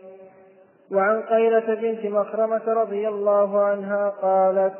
وعن 0.92 1.22
قيلة 1.22 1.76
بنت 1.76 2.06
مخرمة 2.06 2.62
رضي 2.68 3.08
الله 3.08 3.64
عنها 3.64 4.10
قالت 4.10 4.74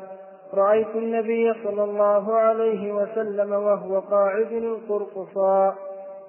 رأيت 0.54 0.94
النبي 0.94 1.54
صلى 1.64 1.84
الله 1.84 2.34
عليه 2.34 2.92
وسلم 2.92 3.52
وهو 3.52 4.00
قاعد 4.00 4.52
القرقصاء 4.52 5.74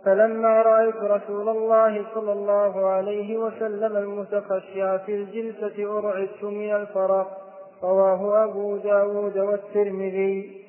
فلما 0.05 0.61
رأيت 0.61 0.95
رسول 0.95 1.49
الله 1.49 2.05
صلى 2.13 2.32
الله 2.32 2.89
عليه 2.89 3.38
وسلم 3.38 3.97
المتخشع 3.97 4.97
في 4.97 5.15
الجلسة 5.15 5.99
أرعدت 5.99 6.43
من 6.43 6.76
الفرق 6.76 7.28
رواه 7.84 8.43
أبو 8.43 8.78
داود 8.78 9.38
والترمذي. 9.38 10.61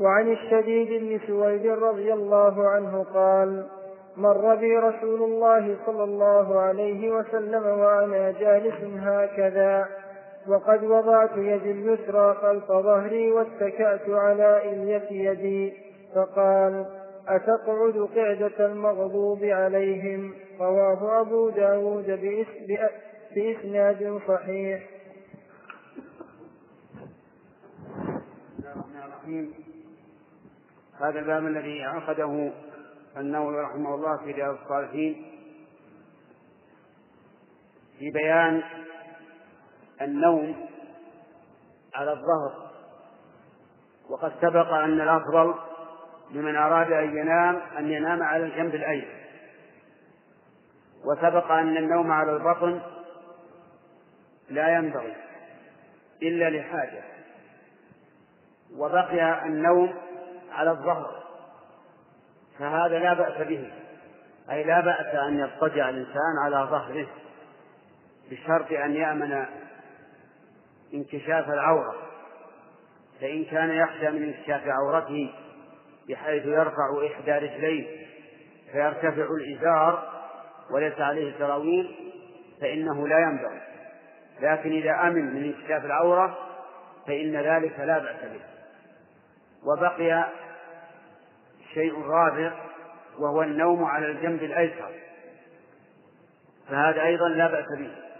وعن 0.00 0.32
الشديد 0.32 1.02
بن 1.02 1.20
سويد 1.26 1.66
رضي 1.66 2.12
الله 2.12 2.68
عنه 2.68 3.06
قال 3.14 3.66
مر 4.16 4.54
بي 4.54 4.78
رسول 4.78 5.22
الله 5.22 5.76
صلى 5.86 6.04
الله 6.04 6.60
عليه 6.60 7.10
وسلم 7.10 7.66
وأنا 7.66 8.30
جالس 8.30 8.74
هكذا. 8.96 9.86
وقد 10.48 10.84
وضعت 10.84 11.36
يدي 11.36 11.70
اليسرى 11.70 12.34
خلف 12.34 12.66
ظهري 12.66 13.32
واتكأت 13.32 14.08
على 14.08 14.72
إلية 14.72 15.30
يدي 15.30 15.72
فقال 16.14 16.86
أتقعد 17.28 18.08
قعدة 18.16 18.66
المغضوب 18.66 19.44
عليهم؟ 19.44 20.34
رواه 20.60 21.20
أبو 21.20 21.50
داود 21.50 22.06
بإسناد 23.34 24.20
صحيح. 24.28 24.82
هذا 31.00 31.18
الباب 31.18 31.46
الذي 31.46 31.82
عقده 31.84 32.52
النووي 33.16 33.60
رحمه 33.60 33.94
الله 33.94 34.16
في 34.16 34.32
رياض 34.32 34.58
الصالحين 34.62 35.24
في 37.98 38.10
بيان 38.10 38.62
النوم 40.00 40.68
على 41.94 42.12
الظهر. 42.12 42.70
وقد 44.10 44.32
سبق 44.40 44.72
أن 44.72 45.00
الأفضل 45.00 45.54
لمن 46.30 46.56
أراد 46.56 46.92
أن 46.92 47.18
ينام 47.18 47.60
أن 47.78 47.90
ينام 47.90 48.22
على 48.22 48.44
الجنب 48.44 48.74
الأيمن. 48.74 49.22
وسبق 51.04 51.50
أن 51.50 51.76
النوم 51.76 52.12
على 52.12 52.32
البطن 52.32 52.80
لا 54.50 54.68
ينبغي 54.68 55.16
إلا 56.22 56.50
لحاجة. 56.50 57.02
وبقي 58.76 59.46
النوم 59.46 59.94
على 60.52 60.70
الظهر. 60.70 61.22
فهذا 62.58 62.98
لا 62.98 63.14
بأس 63.14 63.46
به. 63.46 63.72
أي 64.50 64.64
لا 64.64 64.80
بأس 64.80 65.14
أن 65.14 65.38
يضطجع 65.38 65.88
الإنسان 65.88 66.38
على 66.44 66.56
ظهره 66.70 67.06
بشرط 68.30 68.72
أن 68.72 68.94
يأمن 68.94 69.46
انكشاف 70.94 71.48
العورة 71.48 71.94
فإن 73.20 73.44
كان 73.44 73.70
يخشى 73.70 74.10
من 74.10 74.22
انكشاف 74.22 74.62
عورته 74.66 75.34
بحيث 76.08 76.46
يرفع 76.46 77.06
إحدى 77.06 77.32
رجليه 77.32 78.06
فيرتفع 78.72 79.26
الإزار 79.34 80.12
وليس 80.70 81.00
عليه 81.00 81.38
سراويل 81.38 82.12
فإنه 82.60 83.08
لا 83.08 83.18
ينبغي. 83.18 83.60
لكن 84.40 84.72
إذا 84.72 85.08
أمن 85.08 85.34
من 85.34 85.44
انكشاف 85.44 85.84
العورة 85.84 86.38
فإن 87.06 87.36
ذلك 87.36 87.80
لا 87.80 87.98
بأس 87.98 88.22
به. 88.22 88.40
وبقي 89.64 90.28
شيء 91.74 92.02
رابع 92.02 92.52
وهو 93.18 93.42
النوم 93.42 93.84
على 93.84 94.06
الجنب 94.06 94.42
الأيسر 94.42 94.90
فهذا 96.68 97.02
أيضا 97.02 97.28
لا 97.28 97.46
بأس 97.46 97.66
به. 97.78 98.11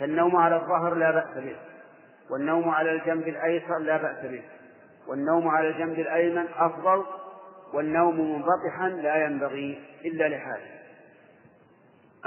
فالنوم 0.00 0.36
على 0.36 0.56
الظهر 0.56 0.94
لا 0.94 1.10
بأس 1.10 1.44
به 1.44 1.56
والنوم 2.30 2.68
على 2.68 2.92
الجنب 2.92 3.28
الأيسر 3.28 3.78
لا 3.78 3.96
بأس 3.96 4.26
به 4.26 4.42
والنوم 5.08 5.48
على 5.48 5.68
الجنب 5.68 5.98
الأيمن 5.98 6.46
أفضل 6.56 7.04
والنوم 7.74 8.20
منبطحا 8.20 8.88
لا 8.88 9.24
ينبغي 9.24 9.80
إلا 10.04 10.28
لحاجة 10.28 10.80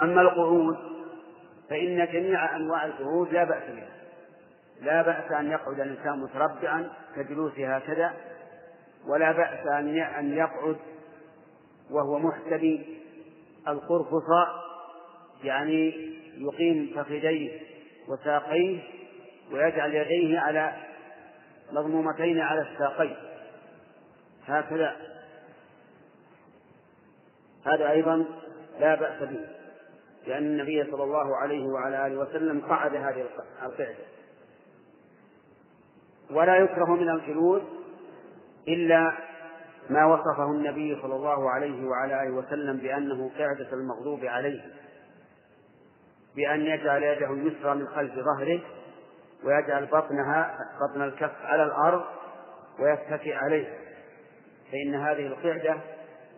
أما 0.02 0.22
القعود 0.22 0.78
فإن 1.70 2.06
جميع 2.06 2.56
أنواع 2.56 2.86
القعود 2.86 3.34
لا 3.34 3.44
بأس 3.44 3.64
بها. 3.64 3.90
لا 4.82 5.02
بأس 5.02 5.32
أن 5.32 5.52
يقعد 5.52 5.80
الإنسان 5.80 6.20
متربعا 6.20 6.90
كجلوسه 7.16 7.76
هكذا 7.76 8.14
ولا 9.08 9.32
بأس 9.32 9.68
أن 10.20 10.34
يقعد 10.34 10.78
وهو 11.92 12.20
محتبي 12.20 13.00
القرفص 13.68 14.30
يعني 15.44 16.13
يقيم 16.38 16.92
فخذيه 16.96 17.60
وساقيه 18.08 18.80
ويجعل 19.52 19.94
يديه 19.94 20.40
على 20.40 20.74
مضمومتين 21.72 22.40
على 22.40 22.62
الساقين. 22.62 23.16
هكذا. 24.46 24.96
هذا 27.66 27.92
أيضا 27.92 28.26
لا 28.80 28.96
بأس 28.96 29.24
به 29.24 29.40
لأن 30.28 30.44
النبي 30.44 30.92
صلى 30.92 31.04
الله 31.04 31.38
عليه 31.38 31.66
وعلى 31.66 32.08
آله 32.08 32.18
وسلم 32.18 32.62
قعد 32.62 32.96
هذه 32.96 33.22
القعدة. 33.22 33.96
ولا 36.32 36.56
يكره 36.56 36.96
من 36.96 37.10
الجلوس 37.10 37.62
إلا 38.68 39.14
ما 39.90 40.06
وصفه 40.06 40.46
النبي 40.46 41.02
صلى 41.02 41.16
الله 41.16 41.50
عليه 41.52 41.86
وعلى 41.86 42.24
آله 42.24 42.32
وسلم 42.32 42.78
بأنه 42.78 43.32
قعدة 43.40 43.74
المغضوب 43.74 44.26
عليه. 44.26 44.62
بأن 46.36 46.62
يجعل 46.62 47.04
يده 47.04 47.34
اليسرى 47.34 47.76
من 47.76 47.88
خلف 47.88 48.14
ظهره 48.14 48.62
ويجعل 49.44 49.86
بطنها 49.86 50.58
بطن 50.82 51.02
الكف 51.02 51.46
على 51.46 51.64
الأرض 51.64 52.04
ويتكئ 52.80 53.36
عليه. 53.36 53.78
فإن 54.72 54.96
هذه 54.96 55.28
القعدة 55.28 55.78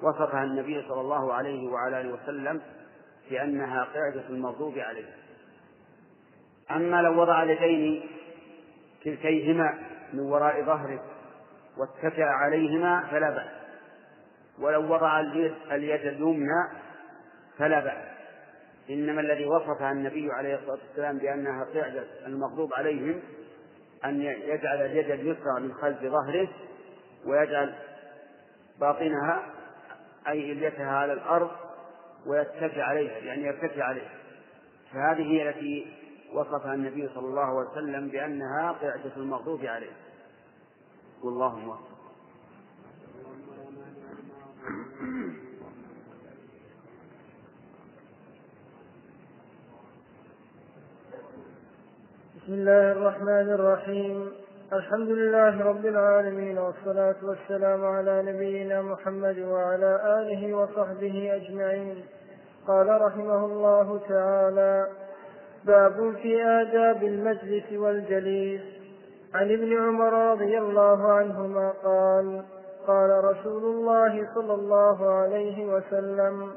وصفها 0.02 0.44
النبي 0.44 0.86
صلى 0.88 1.02
الله 1.02 1.34
عليه 1.34 1.70
وعلى 1.70 2.02
آله 2.02 2.14
وسلم 2.14 2.62
بأنها 3.30 3.84
قعدة 3.84 4.30
المغضوب 4.30 4.78
عليه. 4.78 5.14
أما 6.72 7.02
لو 7.02 7.22
وضع 7.22 7.44
اليدين 7.44 8.10
كلتيهما 9.04 9.78
من 10.14 10.20
وراء 10.20 10.64
ظهره 10.64 11.00
واتكأ 11.78 12.26
عليهما 12.26 13.08
فلا 13.12 13.30
بأس. 13.30 13.52
ولو 14.60 14.94
وضع 14.94 15.20
اليد, 15.20 16.06
اليمنى 16.06 16.70
فلا 17.58 17.80
بأس. 17.80 18.15
إنما 18.90 19.22
الذي 19.22 19.46
وصفها 19.46 19.92
النبي 19.92 20.32
عليه 20.32 20.56
الصلاة 20.56 20.80
والسلام 20.88 21.18
بأنها 21.18 21.64
قعدة 21.64 22.04
المغضوب 22.26 22.74
عليهم 22.74 23.22
أن 24.06 24.22
يجعل 24.22 24.82
اليد 24.82 25.12
اليسرى 25.12 25.60
من 25.60 25.74
خلف 25.74 26.02
ظهره 26.02 26.48
ويجعل 27.26 27.76
باطنها 28.80 29.44
أي 30.28 30.52
إليتها 30.52 30.92
على 30.92 31.14
الأرض 31.14 31.52
ويتكي 32.26 32.82
عليها 32.82 33.18
يعني 33.18 33.44
يرتفع 33.44 33.84
عليها. 33.84 34.12
فهذه 34.94 35.24
هي 35.24 35.50
التي 35.50 35.94
وصفها 36.34 36.74
النبي 36.74 37.10
صلى 37.16 37.28
الله 37.28 37.60
عليه 37.60 37.70
وسلم 37.70 38.08
بأنها 38.08 38.72
قعدة 38.72 39.16
المغضوب 39.18 39.66
عليه. 39.66 39.92
والله 41.24 41.56
موفق. 41.60 41.95
بسم 52.46 52.54
الله 52.54 52.92
الرحمن 52.92 53.54
الرحيم. 53.54 54.32
الحمد 54.74 55.10
لله 55.10 55.66
رب 55.66 55.86
العالمين 55.86 56.58
والصلاة 56.58 57.16
والسلام 57.24 57.86
على 57.86 58.22
نبينا 58.22 58.82
محمد 58.82 59.40
وعلى 59.40 60.00
آله 60.20 60.54
وصحبه 60.54 61.36
أجمعين. 61.36 62.06
قال 62.68 63.02
رحمه 63.02 63.46
الله 63.46 64.00
تعالى 64.10 64.88
باب 65.66 66.14
في 66.22 66.44
آداب 66.44 67.04
المجلس 67.04 67.74
والجليس. 67.74 68.62
عن 69.34 69.52
ابن 69.52 69.78
عمر 69.78 70.32
رضي 70.32 70.58
الله 70.58 71.12
عنهما 71.12 71.74
قال 71.84 72.44
قال 72.88 73.24
رسول 73.24 73.64
الله 73.64 74.28
صلى 74.36 74.54
الله 74.54 75.14
عليه 75.14 75.66
وسلم 75.66 76.52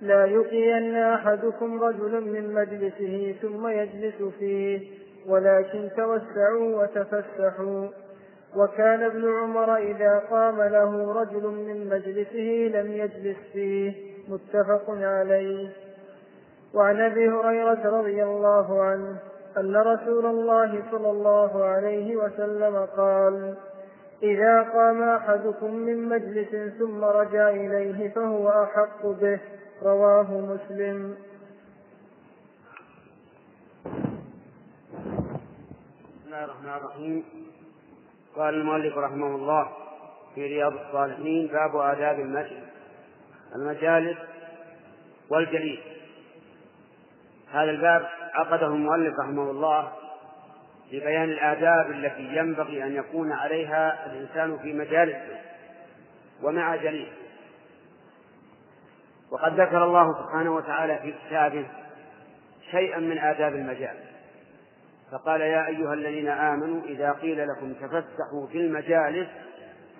لا 0.00 0.24
يقين 0.24 0.96
أحدكم 0.96 1.82
رجل 1.82 2.20
من 2.20 2.54
مجلسه 2.54 3.34
ثم 3.42 3.68
يجلس 3.68 4.22
فيه 4.38 4.80
ولكن 5.28 5.88
توسعوا 5.96 6.82
وتفسحوا. 6.82 7.88
وكان 8.56 9.02
ابن 9.02 9.28
عمر 9.28 9.76
إذا 9.76 10.18
قام 10.30 10.62
له 10.62 11.12
رجل 11.12 11.46
من 11.46 11.88
مجلسه 11.88 12.78
لم 12.78 12.92
يجلس 12.92 13.36
فيه. 13.52 13.92
متفق 14.28 14.84
عليه. 14.88 15.68
وعن 16.74 17.00
أبي 17.00 17.28
هريرة 17.28 17.98
رضي 18.00 18.24
الله 18.24 18.82
عنه 18.82 19.16
أن 19.58 19.76
رسول 19.76 20.26
الله 20.26 20.82
صلى 20.90 21.10
الله 21.10 21.64
عليه 21.64 22.16
وسلم 22.16 22.86
قال 22.96 23.54
إذا 24.22 24.62
قام 24.62 25.02
أحدكم 25.02 25.74
من 25.74 26.08
مجلس 26.08 26.74
ثم 26.78 27.04
رجع 27.04 27.48
إليه 27.48 28.08
فهو 28.08 28.48
أحق 28.48 29.06
به 29.06 29.40
رواه 29.82 30.30
مسلم. 30.30 31.16
بسم 36.14 36.26
الله 36.26 36.44
الرحمن 36.44 36.68
الرحيم. 36.68 37.24
قال 38.36 38.54
المؤلف 38.54 38.98
رحمه 38.98 39.26
الله 39.26 39.68
في 40.34 40.46
رياض 40.46 40.72
الصالحين 40.72 41.46
باب 41.46 41.76
آداب 41.76 42.20
المجلس 42.20 42.68
المجالس 43.54 44.18
والجليس. 45.30 45.80
هذا 47.52 47.70
الباب 47.70 48.08
عقده 48.34 48.66
المؤلف 48.66 49.14
رحمه 49.20 49.50
الله 49.50 49.92
لبيان 50.92 51.24
الآداب 51.24 51.90
التي 51.90 52.36
ينبغي 52.36 52.84
أن 52.84 52.94
يكون 52.96 53.32
عليها 53.32 54.06
الإنسان 54.06 54.58
في 54.58 54.72
مجالسه 54.72 55.40
ومع 56.42 56.76
جليسه 56.76 57.27
وقد 59.30 59.60
ذكر 59.60 59.84
الله 59.84 60.22
سبحانه 60.22 60.54
وتعالى 60.54 60.98
في 60.98 61.14
كتابه 61.26 61.66
شيئا 62.70 62.98
من 62.98 63.18
آداب 63.18 63.54
المجالس 63.54 64.08
فقال 65.12 65.40
يا 65.40 65.66
أيها 65.66 65.94
الذين 65.94 66.28
آمنوا 66.28 66.82
إذا 66.82 67.12
قيل 67.12 67.48
لكم 67.48 67.72
تفسحوا 67.72 68.46
في 68.46 68.58
المجالس 68.58 69.28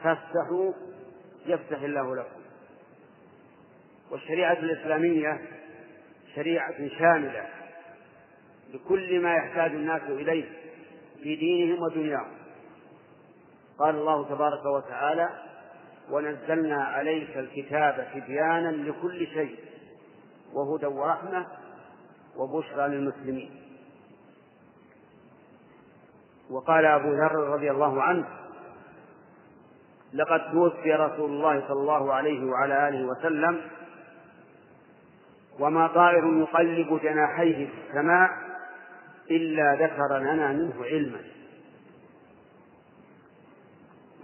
فافسحوا 0.03 0.73
يفتح 1.47 1.83
الله 1.83 2.17
لكم. 2.17 2.41
والشريعة 4.11 4.53
الإسلامية 4.53 5.41
شريعة 6.35 6.89
شاملة 6.99 7.47
لكل 8.75 9.21
ما 9.21 9.35
يحتاج 9.35 9.71
الناس 9.71 10.03
إليه 10.03 10.45
في 11.23 11.37
دينهم 11.37 11.83
ودنياهم. 11.83 12.39
قال 13.79 13.95
الله 13.95 14.29
تبارك 14.29 14.65
وتعالى 14.67 15.29
ونزلنا 16.11 16.85
عليك 16.85 17.37
الكتاب 17.37 18.09
تبيانا 18.15 18.69
لكل 18.69 19.27
شيء 19.27 19.57
وهدى 20.53 20.87
ورحمة 20.87 21.47
وبشرى 22.37 22.89
للمسلمين. 22.89 23.51
وقال 26.51 26.85
أبو 26.87 27.13
ذر 27.13 27.35
رضي 27.35 27.71
الله 27.71 28.03
عنه 28.03 28.29
لقد 30.13 30.53
توفي 30.53 30.93
رسول 30.93 31.31
الله 31.31 31.61
صلى 31.69 31.81
الله 31.81 32.15
عليه 32.15 32.45
وعلى 32.45 32.89
آله 32.89 33.05
وسلم 33.05 33.61
وما 35.59 35.87
طائر 35.87 36.25
يقلب 36.41 37.01
جناحيه 37.03 37.67
في 37.67 37.73
السماء 37.89 38.31
إلا 39.31 39.75
ذكر 39.75 40.19
لنا 40.19 40.53
منه 40.53 40.85
علما. 40.85 41.21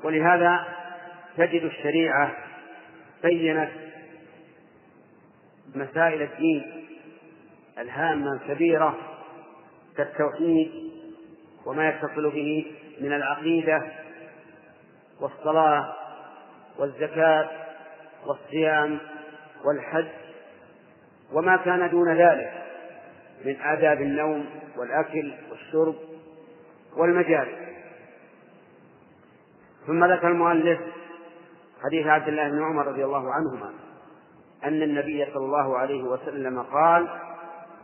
ولهذا 0.04 0.66
تجد 1.36 1.62
الشريعة 1.62 2.36
بينت 3.22 3.70
مسائل 5.74 6.22
الدين 6.22 6.86
الهامة 7.78 8.32
الكبيرة 8.32 8.96
كالتوحيد 9.96 10.70
وما 11.66 11.88
يتصل 11.88 12.30
به 12.30 12.66
من 13.00 13.12
العقيدة 13.12 13.82
والصلاة 15.20 15.94
والزكاة 16.78 17.50
والصيام 18.26 18.98
والحج 19.64 20.06
وما 21.32 21.56
كان 21.56 21.90
دون 21.90 22.16
ذلك 22.16 22.52
من 23.44 23.60
آداب 23.60 24.00
النوم 24.02 24.46
والأكل 24.76 25.32
والشرب 25.50 25.94
والمجالس 26.96 27.58
ثم 29.86 30.04
ذكر 30.04 30.28
المؤلف 30.28 30.80
حديث 31.84 32.06
عبد 32.06 32.28
الله 32.28 32.48
بن 32.48 32.62
عمر 32.62 32.86
رضي 32.86 33.04
الله 33.04 33.32
عنهما 33.32 33.72
أن 34.64 34.82
النبي 34.82 35.24
صلى 35.34 35.44
الله 35.44 35.78
عليه 35.78 36.02
وسلم 36.02 36.62
قال 36.62 37.08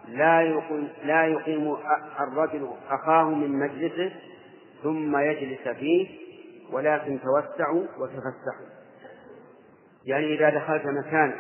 لا 0.09 0.43
يقيم, 0.43 0.89
لا 1.05 1.27
يقيم 1.27 1.77
الرجل 2.21 2.71
أخاه 2.91 3.25
من 3.25 3.59
مجلسه 3.59 4.13
ثم 4.83 5.17
يجلس 5.17 5.69
فيه 5.69 6.09
ولكن 6.73 7.19
توسعوا 7.21 7.87
وتفسحوا. 7.99 8.67
يعني 10.05 10.35
إذا 10.35 10.51
دخلت 10.51 10.87
مكانا 10.87 11.35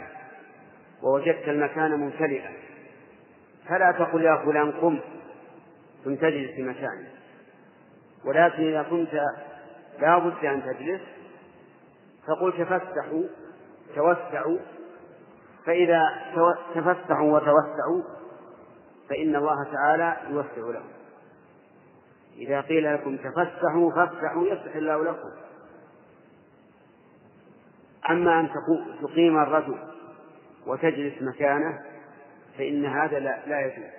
ووجدت 1.02 1.48
المكان 1.48 1.90
ممتلئا 1.90 2.50
فلا 3.68 3.92
تقل 3.92 4.22
يا 4.22 4.36
فلان 4.36 4.72
قم 4.72 4.98
ثم 6.04 6.14
تجلس 6.14 6.50
في 6.50 6.62
مكانك. 6.62 7.10
ولكن 8.24 8.62
إذا 8.62 8.82
كنت 8.82 9.20
لا 10.00 10.18
بد 10.18 10.44
أن 10.44 10.62
تجلس 10.62 11.00
فقل 12.30 12.52
تفسحوا 12.52 13.22
توسعوا. 13.94 14.58
فإذا 15.66 16.02
تفسحوا 16.74 17.32
وتوسعوا 17.32 18.02
فإن 19.08 19.36
الله 19.36 19.72
تعالى 19.72 20.16
يوسع 20.30 20.78
لهم 20.78 20.88
إذا 22.36 22.60
قيل 22.60 22.94
لكم 22.94 23.16
تفسحوا 23.16 23.90
فافسحوا 23.92 24.46
يفسح 24.46 24.76
الله 24.76 25.04
لكم. 25.04 25.30
أما 28.10 28.40
أن 28.40 28.50
تقيم 29.02 29.38
الرجل 29.38 29.78
وتجلس 30.66 31.22
مكانه 31.22 31.80
فإن 32.58 32.86
هذا 32.86 33.18
لا, 33.18 33.46
لا 33.46 33.60
يجوز. 33.60 33.90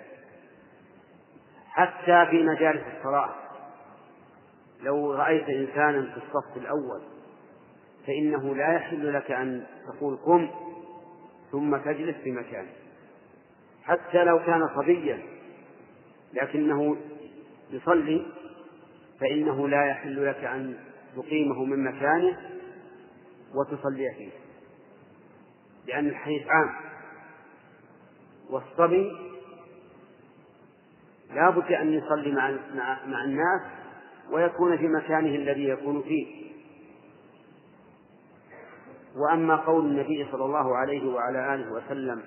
حتى 1.70 2.26
في 2.30 2.44
مجالس 2.44 2.84
الصلاة. 2.98 3.30
لو 4.82 5.14
رأيت 5.14 5.50
إنسانا 5.50 6.02
في 6.02 6.18
الصف 6.18 6.58
الأول 6.58 7.11
فإنه 8.08 8.56
لا 8.56 8.74
يحل 8.74 9.14
لك 9.14 9.32
أن 9.32 9.64
تقول 9.88 10.16
قم 10.16 10.50
ثم 11.52 11.78
تجلس 11.78 12.16
في 12.24 12.32
مكانه 12.32 12.72
حتى 13.84 14.24
لو 14.24 14.40
كان 14.40 14.70
صبيا 14.76 15.20
لكنه 16.34 16.98
يصلي 17.72 18.26
فإنه 19.20 19.68
لا 19.68 19.86
يحل 19.86 20.26
لك 20.26 20.44
أن 20.44 20.76
تقيمه 21.16 21.66
من 21.66 21.84
مكانه 21.84 22.38
وتصلي 23.56 24.14
فيه. 24.18 24.30
لأن 25.88 26.08
الحديث 26.08 26.48
عام. 26.48 26.70
والصبي 28.50 29.12
لا 31.34 31.50
بد 31.50 31.72
أن 31.72 31.94
يصلي 31.94 32.32
مع 32.32 32.52
مع 33.06 33.24
الناس 33.24 33.62
ويكون 34.32 34.78
في 34.78 34.88
مكانه 34.88 35.36
الذي 35.36 35.68
يكون 35.68 36.02
فيه. 36.02 36.51
وأما 39.16 39.56
قول 39.56 39.86
النبي 39.86 40.28
صلى 40.32 40.46
الله 40.46 40.78
عليه 40.78 41.14
وعلى 41.14 41.56
آله 41.56 41.72
وسلم 41.72 42.24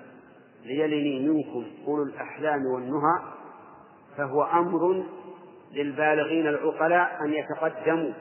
ليلني 0.65 1.29
منكم 1.29 1.65
أولو 1.87 2.03
الأحلام 2.03 2.65
والنهى 2.65 3.19
فهو 4.17 4.43
أمر 4.43 5.03
للبالغين 5.73 6.47
العقلاء 6.47 7.17
أن 7.21 7.33
يتقدموا 7.33 8.11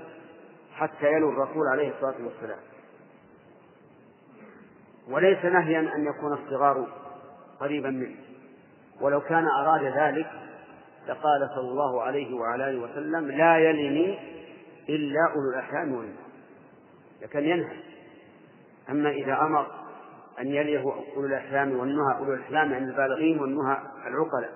حتى 0.75 1.13
يلوا 1.13 1.33
الرسول 1.33 1.69
عليه 1.73 1.89
الصلاة 1.89 2.15
والسلام. 2.25 2.59
وليس 5.11 5.45
نهيا 5.45 5.81
أن 5.81 6.07
يكون 6.07 6.33
الصغار 6.33 6.87
قريبا 7.61 7.91
منه. 7.91 8.17
ولو 9.01 9.21
كان 9.21 9.47
أراد 9.47 9.85
ذلك 9.85 10.31
لقال 11.09 11.49
صلى 11.55 11.69
الله 11.71 12.03
عليه 12.03 12.35
وعلى 12.35 12.71
آله 12.71 12.81
وسلم 12.83 13.31
لا 13.31 13.59
يلني 13.59 14.19
إلا 14.89 15.21
أولو 15.37 15.51
الأحلام 15.51 15.95
والنهى. 15.95 16.25
لكن 17.23 17.45
ينهى. 17.45 17.94
أما 18.91 19.11
إذا 19.11 19.41
أمر 19.41 19.67
أن 20.41 20.47
يليه 20.47 20.83
أولو 21.17 21.27
الأحلام 21.27 21.79
والنهى 21.79 22.19
أولو 22.19 22.35
الأحلام 22.35 22.75
عند 22.75 22.89
البالغين 22.89 23.41
والنهى 23.41 23.79
العقلاء. 24.07 24.53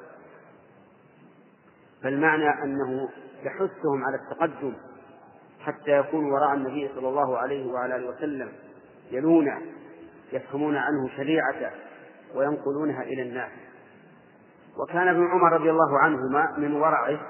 فالمعنى 2.02 2.48
أنه 2.64 3.08
يحثهم 3.42 4.04
على 4.04 4.16
التقدم 4.16 4.74
حتى 5.60 5.90
يكونوا 5.90 6.32
وراء 6.32 6.54
النبي 6.54 6.90
صلى 6.94 7.08
الله 7.08 7.38
عليه 7.38 7.72
وعلى 7.72 7.96
آله 7.96 8.08
وسلم 8.08 8.52
يلون 9.10 9.46
يفهمون 10.32 10.76
عنه 10.76 11.08
شريعته 11.16 11.70
وينقلونها 12.34 13.02
إلى 13.02 13.22
الناس. 13.22 13.50
وكان 14.82 15.08
ابن 15.08 15.26
عمر 15.30 15.52
رضي 15.52 15.70
الله 15.70 15.98
عنهما 15.98 16.54
من 16.58 16.72
ورعه 16.72 17.20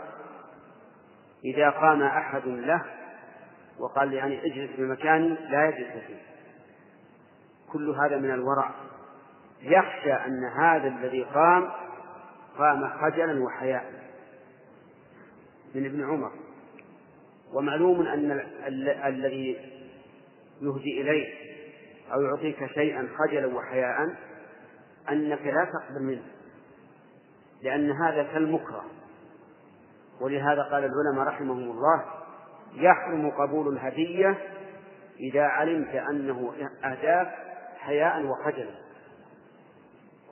إذا 1.44 1.70
قام 1.70 2.02
أحد 2.02 2.46
له 2.46 2.84
وقال 3.78 4.12
يعني 4.12 4.46
أجلس 4.46 4.76
في 4.76 4.82
مكاني 4.82 5.28
لا 5.28 5.68
يجلس 5.68 6.04
فيه. 6.06 6.27
كل 7.72 7.90
هذا 7.90 8.16
من 8.16 8.30
الورع. 8.30 8.70
يخشى 9.62 10.12
أن 10.12 10.44
هذا 10.44 10.88
الذي 10.88 11.22
قام 11.22 11.70
قام 12.58 12.88
خجلا 12.88 13.44
وحياء. 13.44 13.92
من 15.74 15.84
ابن 15.86 16.04
عمر. 16.04 16.32
ومعلوم 17.54 18.06
أن 18.06 18.30
ال 18.66 18.88
الذي 18.88 19.56
يهدي 20.62 21.00
إليك 21.00 21.28
أو 22.12 22.20
يعطيك 22.22 22.66
شيئا 22.66 23.08
خجلا 23.18 23.46
وحياء 23.46 24.16
أنك 25.10 25.42
لا 25.42 25.64
تقبل 25.64 26.02
منه. 26.02 26.24
لأن 27.62 27.90
هذا 27.90 28.22
كالمكره. 28.22 28.84
ولهذا 30.20 30.62
قال 30.62 30.84
العلماء 30.84 31.28
رحمهم 31.28 31.70
الله 31.70 32.04
يحرم 32.74 33.30
قبول 33.30 33.76
الهدية 33.76 34.38
إذا 35.20 35.42
علمت 35.42 35.94
أنه 35.94 36.52
أهداك 36.84 37.47
حياء 37.88 38.26
وخجلا 38.26 38.74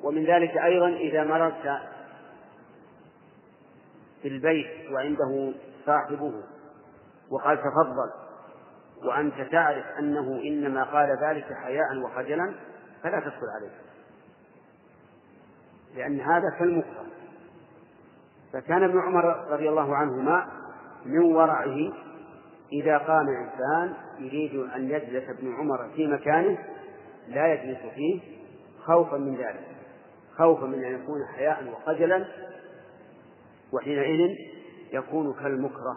ومن 0.03 0.25
ذلك 0.25 0.57
أيضا 0.57 0.89
إذا 0.89 1.25
مررت 1.25 1.81
في 4.23 4.29
البيت 4.29 4.91
وعنده 4.91 5.53
صاحبه 5.87 6.33
وقال 7.31 7.59
تفضل 7.59 8.11
وأنت 9.05 9.41
تعرف 9.41 9.85
أنه 9.99 10.41
إنما 10.45 10.85
قال 10.85 11.19
ذلك 11.23 11.53
حياء 11.53 11.99
وخجلا 11.99 12.55
فلا 13.03 13.21
تدخل 13.21 13.47
عليه. 13.57 13.73
لأن 15.97 16.21
هذا 16.21 16.51
كالمكره. 16.59 17.07
فكان 18.53 18.83
ابن 18.83 18.99
عمر 18.99 19.25
رضي 19.51 19.69
الله 19.69 19.97
عنهما 19.97 20.47
من 21.07 21.19
ورعه 21.19 21.93
إذا 22.73 22.99
قام 22.99 23.27
إنسان 23.29 23.95
يريد 24.19 24.55
أن 24.55 24.91
يجلس 24.91 25.31
ابن 25.31 25.55
عمر 25.55 25.89
في 25.97 26.07
مكانه 26.07 26.59
لا 27.29 27.55
يجلس 27.55 27.79
فيه 27.95 28.20
خوفا 28.85 29.16
من 29.16 29.37
ذلك. 29.37 29.66
خوفا 30.37 30.66
من 30.66 30.85
أن 30.85 30.95
يكون 31.03 31.27
حياء 31.37 31.72
وخجلا 31.72 32.27
وحينئذ 33.72 34.37
يكون 34.93 35.33
كالمكره. 35.35 35.97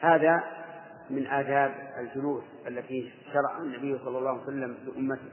هذا 0.00 0.44
من 1.10 1.26
آداب 1.26 1.74
الجلوس 1.98 2.42
التي 2.66 3.10
شرع 3.32 3.58
النبي 3.58 3.98
صلى 3.98 4.18
الله 4.18 4.30
عليه 4.30 4.42
وسلم 4.42 4.76
لأمته 4.86 5.30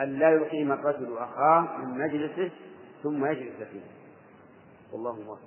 أن 0.00 0.18
لا 0.18 0.30
يقيم 0.30 0.72
الرجل 0.72 1.18
أخاه 1.18 1.76
من 1.76 1.98
مجلسه 1.98 2.50
ثم 3.02 3.26
يجلس 3.26 3.56
فيه. 3.56 3.80
والله 4.92 5.10
أكبر 5.12 5.38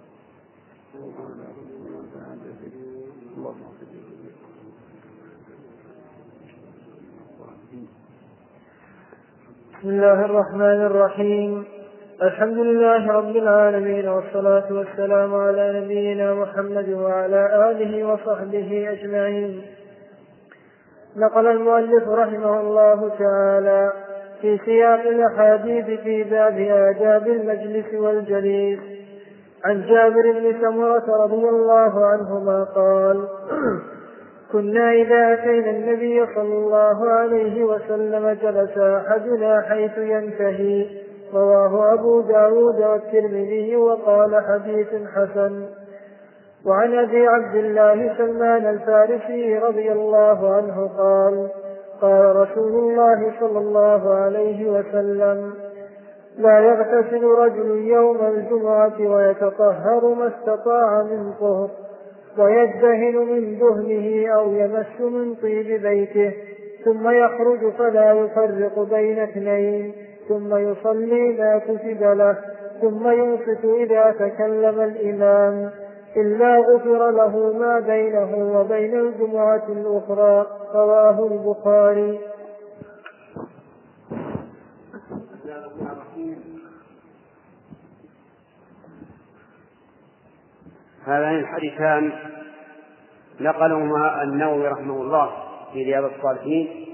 بسم 9.79 9.89
الله 9.89 10.25
الرحمن 10.25 10.85
الرحيم. 10.85 11.65
الحمد 12.21 12.57
لله 12.57 13.11
رب 13.11 13.35
العالمين 13.35 14.07
والصلاة 14.07 14.73
والسلام 14.73 15.35
على 15.35 15.81
نبينا 15.81 16.33
محمد 16.33 16.89
وعلى 16.89 17.71
آله 17.71 18.07
وصحبه 18.07 18.89
أجمعين. 18.91 19.61
نقل 21.17 21.47
المؤلف 21.47 22.09
رحمه 22.09 22.59
الله 22.59 23.09
تعالى 23.19 23.91
في 24.41 24.59
سياق 24.65 25.01
الأحاديث 25.01 25.99
في 25.99 26.23
باب 26.23 26.57
آداب 26.59 27.27
المجلس 27.27 27.93
والجليس. 27.93 28.79
عن 29.65 29.81
جابر 29.81 30.31
بن 30.31 30.61
سمرة 30.61 31.23
رضي 31.23 31.49
الله 31.49 32.05
عنهما 32.05 32.63
قال 32.63 33.27
كنا 34.51 34.91
إذا 34.91 35.33
أتينا 35.33 35.69
النبي 35.69 36.25
صلى 36.35 36.53
الله 36.53 37.09
عليه 37.09 37.63
وسلم 37.63 38.37
جلس 38.41 38.77
أحدنا 38.77 39.61
حيث 39.61 39.97
ينتهي. 39.97 40.87
رواه 41.33 41.93
أبو 41.93 42.21
داود 42.21 42.81
والترمذي 42.81 43.75
وقال 43.75 44.43
حديث 44.43 44.87
حسن. 45.15 45.65
وعن 46.65 46.93
أبي 46.99 47.27
عبد 47.27 47.55
الله 47.55 48.17
سلمان 48.17 48.65
الفارسي 48.67 49.57
رضي 49.57 49.91
الله 49.91 50.55
عنه 50.55 50.89
قال 50.97 51.49
قال 52.01 52.35
رسول 52.35 52.71
الله 52.71 53.33
صلى 53.39 53.59
الله 53.59 54.15
عليه 54.15 54.69
وسلم 54.69 55.53
لا 56.37 56.59
يغتسل 56.59 57.23
رجل 57.23 57.77
يوم 57.77 58.17
الجمعة 58.21 58.99
ويتطهر 58.99 60.13
ما 60.13 60.27
استطاع 60.27 61.03
من 61.03 61.33
طهر. 61.39 61.69
ويدهن 62.39 63.15
من 63.15 63.59
دهنه 63.59 64.27
أو 64.35 64.53
يمس 64.53 65.01
من 65.01 65.35
طيب 65.35 65.81
بيته 65.81 66.33
ثم 66.85 67.09
يخرج 67.09 67.71
فلا 67.77 68.13
يفرق 68.13 68.79
بين 68.79 69.19
اثنين 69.19 69.93
ثم 70.29 70.55
يصلي 70.55 71.37
ما 71.37 71.57
كتب 71.57 72.03
له 72.03 72.37
ثم 72.81 73.09
ينصت 73.09 73.65
إذا 73.65 74.11
تكلم 74.11 74.81
الإمام. 74.81 75.69
إلا 76.17 76.57
غفر 76.59 77.11
له 77.11 77.53
ما 77.59 77.79
بينه 77.79 78.59
وبين 78.59 78.99
الجمعة 78.99 79.63
الأخرى 79.69 80.45
رواه 80.75 81.27
البخاري. 81.27 82.19
هذان 91.05 91.35
الحديثان 91.35 92.11
نقلهما 93.39 94.23
النووي 94.23 94.67
رحمه 94.67 95.01
الله 95.01 95.31
في 95.73 95.83
رياض 95.83 96.03
الصالحين 96.03 96.85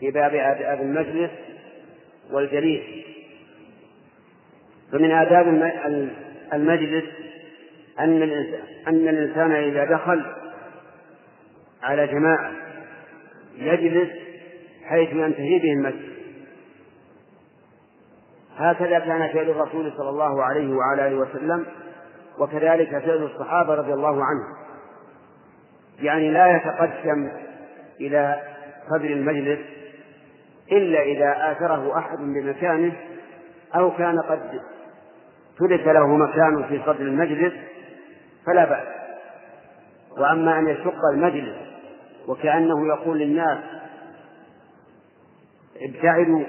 في 0.00 0.10
باب 0.10 0.34
آداب 0.34 0.80
المجلس 0.80 1.30
والجليس. 2.32 3.04
فمن 4.92 5.10
آداب 5.10 5.46
المجلس 6.52 7.04
أن 8.00 8.22
أن 8.88 9.08
الإنسان 9.08 9.52
إذا 9.52 9.84
دخل 9.84 10.24
على 11.82 12.06
جماعة 12.06 12.50
يجلس 13.56 14.10
حيث 14.84 15.12
ينتهي 15.12 15.58
به 15.58 15.72
المجلس 15.72 16.14
هكذا 18.56 18.98
كان 18.98 19.28
فعل 19.32 19.50
الرسول 19.50 19.92
صلى 19.96 20.08
الله 20.08 20.42
عليه 20.42 20.74
وعلى 20.74 21.08
آله 21.08 21.16
وسلم 21.16 21.66
وكذلك 22.38 22.90
فعل 22.90 23.22
الصحابة 23.22 23.74
رضي 23.74 23.92
الله 23.92 24.24
عنهم. 24.24 24.56
يعني 26.00 26.30
لا 26.30 26.56
يتقدم 26.56 27.30
إلى 28.00 28.42
صدر 28.90 29.04
المجلس 29.10 29.58
إلا 30.72 31.02
إذا 31.02 31.52
آثره 31.52 31.98
أحد 31.98 32.18
بمكانه 32.18 32.92
أو 33.74 33.90
كان 33.96 34.20
قد 34.20 34.60
ترك 35.58 35.86
له 35.86 36.06
مكان 36.16 36.64
في 36.68 36.80
صدر 36.86 37.00
المجلس 37.00 37.52
فلا 38.46 38.64
بأس. 38.64 38.94
وأما 40.18 40.58
أن 40.58 40.68
يشق 40.68 41.04
المجلس 41.14 41.56
وكأنه 42.28 42.86
يقول 42.86 43.18
للناس 43.18 43.58
ابتعدوا 45.82 46.44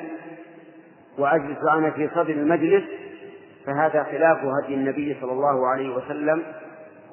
وأجلس 1.18 1.58
أنا 1.74 1.92
في 1.92 2.10
صدر 2.10 2.30
المجلس 2.30 2.84
فهذا 3.66 4.04
خلاف 4.04 4.38
هدي 4.38 4.74
النبي 4.74 5.18
صلى 5.22 5.32
الله 5.32 5.68
عليه 5.68 5.96
وسلم 5.96 6.44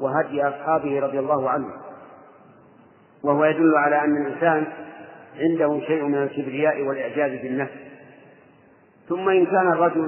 وهدي 0.01 0.43
أصحابه 0.43 1.01
رضي 1.01 1.19
الله 1.19 1.51
عنهم 1.51 1.73
وهو 3.25 3.45
يدل 3.45 3.77
على 3.77 4.05
أن 4.05 4.27
الإنسان 4.27 4.67
عنده 5.41 5.81
شيء 5.87 6.05
من 6.05 6.23
الكبرياء 6.23 6.83
والإعجاز 6.83 7.43
بالنفس. 7.43 7.73
ثم 9.09 9.29
إن 9.29 9.47
كان 9.47 9.73
الرجل 9.73 10.07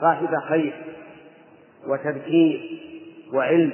صاحب 0.00 0.36
خير 0.48 0.74
وتذكير 1.86 2.80
وعلم 3.34 3.72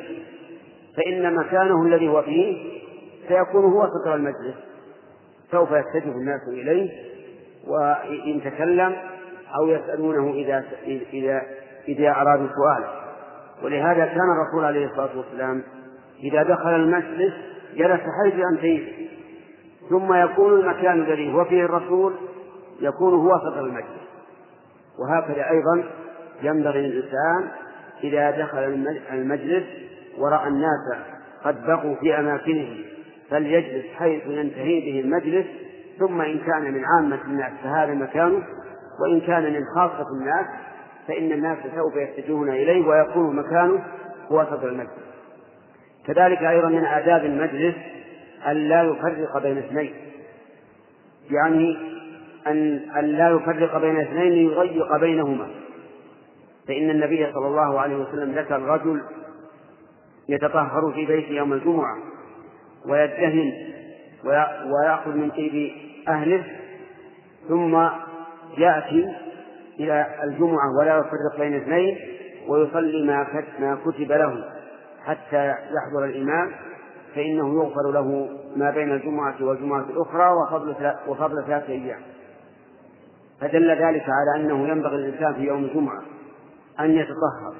فإن 0.96 1.34
مكانه 1.34 1.86
الذي 1.86 2.08
هو 2.08 2.22
فيه 2.22 2.80
سيكون 3.28 3.64
هو 3.64 3.86
سطر 3.86 4.14
المجلس. 4.14 4.56
سوف 5.50 5.70
يتجه 5.70 6.10
الناس 6.10 6.40
إليه 6.48 6.90
وإن 7.66 8.40
تكلم 8.44 8.96
أو 9.56 9.68
يسألونه 9.68 10.30
إذا 10.30 10.64
إذا 11.12 11.42
إذا 11.88 12.10
أرادوا 12.10 12.46
سؤالا 12.46 13.06
ولهذا 13.62 14.06
كان 14.06 14.30
الرسول 14.36 14.64
عليه 14.64 14.86
الصلاة 14.86 15.16
والسلام 15.16 15.62
إذا 16.24 16.42
دخل 16.42 16.74
المجلس 16.74 17.34
جلس 17.76 18.00
حيث 18.00 18.34
ينتهي. 18.34 19.06
ثم 19.90 20.14
يكون 20.14 20.60
المكان 20.60 21.00
الذي 21.00 21.34
هو 21.34 21.44
فيه 21.44 21.64
الرسول 21.64 22.14
يكون 22.80 23.14
هو 23.14 23.38
سطر 23.38 23.60
المجلس. 23.60 24.06
وهكذا 24.98 25.50
أيضا 25.50 25.84
ينبغي 26.42 26.80
للإنسان 26.80 27.48
إذا 28.04 28.30
دخل 28.30 28.58
المجلس 29.12 29.64
ورأى 30.18 30.48
الناس 30.48 30.98
قد 31.44 31.66
بقوا 31.66 31.94
في 31.94 32.18
أماكنهم 32.18 32.76
فليجلس 33.30 33.86
حيث 33.98 34.26
ينتهي 34.26 34.80
به 34.80 35.00
المجلس. 35.00 35.46
ثم 35.98 36.20
إن 36.20 36.38
كان 36.38 36.74
من 36.74 36.84
عامة 36.84 37.18
الناس 37.24 37.52
فهذا 37.62 37.94
مكانه 37.94 38.42
وإن 39.00 39.20
كان 39.20 39.52
من 39.52 39.60
خاصة 39.74 40.06
الناس 40.12 40.46
فإن 41.08 41.32
الناس 41.32 41.58
سوف 41.76 41.96
يتجهون 41.96 42.48
إليه 42.48 42.86
ويكون 42.86 43.36
مكانه 43.36 43.84
هو 44.32 44.44
صدر 44.44 44.68
المجلس. 44.68 44.90
كذلك 46.06 46.42
أيضا 46.42 46.68
من 46.68 46.84
آداب 46.84 47.24
المجلس 47.24 47.74
أن 48.46 48.56
لا 48.68 48.82
يفرق 48.82 49.42
بين 49.42 49.58
اثنين. 49.58 49.94
يعني 51.30 51.76
أن 52.46 52.80
أن 52.96 53.04
لا 53.04 53.30
يفرق 53.30 53.78
بين 53.78 54.00
اثنين 54.00 54.32
يضيق 54.32 54.96
بينهما. 54.96 55.48
فإن 56.68 56.90
النبي 56.90 57.32
صلى 57.32 57.46
الله 57.46 57.80
عليه 57.80 57.96
وسلم 57.96 58.32
ذكر 58.32 58.62
رجل 58.62 59.02
يتطهر 60.28 60.92
في 60.94 61.06
بيته 61.06 61.32
يوم 61.32 61.52
الجمعة 61.52 61.96
ويدهن 62.88 63.52
ويأخذ 64.72 65.10
من 65.10 65.30
طيب 65.30 65.70
أهله 66.08 66.44
ثم 67.48 67.74
يأتي 68.58 69.16
إلى 69.80 70.06
الجمعة 70.24 70.78
ولا 70.80 70.98
يفرق 70.98 71.38
بين 71.38 71.56
اثنين 71.56 71.98
ويصلي 72.48 73.06
ما 73.58 73.78
كتب 73.84 74.12
له 74.12 74.44
حتى 75.04 75.46
يحضر 75.48 76.04
الإمام 76.04 76.52
فإنه 77.14 77.62
يغفر 77.62 77.90
له 77.92 78.28
ما 78.56 78.70
بين 78.70 78.92
الجمعة 78.92 79.34
والجمعة 79.40 79.84
الأخرى 79.90 80.30
وفضل 80.32 80.94
وفضل 81.08 81.44
ثلاثة 81.46 81.72
أيام. 81.72 82.00
فدل 83.40 83.70
ذلك 83.70 84.04
على 84.08 84.44
أنه 84.44 84.68
ينبغي 84.68 84.96
للإنسان 84.96 85.34
في 85.34 85.40
يوم 85.40 85.64
الجمعة 85.64 86.02
أن 86.80 86.90
يتطهر. 86.90 87.54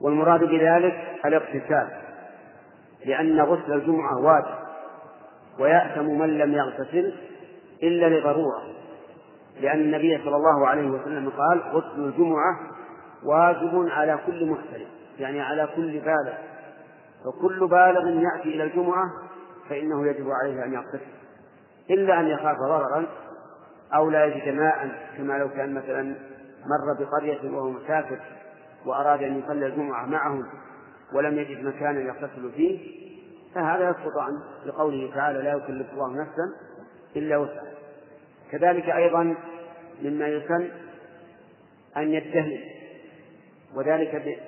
والمراد 0.00 0.44
بذلك 0.44 0.94
الاغتسال 1.24 1.88
لأن 3.06 3.40
غسل 3.40 3.72
الجمعة 3.72 4.18
واجب 4.18 4.54
ويأثم 5.58 6.18
من 6.18 6.38
لم 6.38 6.52
يغتسل 6.52 7.14
إلا 7.82 8.18
لضرورة. 8.18 8.62
لأن 9.60 9.80
النبي 9.80 10.18
صلى 10.24 10.36
الله 10.36 10.66
عليه 10.66 10.90
وسلم 10.90 11.30
قال 11.30 11.60
غسل 11.60 12.04
الجمعة 12.04 12.60
واجب 13.24 13.88
على 13.90 14.18
كل 14.26 14.46
محترم 14.46 14.86
يعني 15.18 15.40
على 15.40 15.68
كل 15.76 16.00
بالغ. 16.00 16.34
فكل 17.24 17.68
بالغ 17.68 18.08
يأتي 18.08 18.48
إلى 18.48 18.62
الجمعة 18.64 19.04
فإنه 19.68 20.06
يجب 20.06 20.26
عليه 20.30 20.64
أن 20.64 20.72
يغتسل. 20.72 21.20
إلا 21.90 22.20
أن 22.20 22.26
يخاف 22.26 22.56
ضررا 22.56 23.06
أو 23.94 24.10
لا 24.10 24.24
يجد 24.24 24.54
ماء 24.54 24.88
كما 25.16 25.38
لو 25.38 25.48
كان 25.48 25.74
مثلا 25.74 26.14
مر 26.66 27.04
بقرية 27.04 27.50
وهو 27.50 27.70
مسافر 27.70 28.18
وأراد 28.86 29.22
أن 29.22 29.38
يصلي 29.38 29.66
الجمعة 29.66 30.06
معهم 30.06 30.46
ولم 31.14 31.38
يجد 31.38 31.64
مكانا 31.64 32.00
يغتسل 32.00 32.52
فيه 32.56 33.00
فهذا 33.54 33.90
يسقط 33.90 34.18
عنه 34.18 34.42
لقوله 34.66 35.14
تعالى 35.14 35.38
لا 35.38 35.52
يكلف 35.52 35.92
الله 35.92 36.22
نفسا 36.22 36.52
إلا 37.16 37.36
وسعها 37.36 37.72
كذلك 38.50 38.90
أيضا 38.90 39.36
مما 40.02 40.28
يسن 40.28 40.70
أن 41.96 42.14
يدهن 42.14 42.60
وذلك 43.74 44.38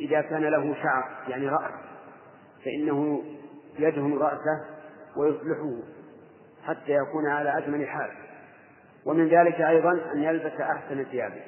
إذا 0.00 0.20
كان 0.20 0.44
له 0.44 0.74
شعر 0.74 1.08
يعني 1.28 1.48
رأس 1.48 1.72
فإنه 2.64 3.22
يدهن 3.78 4.18
رأسه 4.18 4.64
ويصلحه 5.16 5.76
حتى 6.64 6.92
يكون 6.92 7.26
على 7.26 7.58
أجمل 7.58 7.88
حال. 7.88 8.10
ومن 9.04 9.28
ذلك 9.28 9.60
أيضا 9.60 9.92
أن 10.12 10.22
يلبس 10.22 10.60
أحسن 10.60 11.04
ثيابه. 11.04 11.42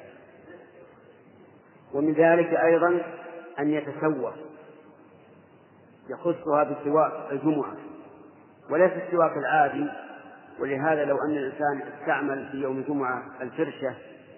ومن 1.93 2.13
ذلك 2.13 2.53
أيضا 2.53 3.01
أن 3.59 3.69
يتسوى. 3.69 4.33
يخصها 6.09 6.63
بسواك 6.63 7.31
الجمعة 7.31 7.75
وليس 8.69 8.91
السواك 8.91 9.37
العادي 9.37 9.89
ولهذا 10.59 11.05
لو 11.05 11.17
أن 11.25 11.31
الإنسان 11.31 11.81
استعمل 11.93 12.49
في 12.51 12.57
يوم 12.57 12.77
الجمعة 12.77 13.23
الفرشة 13.41 13.95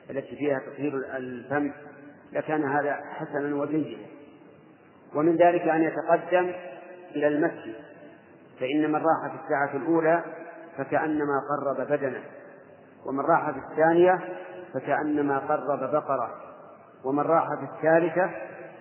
التي 0.09 0.35
فيها 0.35 0.59
تطهير 0.59 0.93
الفم 1.17 1.71
لكان 2.33 2.63
هذا 2.63 2.93
حسنا 2.93 3.55
وجيدا 3.55 4.05
ومن 5.15 5.35
ذلك 5.35 5.61
أن 5.61 5.83
يتقدم 5.83 6.51
إلى 7.15 7.27
المسجد 7.27 7.75
فإن 8.59 8.91
من 8.91 8.95
راح 8.95 9.31
في 9.31 9.43
الساعة 9.43 9.75
الأولى 9.75 10.23
فكأنما 10.77 11.41
قرب 11.49 11.87
بدنه 11.87 12.23
ومن 13.05 13.19
راح 13.19 13.51
في 13.51 13.57
الثانية 13.71 14.19
فكأنما 14.73 15.39
قرب 15.39 15.91
بقرة 15.91 16.29
ومن 17.05 17.23
راح 17.23 17.47
في 17.47 17.63
الثالثة 17.75 18.29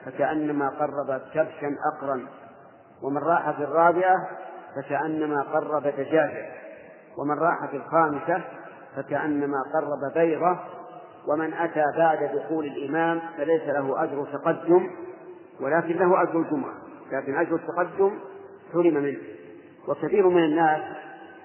فكأنما 0.05 0.69
قرب 0.69 1.21
كبشا 1.35 1.77
أقرا 1.95 2.27
ومن 3.03 3.19
راح 3.19 3.51
في 3.51 3.63
الرابعة 3.65 4.29
فكأنما 4.77 5.43
قرب 5.43 5.83
دجاجة. 5.83 6.64
ومن 7.19 7.39
راح 7.39 7.71
في 7.71 7.77
الخامسة 7.77 8.43
فكأنما 8.97 9.57
قرب 9.75 10.13
بيضة 10.15 10.59
ومن 11.29 11.55
أتى 11.55 11.85
بعد 11.97 12.31
دخول 12.35 12.67
الإمام 12.67 13.21
فليس 13.37 13.63
له 13.63 14.05
أجر 14.05 14.27
تقدم 14.33 14.91
ولكن 15.61 15.97
له 15.97 16.23
أجر 16.23 16.39
الجمعة 16.41 16.75
لكن 17.13 17.37
أجر 17.37 17.55
التقدم 17.55 18.19
حرم 18.73 18.95
منه. 18.95 19.19
وكثير 19.89 20.29
من 20.29 20.45
الناس 20.45 20.81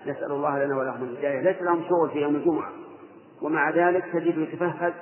نسأل 0.07 0.31
الله 0.31 0.65
لنا 0.65 0.77
ولهم 0.77 1.03
الهداية 1.03 1.41
ليس 1.41 1.61
لهم 1.61 1.83
شغل 1.89 2.09
في 2.09 2.19
يوم 2.21 2.35
الجمعة 2.35 2.71
ومع 3.41 3.69
ذلك 3.69 4.05
تجده 4.13 4.41
يتفهد 4.41 4.93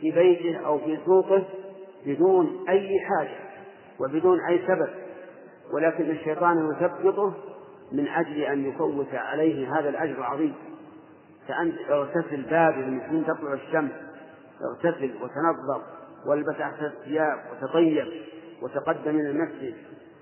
في 0.00 0.10
بيته 0.10 0.66
أو 0.66 0.78
في 0.78 0.98
سوقه 1.04 1.44
بدون 2.06 2.64
أي 2.68 3.00
حاجة 3.00 3.36
وبدون 4.00 4.40
أي 4.40 4.60
سبب 4.66 4.88
ولكن 5.72 6.10
الشيطان 6.10 6.70
يثبطه 6.70 7.34
من 7.92 8.08
أجل 8.08 8.40
أن 8.40 8.66
يفوت 8.66 9.14
عليه 9.14 9.78
هذا 9.78 9.88
الأجر 9.88 10.18
العظيم. 10.18 10.54
فأنت 11.48 11.74
اغتسل 11.90 12.42
بارد 12.42 12.86
من 12.86 13.24
تطلع 13.26 13.52
الشمس 13.52 13.92
اغتسل 14.70 15.14
وتنظف 15.14 15.82
والبس 16.26 16.60
أحسن 16.60 16.84
الثياب 16.84 17.38
وتطيب 17.52 18.06
وتقدم 18.62 19.10
إلى 19.10 19.30
المسجد 19.30 19.74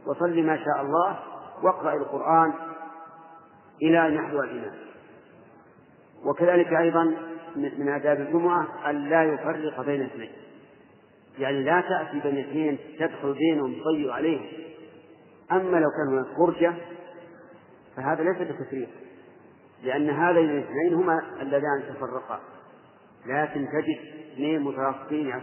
وصل 0.07 0.43
ما 0.43 0.57
شاء 0.57 0.83
الله 0.83 1.19
واقرأ 1.63 1.95
القرآن 1.95 2.53
إلى 3.83 4.15
يحضر 4.15 4.45
الإمام 4.45 4.75
وكذلك 6.25 6.73
أيضا 6.73 7.15
من 7.57 7.89
آداب 7.89 8.21
الجمعة 8.21 8.91
أن 8.91 9.09
لا 9.09 9.25
يفرق 9.25 9.81
بين 9.81 10.03
اثنين. 10.03 10.31
يعني 11.39 11.65
لا 11.65 11.81
تأتي 11.81 12.21
بين 12.21 12.39
اثنين 12.39 12.79
تدخل 12.99 13.35
بينهم 13.35 13.75
تضيع 13.81 14.15
عليهم 14.15 14.47
أما 15.53 15.77
لو 15.77 15.89
كان 15.91 16.09
هناك 16.09 16.27
فرجة 16.37 16.75
فهذا 17.99 18.23
ليس 18.23 18.37
بتفريق 18.37 18.89
لأن 19.83 20.11
هذين 20.11 20.51
الاثنين 20.51 20.95
هما 20.95 21.23
اللذان 21.41 21.83
تفرقا. 21.89 22.41
لكن 23.27 23.69
تجد 23.69 23.99
اثنين 24.33 24.63
مترافقين 24.63 25.41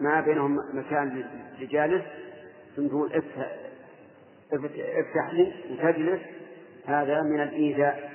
ما 0.00 0.20
بينهم 0.20 0.56
مكان 0.74 1.24
لجالس 1.60 2.02
ثم 2.76 2.86
تقول 2.86 3.12
افتح 4.72 5.32
لي 5.32 5.52
وتجلس 5.70 6.20
هذا 6.86 7.22
من 7.22 7.40
الإيذاء. 7.40 8.12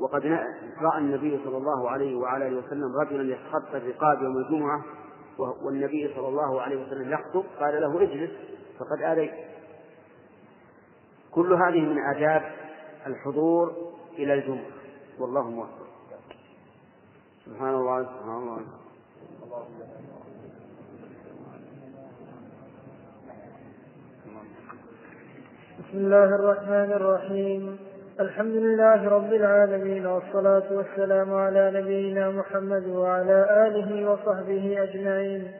وقد 0.00 0.26
رأى 0.80 0.98
النبي 0.98 1.40
صلى 1.44 1.56
الله 1.56 1.90
عليه 1.90 2.16
وعلى 2.16 2.48
آله 2.48 2.56
وسلم 2.56 2.96
رجلا 3.00 3.34
يتخطى 3.34 3.76
الرقاب 3.76 4.22
يوم 4.22 4.36
الجمعة 4.36 4.84
والنبي 5.64 6.14
صلى 6.14 6.28
الله 6.28 6.62
عليه 6.62 6.86
وسلم 6.86 7.12
يخطب 7.12 7.44
قال 7.60 7.80
له 7.80 8.02
اجلس 8.02 8.30
فقد 8.78 9.02
آذيت. 9.02 9.32
كل 11.30 11.52
هذه 11.52 11.80
من 11.80 11.98
آداب 11.98 12.69
الحضور 13.06 13.92
إلى 14.18 14.34
الجمعة. 14.34 14.70
والله 15.18 15.50
موفق. 15.50 15.86
سبحان 17.46 17.74
الله 17.74 18.02
سبحان 18.02 18.38
الله. 18.38 18.58
بسم 25.78 25.98
الله 25.98 26.24
الرحمن 26.24 26.92
الرحيم. 26.92 27.78
الحمد 28.20 28.54
لله 28.54 29.08
رب 29.08 29.32
العالمين 29.32 30.06
والصلاة 30.06 30.72
والسلام 30.72 31.34
على 31.34 31.70
نبينا 31.74 32.30
محمد 32.30 32.86
وعلى 32.86 33.66
آله 33.66 34.10
وصحبه 34.10 34.82
أجمعين. 34.82 35.52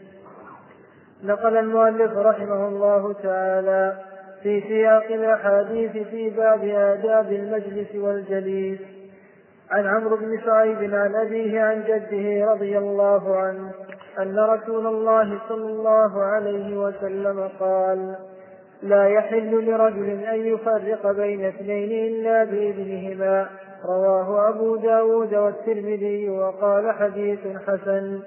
نقل 1.22 1.56
المؤلف 1.56 2.16
رحمه 2.16 2.68
الله 2.68 3.12
تعالى 3.12 4.09
في 4.42 4.60
سياق 4.60 5.04
الأحاديث 5.04 5.90
في 5.90 6.30
باب 6.30 6.64
آداب 6.64 7.32
المجلس 7.32 7.94
والجليس. 7.94 8.78
عن 9.70 9.86
عمرو 9.86 10.16
بن 10.16 10.40
شعيب 10.44 10.94
عن 10.94 11.14
أبيه 11.14 11.60
عن 11.60 11.82
جده 11.82 12.52
رضي 12.52 12.78
الله 12.78 13.36
عنه 13.36 13.70
أن 14.18 14.38
رسول 14.38 14.86
الله 14.86 15.38
صلى 15.48 15.66
الله 15.66 16.22
عليه 16.22 16.76
وسلم 16.76 17.48
قال 17.60 18.16
لا 18.82 19.08
يحل 19.08 19.64
لرجل 19.64 20.08
أن 20.08 20.46
يفرق 20.46 21.12
بين 21.12 21.44
اثنين 21.44 21.90
إلا 21.90 22.44
بإذنهما. 22.44 23.48
رواه 23.84 24.48
أبو 24.48 24.76
داود 24.76 25.34
والترمذي 25.34 26.30
وقال 26.30 26.92
حديث 26.92 27.38
حسن. 27.66 28.20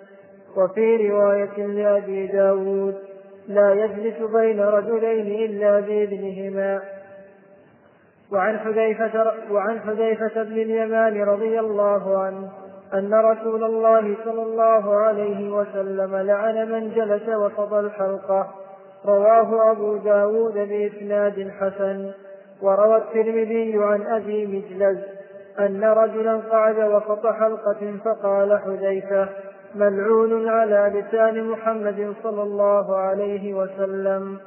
وفي 0.57 1.09
رواية 1.09 1.65
لأبي 1.65 2.27
داود 2.27 3.12
لا 3.47 3.73
يجلس 3.73 4.31
بين 4.31 4.59
رجلين 4.59 5.49
إلا 5.49 5.79
بإذنهما. 5.79 6.81
وعن 8.31 8.59
حذيفة 8.59 9.33
وعن 9.51 9.79
حذيفة 9.79 10.43
بن 10.43 10.53
اليمان 10.53 11.23
رضي 11.23 11.59
الله 11.59 12.17
عنه 12.17 12.49
أن 12.93 13.13
رسول 13.13 13.63
الله 13.63 14.15
صلى 14.25 14.41
الله 14.43 14.95
عليه 14.95 15.49
وسلم 15.49 16.15
لعن 16.15 16.71
من 16.71 16.93
جلس 16.93 17.29
وسط 17.29 17.73
الحلقة. 17.73 18.53
رواه 19.05 19.71
أبو 19.71 19.97
داود 19.97 20.53
بإسناد 20.53 21.51
حسن. 21.59 22.11
وروى 22.61 22.97
الترمذي 22.97 23.73
عن 23.77 24.01
أبي 24.01 24.47
مجلز 24.47 24.97
أن 25.59 25.83
رجلا 25.83 26.37
قعد 26.37 26.77
وسط 26.79 27.27
حلقة 27.27 27.97
فقال 28.05 28.59
حذيفة 28.59 29.29
ملعون 29.75 30.47
على 30.47 30.91
لسان 30.95 31.43
محمد 31.43 32.13
صلى 32.23 32.43
الله 32.43 32.95
عليه 32.97 33.53
وسلم 33.53 34.37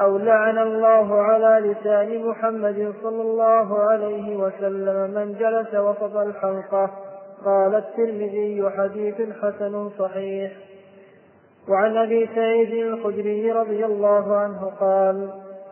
أو 0.00 0.18
لعن 0.18 0.58
الله 0.58 1.20
على 1.20 1.70
لسان 1.70 2.26
محمد 2.26 2.92
صلى 3.02 3.22
الله 3.22 3.78
عليه 3.78 4.36
وسلم 4.36 5.10
من 5.10 5.34
جلس 5.38 5.74
وسط 5.74 6.16
الحلقة. 6.16 6.90
قال 7.44 7.74
الترمذي 7.74 8.70
حديث 8.78 9.14
حسن 9.42 9.90
صحيح. 9.98 10.52
وعن 11.68 11.96
أبي 11.96 12.28
سعيد 12.34 12.84
الخدري 12.84 13.52
رضي 13.52 13.84
الله 13.84 14.36
عنه 14.36 14.72
قال 14.80 15.30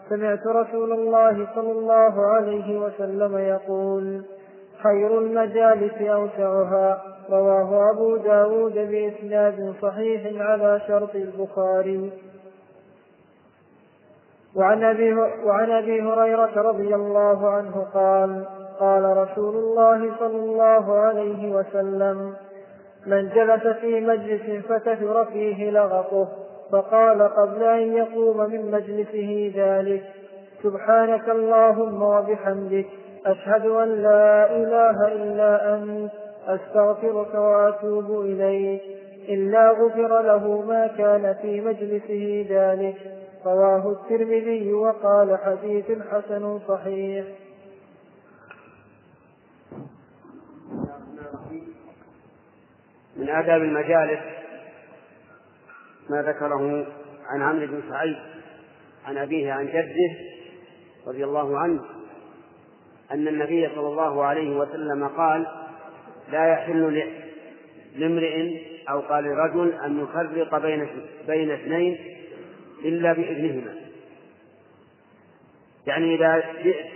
سمعت 0.09 0.47
رسول 0.47 0.93
الله 0.93 1.47
صلى 1.55 1.73
الله 1.73 2.27
عليه 2.27 2.79
وسلم 2.79 3.39
يقول 3.39 4.23
خير 4.83 5.19
المجالس 5.19 6.01
أوسعها. 6.01 7.18
رواه 7.31 7.91
أبو 7.91 8.17
داود 8.17 8.75
بإسناد 8.75 9.75
صحيح 9.83 10.43
على 10.43 10.81
شرط 10.89 11.15
البخاري. 11.15 12.13
وعن 14.57 14.85
أبي, 14.85 15.15
وعن 15.45 15.71
أبي 15.71 16.03
هريرة 16.03 16.63
رضي 16.63 16.95
الله 16.95 17.51
عنه 17.51 17.87
قال 17.95 18.45
قال 18.81 19.17
رسول 19.17 19.57
الله 19.57 20.19
صلى 20.19 20.37
الله 20.37 20.99
عليه 20.99 21.55
وسلم 21.55 22.35
من 23.07 23.29
جلس 23.29 23.67
في 23.67 24.01
مجلس 24.01 24.65
فكثر 24.67 25.25
فيه 25.25 25.71
لغطه 25.71 26.29
فقال 26.73 27.23
قبل 27.23 27.63
أن 27.63 27.97
يقوم 27.97 28.51
من 28.51 28.71
مجلسه 28.71 29.53
ذلك 29.57 30.03
سبحانك 30.63 31.29
اللهم 31.29 32.03
وبحمدك 32.03 32.87
أشهد 33.27 33.67
أن 33.67 33.89
لا 33.89 34.57
إله 34.57 35.09
إلا 35.13 35.75
أنت 35.75 36.28
أستغفرك 36.49 37.35
وأتوب 37.35 38.21
إليك. 38.21 38.83
إلا 39.29 39.71
غفر 39.71 40.23
له 40.23 40.63
ما 40.63 40.87
كان 40.87 41.35
في 41.43 41.61
مجلسه 41.61 42.47
ذلك. 42.51 42.97
رواه 43.47 43.93
الترمذي 43.93 44.73
وقال 44.73 45.39
حديث 45.39 45.85
حسن 46.11 46.59
صحيح. 46.69 47.25
من 53.17 53.29
آداب 53.29 53.63
المجالس 53.63 54.21
ما 56.11 56.23
ذكره 56.23 56.87
عن 57.27 57.43
عمرو 57.43 57.67
بن 57.67 57.83
سعيد 57.91 58.17
عن 59.05 59.19
أبيه 59.19 59.53
عن 59.53 59.67
جده 59.67 60.17
رضي 61.07 61.25
الله 61.25 61.59
عنه 61.59 61.81
أن 63.11 63.29
النبي 63.29 63.69
صلى 63.69 63.89
الله 63.89 64.25
عليه 64.25 64.57
وسلم 64.57 65.09
قال 65.09 65.47
لا 66.31 66.53
يحل 66.53 67.13
لامرئ 67.97 68.59
أو 68.91 69.01
قال 69.01 69.25
لرجل 69.25 69.73
أن 69.85 70.03
يفرق 70.03 70.59
بين 70.59 70.89
بين 71.27 71.51
اثنين 71.51 71.99
إلا 72.85 73.13
بإذنهما. 73.13 73.75
يعني 75.87 76.15
إذا 76.15 76.43
جئت 76.63 76.87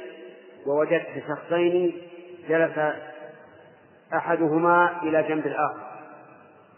ووجدت 0.67 1.23
شخصين 1.29 1.93
جلس 2.49 2.79
أحدهما 4.15 5.03
إلى 5.03 5.23
جنب 5.23 5.47
الآخر 5.47 5.83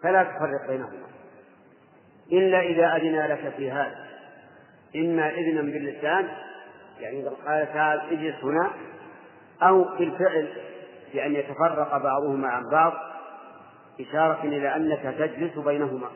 فلا 0.03 0.23
تفرق 0.23 0.69
بينهما. 0.69 1.05
إلا 2.33 2.61
إذا 2.61 2.97
أذن 2.97 3.27
لك 3.27 3.53
في 3.57 3.71
هذا. 3.71 4.05
إما 4.97 5.31
إذنا 5.31 5.63
باللسان 5.63 6.29
يعني 7.01 7.21
إذا 7.21 7.33
قال 7.47 7.73
تعال 7.75 8.01
اجلس 8.01 8.45
هنا 8.45 8.71
أو 9.63 9.85
بالفعل 9.85 10.49
بأن 11.15 11.35
يتفرق 11.35 11.99
بعضهما 11.99 12.49
عن 12.49 12.71
بعض 12.71 12.93
إشارة 14.01 14.43
إلى 14.43 14.77
أنك 14.77 15.15
تجلس 15.19 15.59
بينهما. 15.59 16.09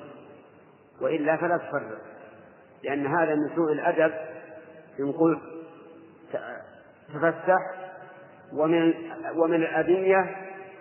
وإلا 1.01 1.37
فلا 1.37 1.57
تفرق 1.57 1.99
لأن 2.85 3.07
هذا 3.07 3.35
من 3.35 3.51
سوء 3.57 3.73
الأدب 3.73 4.15
إن 5.01 5.13
قلت 5.13 5.41
تفسح 7.15 7.59
ومن 8.53 8.95
ومن 9.37 9.55
الأذية 9.55 10.37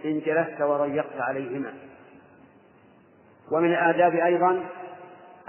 إن 0.05 0.19
جلست 0.19 0.61
وضيقت 0.61 1.19
عليهما. 1.19 1.73
ومن 3.51 3.71
الآداب 3.71 4.15
أيضا 4.15 4.63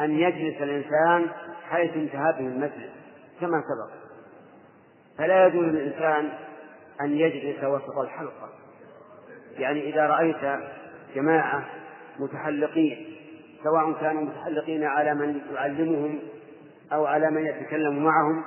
أن 0.01 0.11
يجلس 0.11 0.63
الإنسان 0.63 1.31
حيث 1.71 1.95
انتهى 1.95 2.33
به 2.33 2.47
المجلس 2.47 2.91
كما 3.41 3.61
سبق. 3.61 3.99
فلا 5.19 5.47
يجوز 5.47 5.65
للإنسان 5.65 6.33
أن 7.01 7.11
يجلس 7.11 7.65
وسط 7.65 7.99
الحلقة. 7.99 8.49
يعني 9.59 9.91
إذا 9.91 10.07
رأيت 10.07 10.61
جماعة 11.15 11.65
متحلقين 12.19 13.17
سواء 13.65 13.93
كانوا 13.93 14.23
متحلقين 14.23 14.85
على 14.85 15.15
من 15.15 15.41
يعلمهم 15.55 16.19
أو 16.93 17.07
على 17.07 17.31
من 17.31 17.47
يتكلم 17.47 18.05
معهم 18.05 18.45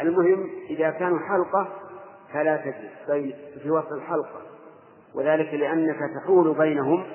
المهم 0.00 0.50
إذا 0.70 0.90
كانوا 0.90 1.18
حلقة 1.18 1.68
فلا 2.32 2.56
تجلس 2.56 3.34
في 3.62 3.70
وسط 3.70 3.92
الحلقة. 3.92 4.42
وذلك 5.14 5.54
لأنك 5.54 5.98
تحول 6.22 6.54
بينهم 6.54 7.06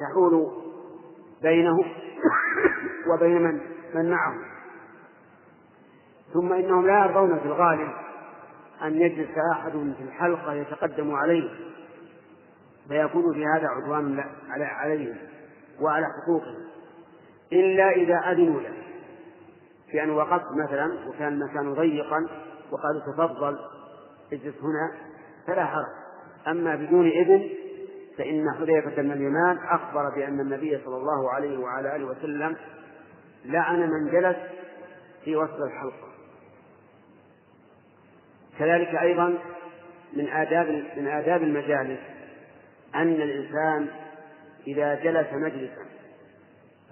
تحول 0.00 0.52
بينه 1.42 1.84
وبين 3.12 3.42
من 3.42 3.60
من 3.94 4.10
معه 4.10 4.34
ثم 6.32 6.52
إنهم 6.52 6.86
لا 6.86 7.04
يرضون 7.04 7.38
في 7.38 7.46
الغالب 7.46 7.92
أن 8.82 9.00
يجلس 9.00 9.30
أحد 9.52 9.72
في 9.72 10.02
الحلقة 10.02 10.52
يتقدم 10.52 11.14
عليه 11.14 11.50
فيكون 12.88 13.34
في 13.34 13.46
هذا 13.46 13.68
عدوان 13.68 14.24
عليهم 14.50 15.16
وعلى 15.80 16.06
حقوقهم 16.06 16.64
إلا 17.52 17.90
إذا 17.90 18.16
أذنوا 18.18 18.60
له 18.60 18.72
في 19.90 20.02
أن 20.02 20.10
وقفت 20.10 20.46
مثلا 20.64 21.08
وكان 21.08 21.32
المكان 21.32 21.74
ضيقا 21.74 22.26
وقالوا 22.70 23.00
تفضل 23.12 23.58
اجلس 24.32 24.54
هنا 24.62 24.92
فلا 25.46 25.66
حرج. 25.66 25.86
أما 26.48 26.76
بدون 26.76 27.08
إذن 27.08 27.50
فإن 28.18 28.50
حذيفة 28.58 29.02
بن 29.02 29.12
اليمان 29.12 29.58
أخبر 29.58 30.10
بأن 30.16 30.40
النبي 30.40 30.78
صلى 30.84 30.96
الله 30.96 31.30
عليه 31.30 31.58
وعلى 31.58 31.96
آله 31.96 32.04
وسلم 32.04 32.56
لعن 33.44 33.80
من 33.80 34.10
جلس 34.12 34.36
في 35.24 35.36
وسط 35.36 35.60
الحلقة. 35.60 36.13
كذلك 38.58 38.94
أيضا 38.94 39.38
من 40.12 40.28
آداب 40.28 40.84
من 40.96 41.06
آداب 41.06 41.42
المجالس 41.42 42.00
أن 42.94 43.12
الإنسان 43.12 43.88
إذا 44.66 44.94
جلس 44.94 45.32
مجلسا 45.32 45.84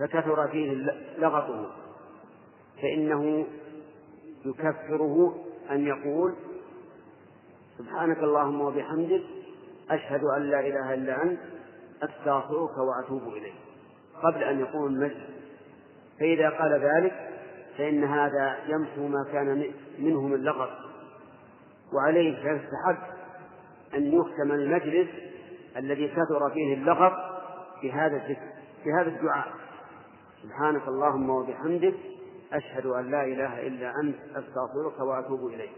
فكثر 0.01 0.49
فيه 0.49 0.73
لغطه 1.19 1.71
فإنه 2.83 3.47
يكفره 4.45 5.45
أن 5.71 5.87
يقول 5.87 6.35
سبحانك 7.79 8.19
اللهم 8.19 8.61
وبحمدك 8.61 9.23
أشهد 9.91 10.25
أن 10.25 10.43
لا 10.43 10.61
إله 10.61 10.95
إلا 10.95 11.23
أنت 11.23 11.41
أستغفرك 12.03 12.79
وأتوب 12.79 13.23
إليك 13.29 13.55
قبل 14.23 14.45
أن 14.45 14.61
يقوم 14.61 14.87
المجلس. 14.87 15.31
فإذا 16.21 16.49
قال 16.51 16.73
ذلك 16.73 17.31
فإن 17.79 18.05
هذا 18.05 18.57
يمحو 18.69 19.09
ما 19.09 19.25
كان 19.33 19.65
منه 19.99 20.27
من 20.27 20.43
لغط. 20.43 20.92
وعليه 21.95 22.37
فيستحق 22.37 23.13
أن 23.95 24.13
يختم 24.13 24.53
المجلس 24.53 25.09
الذي 25.77 26.09
كثر 26.09 26.51
فيه 26.55 26.75
اللغط 26.75 27.13
بهذا 27.83 28.17
الذكر 28.17 28.53
بهذا 28.85 29.09
الدعاء. 29.09 29.49
سبحانك 30.43 30.89
اللهم 30.89 31.31
وبحمدك 31.31 31.95
أشهد 32.53 32.87
أن 32.87 33.11
لا 33.11 33.25
إله 33.25 33.67
إلا 33.67 33.93
أنت 34.03 34.17
أستغفرك 34.31 35.01
وأتوب 35.01 35.47
إليك. 35.47 35.73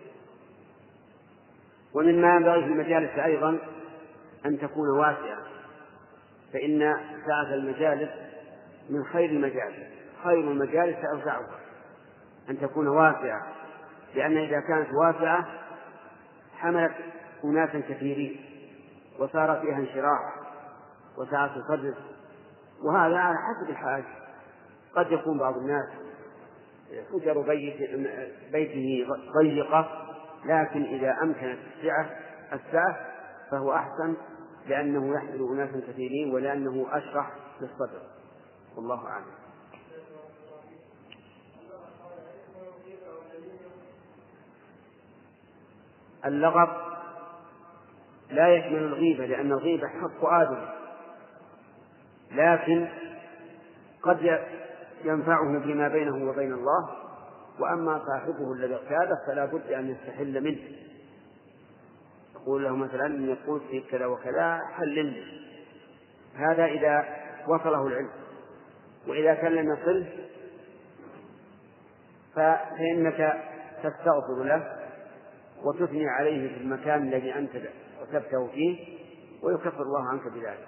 ومما 1.94 2.36
ينبغي 2.36 2.60
في 2.60 2.66
المجالس 2.66 3.18
أيضا 3.18 3.58
أن 4.46 4.58
تكون 4.58 4.98
واسعة 4.98 5.38
فإن 6.52 6.96
سعة 7.26 7.54
المجالس 7.54 8.10
من 8.90 9.04
خير 9.04 9.30
المجالس 9.30 9.86
خير 10.24 10.50
المجالس 10.50 10.96
أوسعها 11.14 11.58
أن 12.50 12.60
تكون 12.60 12.88
واسعة 12.88 13.46
لأن 14.14 14.36
إذا 14.36 14.60
كانت 14.60 14.88
واسعة 14.94 15.46
حملت 16.64 16.92
أناسا 17.44 17.80
كثيرين 17.80 18.40
وصار 19.18 19.60
فيها 19.60 19.76
انشراح 19.78 20.34
وسعة 21.18 21.68
صدر 21.68 21.94
وهذا 22.84 23.16
على 23.16 23.36
حسب 23.36 23.70
الحاج. 23.70 24.04
قد 24.96 25.12
يكون 25.12 25.38
بعض 25.38 25.56
الناس 25.56 25.86
حجر 27.12 27.40
بيت 27.40 27.76
بيته 28.52 29.06
ضيقة 29.38 29.88
لكن 30.44 30.82
إذا 30.82 31.16
أمكنت 31.22 31.58
السعة 31.76 32.10
السعة 32.52 32.96
فهو 33.50 33.72
أحسن 33.72 34.14
لأنه 34.66 35.14
يحمل 35.14 35.48
أناسا 35.52 35.80
كثيرين 35.88 36.34
ولأنه 36.34 36.86
أشرح 36.90 37.30
للصدر. 37.60 38.02
والله 38.76 39.06
أعلم. 39.06 39.43
اللغط 46.26 46.68
لا 48.30 48.54
يشمل 48.54 48.78
الغيبة 48.78 49.26
لأن 49.26 49.52
الغيبة 49.52 49.88
حق 49.88 50.24
آدم. 50.24 50.66
لكن 52.32 52.88
قد 54.02 54.40
ينفعه 55.04 55.60
فيما 55.60 55.88
بينه 55.88 56.28
وبين 56.30 56.52
الله 56.52 56.90
وأما 57.60 58.02
صاحبه 58.06 58.52
الذي 58.52 58.74
اغتابه 58.74 59.18
فلا 59.26 59.44
بد 59.44 59.72
أن 59.72 59.90
يستحل 59.90 60.44
منه. 60.44 60.60
يقول 62.34 62.64
له 62.64 62.76
مثلا 62.76 63.06
إن 63.06 63.28
يقول 63.28 63.60
في 63.70 63.80
كذا 63.80 64.06
وكذا 64.06 64.60
حللني 64.76 65.24
هذا 66.34 66.64
إذا 66.64 67.04
وصله 67.48 67.86
العلم. 67.86 68.10
وإذا 69.08 69.34
كان 69.34 69.52
لم 69.52 69.72
يصله 69.72 70.06
فإنك 72.34 73.42
تستغفر 73.82 74.42
له. 74.44 74.83
وتثني 75.64 76.08
عليه 76.08 76.48
في 76.48 76.60
المكان 76.60 77.02
الذي 77.02 77.34
أنت 77.34 77.50
وثبته 78.02 78.46
فيه 78.46 78.98
ويكفر 79.42 79.82
الله 79.82 80.08
عنك 80.08 80.22
بذلك. 80.28 80.66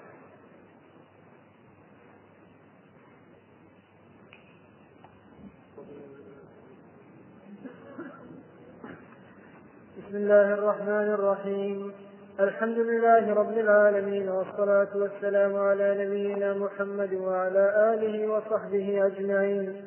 بسم 9.99 10.16
الله 10.16 10.55
الرحمن 10.55 11.14
الرحيم. 11.14 11.92
الحمد 12.40 12.78
لله 12.78 13.34
رب 13.34 13.59
العالمين 13.59 14.28
والصلاة 14.28 14.97
والسلام 14.97 15.57
على 15.57 16.07
نبينا 16.07 16.55
محمد 16.55 17.14
وعلى 17.14 17.94
آله 17.94 18.28
وصحبه 18.28 19.07
أجمعين. 19.07 19.82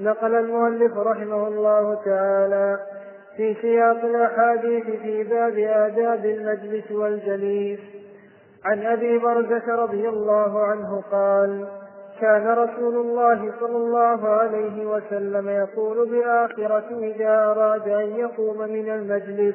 نقل 0.00 0.34
المؤلف 0.34 0.96
رحمه 0.96 1.48
الله 1.48 1.94
تعالى 2.04 2.78
في 3.38 3.54
سياق 3.62 4.04
الأحاديث 4.04 4.84
في 4.84 5.24
باب 5.24 5.58
آداب 5.58 6.24
المجلس 6.24 6.90
والجليس. 6.90 7.78
عن 8.64 8.86
أبي 8.86 9.18
برزة 9.18 9.74
رضي 9.74 10.08
الله 10.08 10.62
عنه 10.62 11.02
قال 11.12 11.66
كان 12.20 12.48
رسول 12.48 12.94
الله 12.96 13.52
صلى 13.60 13.76
الله 13.76 14.28
عليه 14.28 14.86
وسلم 14.86 15.48
يقول 15.48 16.08
بآخرة 16.10 16.98
إذا 16.98 17.44
أراد 17.50 17.88
أن 17.88 18.16
يقوم 18.16 18.58
من 18.58 18.90
المجلس 18.90 19.54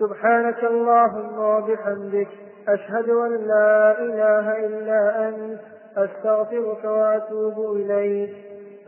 سبحانك 0.00 0.64
اللهم 0.64 1.38
وبحمدك 1.38 2.28
أشهد 2.68 3.08
أن 3.08 3.32
لا 3.46 4.00
إله 4.00 4.66
إلا 4.66 5.28
أنت 5.28 5.60
أستغفرك 5.96 6.84
وأتوب 6.84 7.76
إليك. 7.76 8.30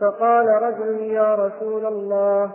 فقال 0.01 0.47
رجل 0.47 1.01
يا 1.01 1.35
رسول 1.35 1.85
الله 1.85 2.51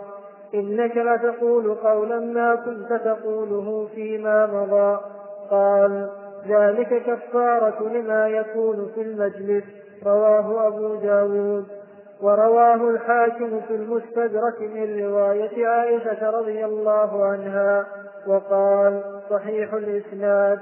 إنك 0.53 0.97
لتقول 0.97 1.75
قولا 1.75 2.19
ما 2.19 2.55
كنت 2.55 2.93
تقوله 2.93 3.87
فيما 3.95 4.45
مضى. 4.45 4.99
قال 5.51 6.09
ذلك 6.47 7.03
كفارة 7.03 7.89
لما 7.89 8.27
يكون 8.27 8.91
في 8.95 9.01
المجلس. 9.01 9.63
رواه 10.05 10.67
أبو 10.67 10.95
داود. 10.95 11.65
ورواه 12.21 12.89
الحاكم 12.89 13.61
في 13.67 13.75
المستدرك 13.75 14.61
من 14.61 15.05
رواية 15.05 15.67
عائشة 15.67 16.29
رضي 16.29 16.65
الله 16.65 17.25
عنها. 17.25 17.85
وقال 18.27 19.01
صحيح 19.29 19.73
الإسناد. 19.73 20.59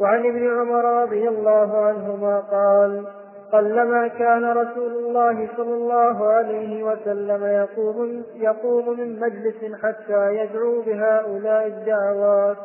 وعن 0.00 0.18
ابن 0.18 0.60
عمر 0.60 1.02
رضي 1.02 1.28
الله 1.28 1.84
عنهما 1.84 2.40
قال 2.40 3.04
قلما 3.52 4.08
كان 4.08 4.44
رسول 4.44 4.92
الله 4.92 5.48
صلى 5.56 5.74
الله 5.74 6.26
عليه 6.26 6.82
وسلم 6.82 7.44
يقوم 7.44 8.22
يقوم 8.36 8.98
من 8.98 9.20
مجلس 9.20 9.80
حتى 9.82 10.36
يدعو 10.36 10.82
بهؤلاء 10.82 11.66
الدعوات. 11.66 12.56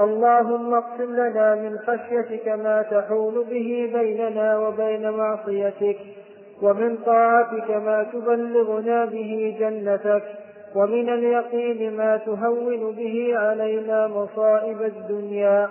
اللهم 0.00 0.74
اقسم 0.74 1.16
لنا 1.16 1.54
من 1.54 1.78
خشيتك 1.78 2.48
ما 2.48 2.82
تحول 2.82 3.44
به 3.50 3.90
بيننا 3.94 4.58
وبين 4.58 5.10
معصيتك 5.10 5.96
ومن 6.62 6.96
طاعتك 6.96 7.70
ما 7.70 8.06
تبلغنا 8.12 9.04
به 9.04 9.56
جنتك 9.60 10.22
ومن 10.74 11.08
اليقين 11.08 11.96
ما 11.96 12.16
تهون 12.16 12.92
به 12.92 13.32
علينا 13.36 14.06
مصائب 14.06 14.82
الدنيا. 14.82 15.68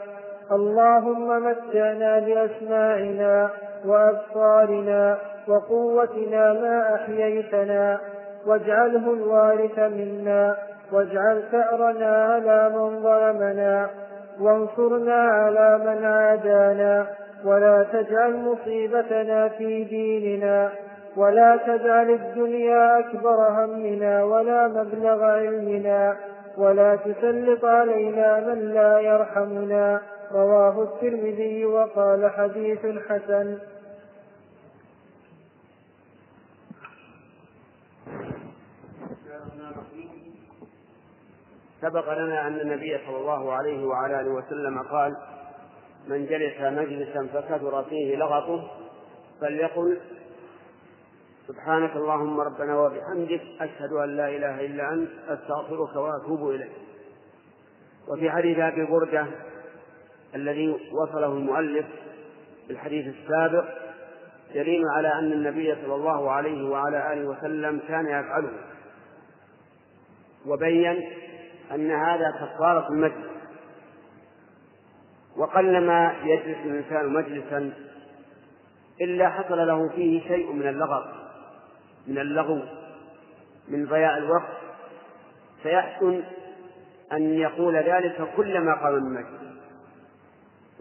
اللهم 0.52 1.28
متعنا 1.46 2.20
بأسماعنا 2.20 3.50
وأبصارنا 3.86 5.18
وقوتنا 5.48 6.54
ما 6.54 6.96
أحييتنا 6.96 8.00
واجعله 8.48 9.14
الوارث 9.14 9.80
منا 9.80 10.56
واجعل 10.92 11.44
ثأرنا 11.52 12.26
على 12.26 12.70
من 12.70 13.04
ظلمنا 13.04 13.90
وانصرنا 14.42 15.16
على 15.16 15.78
من 15.78 16.06
عادانا 16.06 17.08
ولا 17.46 17.86
تجعل 17.94 18.36
مصيبتنا 18.36 19.48
في 19.48 19.84
ديننا 19.84 20.70
ولا 21.18 21.58
تجعل 21.68 22.10
الدنيا 22.10 23.00
أكبر 23.00 23.48
همنا 23.50 24.24
ولا 24.24 24.68
مبلغ 24.68 25.24
علمنا 25.24 26.16
ولا 26.58 26.96
تسلط 26.96 27.66
علينا 27.66 28.40
من 28.40 28.60
لا 28.74 29.00
يرحمنا 29.00 30.02
رواه 30.32 30.84
الترمذي 30.84 31.66
وقال 31.66 32.32
حديث 32.32 32.80
حسن. 33.10 33.60
سبق 41.82 42.14
لنا 42.14 42.48
أن 42.48 42.60
النبي 42.60 42.98
صلى 43.08 43.18
الله 43.18 43.54
عليه 43.54 43.86
وعلى 43.86 44.22
آله 44.22 44.32
وسلم 44.32 44.84
قال 44.92 45.16
من 46.08 46.26
جلس 46.26 46.62
مجلسا 46.62 47.28
فكثر 47.34 47.84
فيه 47.84 48.16
لغطه 48.16 48.72
فليقل 49.42 50.00
سبحانك 51.48 51.96
اللهم 51.96 52.40
ربنا 52.40 52.80
وبحمدك 52.80 53.42
أشهد 53.62 53.92
أن 53.94 54.18
لا 54.18 54.28
إله 54.30 54.66
إلا 54.66 54.94
أنت 54.94 55.10
أستغفرك 55.28 55.96
وأتوب 55.96 56.50
إليك. 56.50 56.72
وفي 58.08 58.32
حديث 58.32 58.60
أبي 58.60 58.86
بردة 58.86 59.28
الذي 60.36 60.76
وصله 60.92 61.28
المؤلف 61.28 61.86
في 62.68 62.74
الحديث 62.74 63.08
السابق 63.08 63.66
دليل 64.56 64.82
على 64.98 65.14
أن 65.14 65.32
النبي 65.32 65.76
صلى 65.76 65.96
الله 65.96 66.32
عليه 66.32 66.70
وعلى 66.70 67.14
آله 67.14 67.26
وسلم 67.28 67.80
كان 67.88 68.06
يفعله. 68.06 68.52
وبين 70.46 71.10
أن 71.72 71.92
هذا 71.92 72.32
كفارة 72.32 72.88
المجلس. 72.90 73.32
وقلما 75.38 76.16
يجلس 76.24 76.58
الإنسان 76.66 77.14
مجلسا 77.14 77.74
إلا 79.02 79.30
حصل 79.30 79.68
له 79.68 79.90
فيه 79.90 80.28
شيء 80.28 80.52
من 80.52 80.68
اللغط 80.68 81.06
من 82.08 82.18
اللغو 82.18 82.62
من 83.68 83.86
ضياع 83.86 84.18
الوقت. 84.18 84.58
فيحسن 85.64 86.24
أن 87.14 87.34
يقول 87.34 87.76
ذلك 87.76 88.28
كلما 88.38 88.74
قام 88.74 88.94
من 88.94 89.26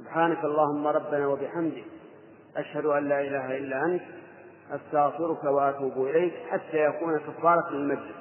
سبحانك 0.05 0.45
اللهم 0.45 0.87
ربنا 0.87 1.27
وبحمدك 1.27 1.85
أشهد 2.57 2.87
أن 2.87 3.09
لا 3.09 3.21
إله 3.21 3.57
إلا 3.57 3.85
أنت 3.85 4.03
أستغفرك 4.71 5.45
وأتوب 5.45 6.07
إليك 6.07 6.35
حتى 6.51 6.77
يكون 6.77 7.19
كفارة 7.19 7.71
للمجلس. 7.71 8.17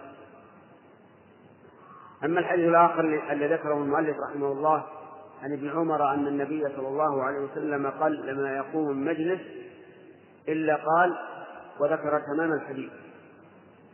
أما 2.23 2.39
الحديث 2.39 2.65
الآخر 2.69 2.99
الذي 3.31 3.53
ذكره 3.53 3.73
المؤلف 3.73 4.17
رحمه 4.29 4.51
الله 4.51 4.83
عن 5.43 5.53
ابن 5.53 5.69
عمر 5.69 6.13
أن 6.13 6.27
النبي 6.27 6.63
صلى 6.75 6.87
الله 6.87 7.23
عليه 7.23 7.39
وسلم 7.39 7.89
قال 7.89 8.25
لما 8.27 8.55
يقوم 8.57 8.89
المجلس 8.89 9.41
إلا 10.47 10.75
قال 10.75 11.17
وذكر 11.79 12.19
تمام 12.19 12.53
الحديث 12.53 12.91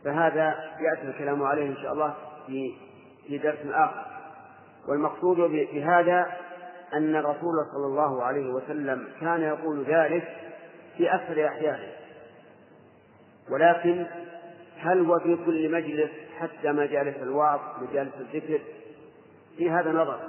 فهذا 0.04 0.54
يأتي 0.80 1.08
الكلام 1.08 1.42
عليه 1.42 1.66
إن 1.66 1.76
شاء 1.76 1.92
الله 1.92 2.14
في 2.46 2.74
في 3.26 3.38
درس 3.38 3.58
آخر. 3.66 4.06
والمقصود 4.88 5.36
بهذا 5.36 6.26
أن 6.94 7.16
الرسول 7.16 7.66
صلى 7.72 7.86
الله 7.86 8.22
عليه 8.22 8.50
وسلم 8.50 9.08
كان 9.20 9.42
يقول 9.42 9.84
ذلك 9.84 10.28
في 10.96 11.14
أكثر 11.14 11.46
أحيانه. 11.46 11.92
ولكن 13.50 14.06
هل 14.78 15.06
هو 15.06 15.18
في 15.18 15.36
كل 15.46 15.72
مجلس 15.72 16.10
حتى 16.38 16.72
مجالس 16.72 17.16
الوعظ 17.16 17.60
مجالس 17.82 18.14
الذكر؟ 18.20 18.60
في 19.56 19.70
هذا 19.70 19.92
نظر 19.92 20.20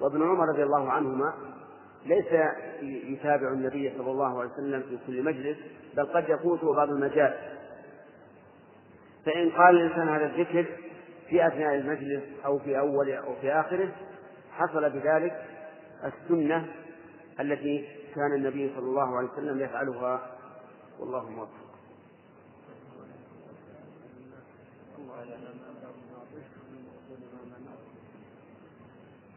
وابن 0.00 0.22
عمر 0.22 0.48
رضي 0.48 0.62
الله 0.62 0.90
عنهما 0.92 1.34
ليس 2.06 2.26
يتابع 2.82 3.52
النبي 3.52 3.92
صلى 3.98 4.10
الله 4.10 4.40
عليه 4.40 4.50
وسلم 4.50 4.82
في 4.82 4.98
كل 5.06 5.22
مجلس 5.22 5.56
بل 5.96 6.06
قد 6.06 6.28
يفوته 6.28 6.74
بعض 6.74 6.90
المجال 6.90 7.34
فإن 9.26 9.50
قال 9.50 9.76
الإنسان 9.76 10.08
هذا 10.08 10.26
الذكر 10.26 10.66
في 11.28 11.46
أثناء 11.46 11.74
المجلس 11.74 12.22
أو 12.44 12.58
في 12.58 12.78
أول 12.78 13.10
أو 13.10 13.34
في 13.40 13.52
آخره 13.52 13.88
حصل 14.52 14.90
بذلك 14.90 15.44
السنة 16.04 16.74
التي 17.40 17.88
كان 18.14 18.34
النبي 18.34 18.74
صلى 18.74 18.86
الله 18.86 19.16
عليه 19.16 19.28
وسلم 19.28 19.60
يفعلها. 19.60 20.38
والله 20.98 21.30
موفق. 21.30 21.68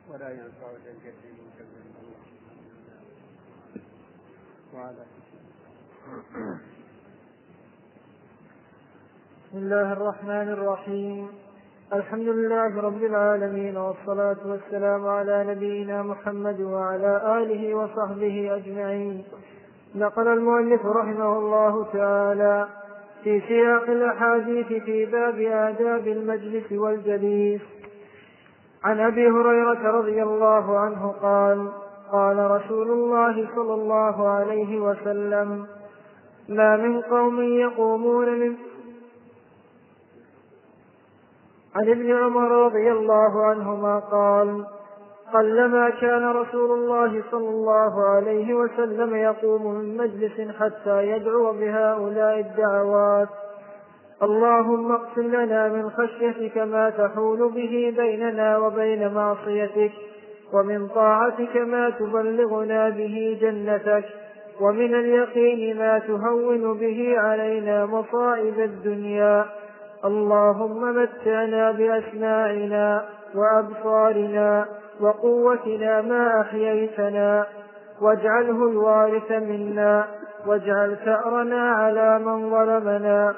ولا 0.09 0.29
ينفع 0.29 0.71
ذا 0.85 0.91
الجد 0.91 1.13
من 1.23 1.51
الله. 2.01 2.21
وعلى 4.73 5.05
بسم 9.45 9.57
الله 9.57 9.93
الرحمن 9.93 10.49
الرحيم. 10.49 11.50
الحمد 11.93 12.27
لله 12.27 12.81
رب 12.81 13.03
العالمين 13.03 13.77
والصلاة 13.77 14.37
والسلام 14.45 15.07
على 15.07 15.45
نبينا 15.47 16.03
محمد 16.03 16.61
وعلى 16.61 17.21
آله 17.37 17.75
وصحبه 17.75 18.55
أجمعين. 18.55 19.23
نقل 19.95 20.27
المؤلف 20.27 20.85
رحمه 20.85 21.37
الله 21.37 21.85
تعالى 21.93 22.67
في 23.23 23.41
سياق 23.47 23.83
الأحاديث 23.83 24.67
في 24.67 25.05
باب 25.05 25.39
آداب 25.39 26.07
المجلس 26.07 26.71
والجليس. 26.71 27.61
عن 28.83 28.99
أبي 28.99 29.27
هريرة 29.29 29.91
رضي 29.91 30.23
الله 30.23 30.79
عنه 30.79 31.15
قال 31.21 31.71
قال 32.11 32.51
رسول 32.51 32.91
الله 32.91 33.47
صلى 33.55 33.73
الله 33.73 34.29
عليه 34.29 34.79
وسلم 34.79 35.65
ما 36.49 36.77
من 36.77 37.01
قوم 37.01 37.41
يقومون 37.41 38.39
من 38.39 38.55
عن 41.75 41.89
ابن 41.89 42.11
عمر 42.11 42.65
رضي 42.65 42.91
الله 42.91 43.45
عنهما 43.45 43.99
قال 43.99 44.65
قلما 45.33 45.89
كان 45.89 46.31
رسول 46.31 46.71
الله 46.71 47.23
صلى 47.31 47.49
الله 47.49 48.05
عليه 48.05 48.53
وسلم 48.53 49.15
يقوم 49.15 49.75
من 49.75 49.97
مجلس 49.97 50.55
حتى 50.59 51.07
يدعو 51.07 51.51
بهؤلاء 51.51 52.39
الدعوات. 52.39 53.27
اللهم 54.23 54.91
اقسم 54.91 55.35
لنا 55.35 55.67
من 55.67 55.89
خشيتك 55.89 56.57
ما 56.57 56.89
تحول 56.89 57.51
به 57.51 57.93
بيننا 57.97 58.57
وبين 58.57 59.13
معصيتك 59.13 59.91
ومن 60.53 60.87
طاعتك 60.87 61.55
ما 61.55 61.89
تبلغنا 61.89 62.89
به 62.89 63.37
جنتك 63.41 64.05
ومن 64.61 64.95
اليقين 64.95 65.77
ما 65.77 65.99
تهون 65.99 66.77
به 66.77 67.15
علينا 67.17 67.85
مصائب 67.85 68.59
الدنيا. 68.59 69.45
اللهم 70.05 70.95
متعنا 70.95 71.71
بأسماعنا 71.71 73.05
وأبصارنا 73.35 74.65
وقوتنا 75.01 76.01
ما 76.01 76.41
أحييتنا 76.41 77.45
واجعله 78.01 78.69
الوارث 78.69 79.31
منا 79.31 80.05
واجعل 80.47 80.97
ثأرنا 81.05 81.71
على 81.71 82.19
من 82.19 82.49
ظلمنا 82.49 83.33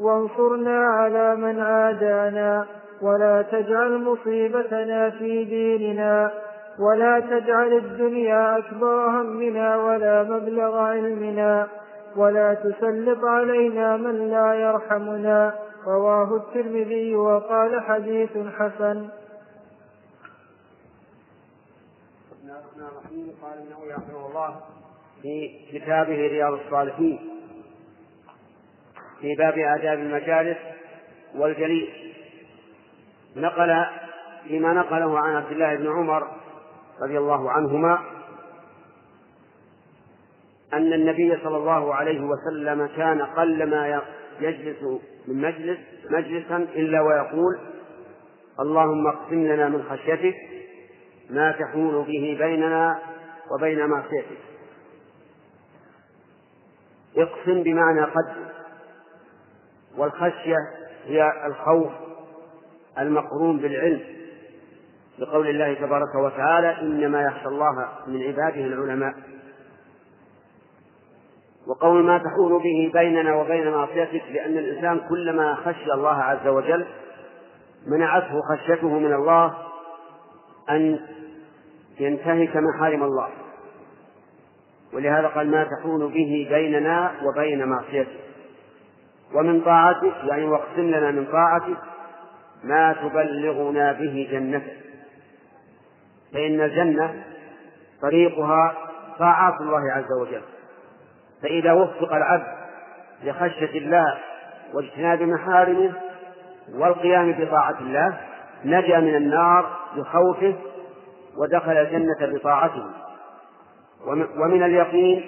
وانصرنا 0.00 0.84
على 0.84 1.36
من 1.36 1.60
عادانا 1.60 2.66
ولا 3.02 3.42
تجعل 3.42 3.98
مصيبتنا 3.98 5.10
في 5.10 5.44
ديننا 5.44 6.30
ولا 6.78 7.20
تجعل 7.20 7.72
الدنيا 7.72 8.58
أكبر 8.58 9.06
همنا 9.08 9.76
ولا 9.76 10.22
مبلغ 10.22 10.78
علمنا 10.78 11.66
ولا 12.16 12.54
تسلط 12.54 13.24
علينا 13.24 13.96
من 13.96 14.30
لا 14.30 14.54
يرحمنا 14.54 15.52
رواه 15.86 16.36
الترمذي 16.36 17.16
وقال 17.16 17.80
حديث 17.80 18.30
حسن. 18.30 19.08
قال 23.42 23.58
النووي 23.58 23.92
رحمه 23.92 24.26
الله 24.26 24.60
في 25.22 25.50
كتابه 25.72 26.14
رياض 26.14 26.52
الصالحين 26.52 27.18
في 29.20 29.34
باب 29.34 29.58
آداب 29.58 29.98
المجالس 29.98 30.58
والجليس. 31.34 31.88
نقل 33.36 33.84
فيما 34.48 34.72
نقله 34.72 35.18
عن 35.18 35.36
عبد 35.36 35.52
الله 35.52 35.74
بن 35.74 35.88
عمر 35.88 36.28
رضي 37.00 37.18
الله 37.18 37.50
عنهما 37.50 37.98
أن 40.72 40.92
النبي 40.92 41.38
صلى 41.44 41.56
الله 41.56 41.94
عليه 41.94 42.20
وسلم 42.20 42.86
كان 42.86 43.22
قلما 43.22 44.02
يجلس 44.40 44.82
من 45.28 45.42
مجلس 45.42 45.78
مجلسا 46.10 46.56
إلا 46.56 47.00
ويقول 47.00 47.58
اللهم 48.60 49.06
اقسم 49.06 49.46
لنا 49.46 49.68
من 49.68 49.82
خشيتك 49.82 50.36
ما 51.30 51.52
تحول 51.52 52.04
به 52.04 52.36
بيننا 52.40 52.98
وبين 53.50 53.86
معصيتك. 53.86 54.38
اقسم 57.16 57.62
بمعنى 57.62 58.00
قد. 58.00 58.34
والخشية 59.96 60.56
هي 61.04 61.32
الخوف 61.46 61.92
المقرون 62.98 63.58
بالعلم 63.58 64.00
بقول 65.18 65.48
الله 65.48 65.74
تبارك 65.74 66.14
وتعالى 66.14 66.80
إنما 66.80 67.22
يخشى 67.22 67.48
الله 67.48 67.88
من 68.06 68.22
عباده 68.22 68.60
العلماء. 68.60 69.14
وقول 71.68 72.04
ما 72.04 72.18
تحول 72.18 72.62
به 72.62 72.90
بيننا 73.00 73.34
وبين 73.34 73.70
معصيتك 73.70 74.22
لأن 74.32 74.58
الإنسان 74.58 75.00
كلما 75.08 75.54
خشي 75.54 75.92
الله 75.92 76.22
عز 76.22 76.46
وجل 76.46 76.86
منعته 77.86 78.40
خشيته 78.50 78.98
من 78.98 79.12
الله 79.12 79.54
أن 80.70 81.00
ينتهك 82.00 82.56
محارم 82.56 83.02
الله. 83.02 83.28
ولهذا 84.92 85.26
قال 85.26 85.50
ما 85.50 85.64
تحول 85.64 86.12
به 86.12 86.48
بيننا 86.50 87.12
وبين 87.22 87.64
معصيتك. 87.68 88.20
ومن 89.34 89.60
طاعتك 89.60 90.14
يعني 90.24 90.44
واقسم 90.44 90.82
لنا 90.82 91.10
من 91.10 91.26
طاعتك 91.26 91.78
ما 92.64 92.92
تبلغنا 92.92 93.92
به 93.92 94.28
جنتك. 94.30 94.76
فإن 96.32 96.60
الجنة 96.60 97.24
طريقها 98.02 98.74
طاعات 99.18 99.60
الله 99.60 99.92
عز 99.92 100.12
وجل. 100.20 100.42
فإذا 101.42 101.72
وفق 101.72 102.12
العبد 102.12 102.58
لخشية 103.24 103.78
الله 103.78 104.18
واجتناب 104.74 105.22
محارمه 105.22 105.92
والقيام 106.74 107.32
بطاعة 107.32 107.80
الله 107.80 108.20
نجا 108.64 109.00
من 109.00 109.14
النار 109.14 109.76
بخوفه 109.96 110.54
ودخل 111.36 111.72
الجنة 111.72 112.38
بطاعته. 112.38 112.86
ومن 114.36 114.62
اليقين 114.62 115.26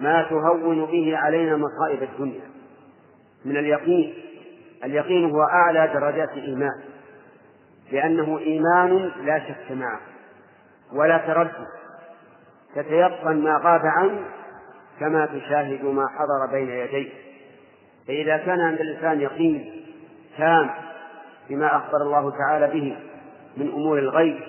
ما 0.00 0.22
تهون 0.22 0.86
به 0.86 1.16
علينا 1.16 1.56
مصائب 1.56 2.02
الدنيا. 2.02 2.52
من 3.44 3.56
اليقين 3.56 4.14
اليقين 4.84 5.30
هو 5.30 5.42
أعلى 5.42 5.90
درجات 5.94 6.30
الإيمان 6.30 6.82
لأنه 7.92 8.38
إيمان 8.38 9.10
لا 9.24 9.38
شك 9.38 9.72
معه 9.72 10.00
ولا 10.92 11.18
تردد 11.18 11.66
تتيقن 12.74 13.36
ما 13.36 13.60
غاب 13.64 13.80
عنه 13.84 14.24
كما 15.02 15.26
تشاهد 15.26 15.84
ما 15.84 16.06
حضر 16.08 16.52
بين 16.52 16.68
يديك 16.68 17.12
فإذا 18.08 18.36
كان 18.36 18.60
عند 18.60 18.80
الإنسان 18.80 19.20
يقين 19.20 19.84
تام 20.38 20.70
بما 21.50 21.76
أخبر 21.76 21.96
الله 22.02 22.30
تعالى 22.30 22.66
به 22.66 22.96
من 23.56 23.68
أمور 23.68 23.98
الغيب 23.98 24.40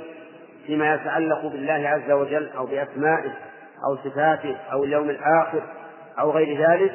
فيما 0.65 0.93
يتعلق 0.93 1.45
بالله 1.45 1.89
عز 1.89 2.11
وجل 2.11 2.49
أو 2.57 2.65
بأسمائه 2.65 3.31
أو 3.85 3.97
صفاته 3.97 4.57
أو 4.71 4.84
اليوم 4.84 5.09
الآخر 5.09 5.63
أو 6.19 6.31
غير 6.31 6.69
ذلك 6.69 6.93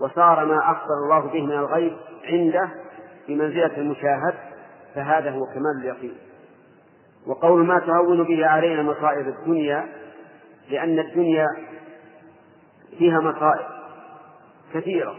وصار 0.00 0.44
ما 0.44 0.58
أخبر 0.58 0.94
الله 1.04 1.20
به 1.20 1.46
من 1.46 1.52
الغيب 1.52 1.96
عنده 2.24 2.68
بمنزلة 3.28 3.76
المشاهد 3.76 4.34
فهذا 4.94 5.30
هو 5.30 5.46
كمال 5.46 5.80
اليقين. 5.80 6.14
وقول 7.26 7.66
ما 7.66 7.78
تهون 7.78 8.22
به 8.22 8.46
علينا 8.46 8.82
مصائب 8.82 9.28
الدنيا 9.28 9.86
لأن 10.70 10.98
الدنيا 10.98 11.46
فيها 12.98 13.20
مصائب 13.20 13.66
كثيرة. 14.74 15.16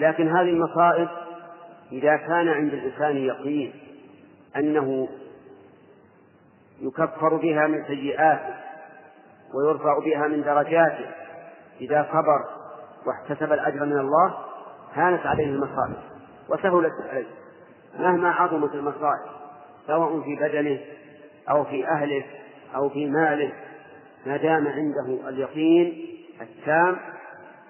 لكن 0.00 0.28
هذه 0.28 0.50
المصائب 0.50 1.08
إذا 1.92 2.16
كان 2.16 2.48
عند 2.48 2.72
الإنسان 2.72 3.16
يقين 3.16 3.72
أنه 4.56 5.08
يكفر 6.80 7.36
بها 7.36 7.66
من 7.66 7.84
سيئاته 7.84 8.54
ويرفع 9.54 9.98
بها 9.98 10.28
من 10.28 10.42
درجاته 10.42 11.10
إذا 11.80 12.06
صبر 12.12 12.44
واحتسب 13.06 13.52
الأجر 13.52 13.84
من 13.84 13.98
الله 13.98 14.34
هانت 14.94 15.26
عليه 15.26 15.44
المصائب 15.44 15.96
وسهلت 16.48 16.92
عليه. 17.10 17.26
مهما 17.98 18.30
عظمت 18.30 18.74
المصائب 18.74 19.32
سواء 19.86 20.20
في 20.20 20.36
بدنه 20.36 20.80
أو 21.50 21.64
في 21.64 21.88
أهله 21.88 22.24
أو 22.74 22.88
في 22.88 23.06
ماله 23.06 23.52
ما 24.26 24.36
دام 24.36 24.68
عنده 24.68 25.28
اليقين 25.28 26.11
التام 26.42 26.96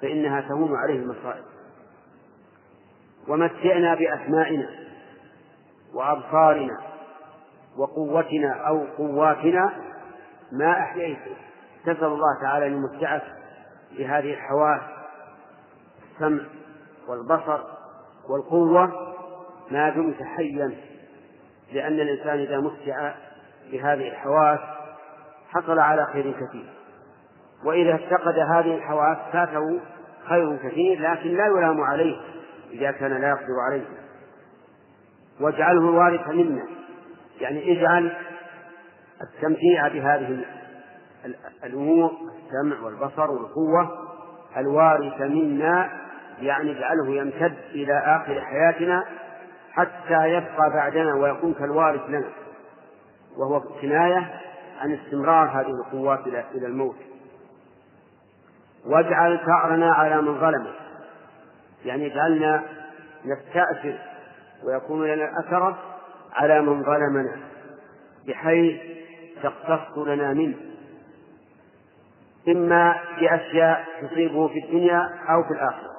فإنها 0.02 0.40
تهون 0.40 0.76
عليه 0.76 0.94
المصائب. 0.94 1.44
ومتعنا 3.28 3.94
بأسمائنا 3.94 4.68
وأبصارنا 5.94 6.78
وقوتنا 7.78 8.52
أو 8.68 8.84
قواتنا 8.98 9.72
ما 10.52 10.72
أحييته. 10.72 11.36
تسأل 11.82 12.04
الله 12.04 12.40
تعالى 12.42 12.66
أن 12.66 12.72
يمتعك 12.72 13.22
بهذه 13.98 14.34
الحواس 14.34 14.80
السمع 16.12 16.42
والبصر 17.08 17.60
والقوة 18.28 19.12
ما 19.70 19.90
دمت 19.90 20.22
حيا 20.22 20.74
لأن 21.72 22.00
الإنسان 22.00 22.38
إذا 22.38 22.60
متع 22.60 23.14
بهذه 23.72 24.08
الحواس 24.08 24.60
حصل 25.48 25.78
على 25.78 26.06
خير 26.06 26.32
كثير. 26.32 26.72
وإذا 27.64 27.94
افتقد 27.94 28.38
هذه 28.38 28.74
الحواس 28.74 29.18
فاته 29.32 29.80
خير 30.28 30.56
كثير 30.56 31.00
لكن 31.00 31.28
لا 31.36 31.46
يلام 31.46 31.80
عليه 31.80 32.16
إذا 32.70 32.90
كان 32.90 33.10
لا 33.20 33.28
يقدر 33.28 33.60
عليه. 33.70 33.84
واجعله 35.40 35.80
الوارث 35.88 36.28
منا. 36.28 36.62
يعني 37.40 37.72
اجعل 37.78 38.12
التمتيع 39.22 39.88
بهذه 39.88 40.44
الأمور 41.64 42.10
السمع 42.10 42.84
والبصر 42.86 43.30
والقوة 43.30 43.90
الوارث 44.56 45.20
منا 45.20 45.90
يعني 46.40 46.70
اجعله 46.70 47.14
يمتد 47.14 47.54
إلى 47.70 47.98
آخر 47.98 48.40
حياتنا 48.40 49.04
حتى 49.72 50.28
يبقى 50.28 50.70
بعدنا 50.74 51.14
ويكون 51.14 51.54
كالوارث 51.54 52.08
لنا. 52.08 52.28
وهو 53.38 53.60
كناية 53.60 54.40
عن 54.80 54.92
استمرار 54.92 55.48
هذه 55.48 55.70
القوات 55.70 56.26
إلى 56.54 56.66
الموت. 56.66 56.96
واجعل 58.86 59.40
ثأرنا 59.46 59.92
على 59.92 60.22
من 60.22 60.40
ظلمه. 60.40 60.72
يعني 61.84 62.12
اجعلنا 62.12 62.62
نستأثر 63.24 63.98
ويكون 64.64 65.06
لنا 65.06 65.14
الأثرة 65.14 65.78
على 66.32 66.62
من 66.62 66.82
ظلمنا 66.82 67.36
بحيث 68.28 68.80
تقتص 69.42 69.98
لنا 69.98 70.32
منه. 70.34 70.56
إما 72.48 72.94
بأشياء 73.20 73.84
تصيبه 74.02 74.48
في 74.48 74.58
الدنيا 74.64 75.10
أو 75.28 75.42
في 75.42 75.50
الآخرة. 75.50 75.92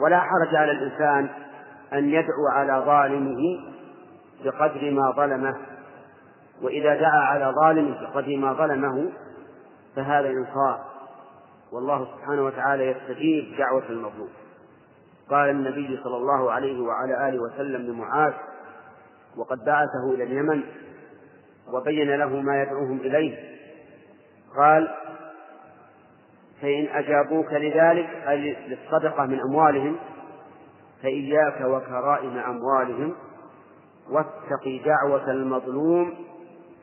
ولا 0.00 0.20
حرج 0.20 0.54
على 0.54 0.72
الإنسان 0.72 1.28
أن 1.92 2.08
يدعو 2.08 2.48
على 2.52 2.82
ظالمه 2.86 3.60
بقدر 4.44 4.90
ما 4.90 5.10
ظلمه. 5.10 5.54
وإذا 6.62 6.94
دعا 6.94 7.20
على 7.20 7.54
ظالم 7.62 7.94
بقدر 7.94 8.36
ما 8.36 8.52
ظلمه 8.52 9.12
فهذا 9.96 10.28
إنصاف. 10.28 10.93
والله 11.74 12.08
سبحانه 12.16 12.44
وتعالى 12.44 12.86
يستجيب 12.86 13.56
دعوة 13.58 13.88
المظلوم. 13.88 14.28
قال 15.30 15.50
النبي 15.50 16.00
صلى 16.04 16.16
الله 16.16 16.52
عليه 16.52 16.80
وعلى 16.82 17.28
آله 17.28 17.42
وسلم 17.42 17.82
لمعاذ 17.82 18.32
وقد 19.36 19.64
بعثه 19.64 20.14
إلى 20.14 20.24
اليمن 20.24 20.62
وبين 21.72 22.16
له 22.16 22.40
ما 22.40 22.62
يدعوهم 22.62 22.98
إليه. 23.00 23.38
قال 24.56 24.88
فإن 26.62 26.86
أجابوك 26.86 27.52
لذلك 27.52 28.08
أي 28.28 28.56
للصدقة 28.68 29.26
من 29.26 29.40
أموالهم 29.40 29.96
فإياك 31.02 31.60
وكرائم 31.60 32.38
أموالهم 32.38 33.14
واتق 34.10 34.80
دعوة 34.84 35.30
المظلوم 35.30 36.14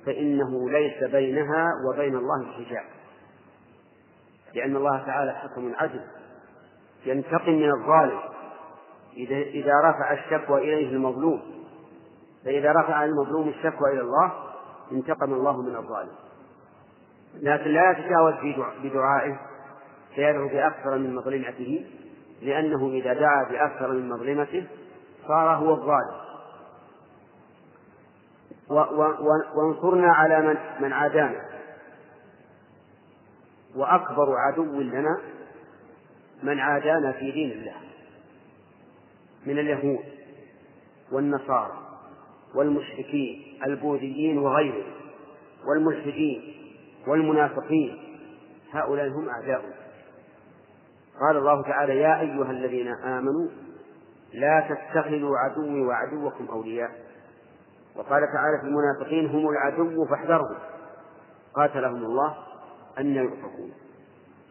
فإنه 0.06 0.70
ليس 0.70 1.04
بينها 1.04 1.68
وبين 1.90 2.16
الله 2.16 2.46
حجاب. 2.52 3.01
لأن 4.54 4.76
الله 4.76 5.06
تعالى 5.06 5.32
حكم 5.32 5.72
عدل 5.76 6.02
ينتقم 7.06 7.52
من 7.52 7.72
الظالم. 7.72 8.20
إذا 9.18 9.36
إذا 9.36 9.72
رفع 9.84 10.14
الشكوى 10.14 10.62
إليه 10.62 10.90
المظلوم 10.90 11.42
فإذا 12.46 12.72
رفع 12.72 13.04
المظلوم 13.04 13.48
الشكوى 13.50 13.94
إلى 13.94 14.02
الله 14.02 14.32
انتقم 14.92 15.34
الله 15.34 15.62
من 15.62 15.76
الظالم. 15.76 16.12
لكن 17.36 17.72
لا 17.72 17.92
يتجاوز 17.92 18.34
بدعائه 18.84 19.40
فيدعو 20.16 20.48
بأكثر 20.48 20.98
من 20.98 21.16
مظلمته 21.16 21.86
لأنه 22.42 22.90
إذا 22.90 23.14
دعا 23.14 23.44
بأكثر 23.44 23.92
من 23.92 24.10
مظلمته 24.10 24.68
صار 25.28 25.56
هو 25.56 25.74
الظالم. 25.74 26.22
وانصرنا 29.56 30.14
على 30.14 30.42
من, 30.42 30.58
من 30.80 30.94
عادانا. 30.94 31.51
وأكبر 33.76 34.36
عدو 34.38 34.82
لنا 34.82 35.22
من 36.44 36.60
عادانا 36.60 37.12
في 37.12 37.32
دين 37.32 37.52
الله 37.52 37.76
من 39.46 39.60
اليهود 39.60 40.06
والنصارى 41.12 41.78
والمشركين 42.56 43.60
البوذيين 43.66 44.38
وغيرهم 44.38 44.92
والملحدين 45.68 46.54
والمنافقين 47.08 47.98
هؤلاء 48.72 49.08
هم 49.08 49.30
أعداؤنا. 49.30 49.74
قال 51.22 51.38
الله 51.38 51.64
تعالى 51.64 51.98
يا 51.98 52.20
أيها 52.20 52.52
الذين 52.52 52.88
آمنوا 52.88 53.48
لا 54.34 54.70
تتخذوا 54.70 55.38
عدوي 55.38 55.82
وعدوكم 55.82 56.46
أولياء. 56.50 56.92
وقال 57.96 58.22
تعالى 58.34 58.62
في 58.62 58.68
المنافقين 58.68 59.30
هم 59.30 59.50
العدو 59.50 60.06
فاحذرهم. 60.06 60.58
قاتلهم 61.56 62.06
الله 62.06 62.38
أن 63.00 63.16
يؤفكون 63.16 63.72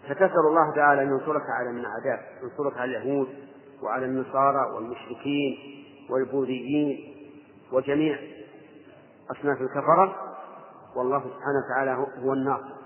فتسأل 0.08 0.46
الله 0.48 0.74
تعالى 0.74 1.02
أن 1.02 1.08
ينصرك 1.08 1.42
على 1.58 1.72
من 1.72 1.84
عداك 1.86 2.42
ينصرك 2.42 2.78
على 2.78 2.96
اليهود 2.96 3.28
وعلى 3.82 4.06
النصارى 4.06 4.72
والمشركين 4.74 5.58
والبوذيين 6.10 7.14
وجميع 7.72 8.18
أصناف 9.30 9.60
الكفرة. 9.60 10.36
والله 10.96 11.18
سبحانه 11.18 11.58
وتعالى 11.66 12.06
هو 12.24 12.32
الناصر. 12.32 12.80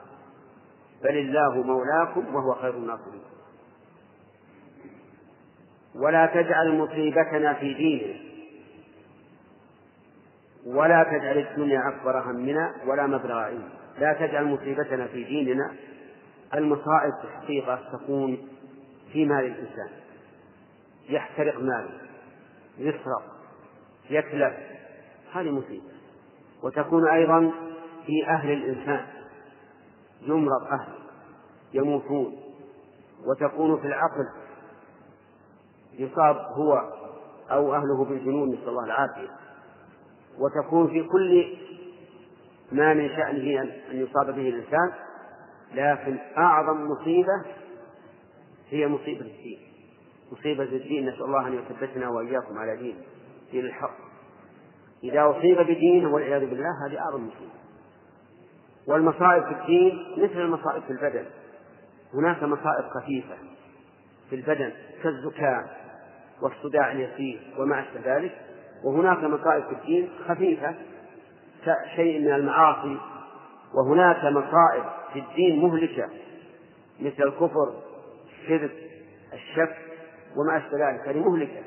بل 1.03 1.17
الله 1.17 1.63
مولاكم 1.63 2.35
وهو 2.35 2.55
خير 2.55 2.75
الناصرين. 2.75 3.23
ولا 5.95 6.27
تجعل 6.27 6.79
مصيبتنا 6.79 7.55
في 7.55 7.75
ديننا. 7.75 8.35
ولا 10.67 11.03
تجعل 11.03 11.39
الدنيا 11.39 11.89
أكبر 11.89 12.21
همنا 12.21 12.75
ولا 12.87 13.07
مبلغ 13.07 13.39
علمنا. 13.39 13.84
لا 13.99 14.13
تجعل 14.13 14.45
مصيبتنا 14.45 15.07
في 15.07 15.25
ديننا. 15.25 15.75
المصائب 16.55 17.13
في 17.21 17.25
الحقيقة 17.25 17.81
تكون 17.93 18.49
في 19.13 19.25
مال 19.25 19.45
الإنسان. 19.45 19.89
يحترق 21.09 21.59
ماله 21.61 22.01
يسرق 22.79 23.23
يتلف 24.11 24.55
هذه 25.33 25.51
مصيبة. 25.51 25.85
وتكون 26.63 27.09
أيضا 27.09 27.53
في 28.07 28.27
أهل 28.29 28.53
الإنسان. 28.53 29.07
يمرض 30.23 30.63
أهله 30.63 30.99
يموتون. 31.75 32.37
وتكون 33.27 33.81
في 33.81 33.87
العقل 33.87 34.29
يصاب 35.99 36.37
هو 36.37 36.93
أو 37.51 37.75
أهله 37.75 38.05
بالجنون 38.05 38.49
نسأل 38.49 38.69
الله 38.69 38.85
العافية. 38.85 39.31
وتكون 40.39 40.89
في 40.89 41.03
كل 41.03 41.57
ما 42.73 42.95
من 42.95 43.09
شأنه 43.09 43.63
أن 43.63 43.71
يصاب 43.91 44.27
به 44.27 44.49
الإنسان 44.49 44.93
لكن 45.75 46.19
أعظم 46.39 46.89
مصيبة 46.91 47.45
هي 48.71 48.89
مصيبة 48.89 49.21
الدين. 49.21 49.59
مصيبة 50.33 50.63
الدين 50.63 51.09
نسأل 51.09 51.23
الله 51.25 51.49
أن 51.49 51.55
يثبتنا 51.55 52.09
وإياكم 52.09 52.59
على 52.59 52.77
دين 52.77 52.97
دين 53.53 53.67
الحق. 53.67 53.97
إذا 55.05 55.31
أصيب 55.31 55.61
بدينه 55.61 56.15
والعياذ 56.15 56.41
بالله 56.41 56.87
هذه 56.87 56.99
أعظم 56.99 57.27
مصيبة. 57.27 57.55
والمصائب 58.89 59.45
في 59.45 59.61
الدين 59.61 59.99
مثل 60.19 60.41
المصائب 60.41 60.83
في 60.83 60.91
البدن. 60.91 61.25
هناك 62.15 62.43
مصائب 62.43 62.85
خفيفة 62.95 63.35
في 64.31 64.37
البدن 64.37 64.73
كالزكام 65.03 65.67
والصداع 66.43 66.93
اليسير 66.93 67.55
وما 67.59 67.81
أشبه 67.81 68.17
ذلك. 68.17 68.33
وهناك 68.85 69.25
مصائب 69.25 69.65
في 69.65 69.73
الدين 69.73 70.11
خفيفة 70.29 70.75
كشيء 71.67 72.21
من 72.21 72.33
المعاصي 72.33 72.97
وهناك 73.75 74.25
مصائب 74.25 74.85
في 75.13 75.19
الدين 75.19 75.63
مهلكة 75.63 76.09
مثل 77.01 77.23
الكفر 77.23 77.75
الشرك 78.43 78.71
الشك 79.33 79.77
وما 80.37 80.57
أشبه 80.57 80.91
ذلك 80.91 81.09
هذه 81.09 81.29
مهلكة 81.29 81.63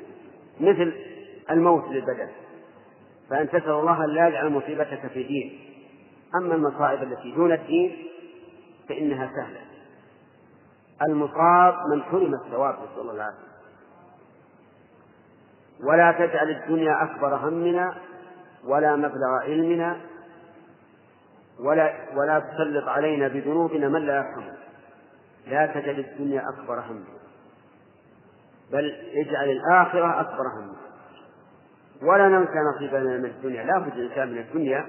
مثل 0.60 0.92
الموت 1.50 1.88
للبدن. 1.88 2.28
فأن 3.30 3.48
تسأل 3.48 3.70
الله 3.70 4.04
أن 4.04 4.10
لا 4.10 4.28
يجعل 4.28 4.52
مصيبتك 4.52 5.06
في 5.06 5.22
دين 5.22 5.60
أما 6.34 6.54
المصائب 6.54 7.02
التي 7.02 7.32
دون 7.32 7.52
الدين 7.52 7.96
فإنها 8.88 9.30
سهلة. 9.36 9.60
المصاب 11.02 11.74
من 11.92 12.02
حرم 12.02 12.34
الثواب 12.34 12.74
نسأل 12.74 13.00
الله 13.00 13.12
العافية. 13.12 13.48
ولا 15.84 16.12
تجعل 16.12 16.50
الدنيا 16.50 17.02
أكبر 17.02 17.34
همنا 17.34 17.94
ولا 18.68 18.96
مبلغ 18.96 19.38
علمنا 19.42 20.00
ولا 21.60 21.94
ولا 22.16 22.38
تسلط 22.38 22.88
علينا 22.88 23.28
بذنوبنا 23.28 23.88
من 23.88 24.06
لا 24.06 24.16
يرحمنا. 24.16 24.56
لا 25.46 25.66
تجعل 25.66 25.98
الدنيا 25.98 26.42
أكبر 26.48 26.80
همنا 26.80 27.18
بل 28.72 28.92
اجعل 29.14 29.50
الآخرة 29.50 30.20
أكبر 30.20 30.46
همنا 30.56 30.78
ولا 32.02 32.28
ننسى 32.28 32.58
نصيبنا 32.74 33.18
من 33.18 33.24
الدنيا. 33.24 33.62
لا 33.64 33.78
بد 33.78 33.92
الإنسان 33.92 34.32
من 34.32 34.38
الدنيا 34.38 34.86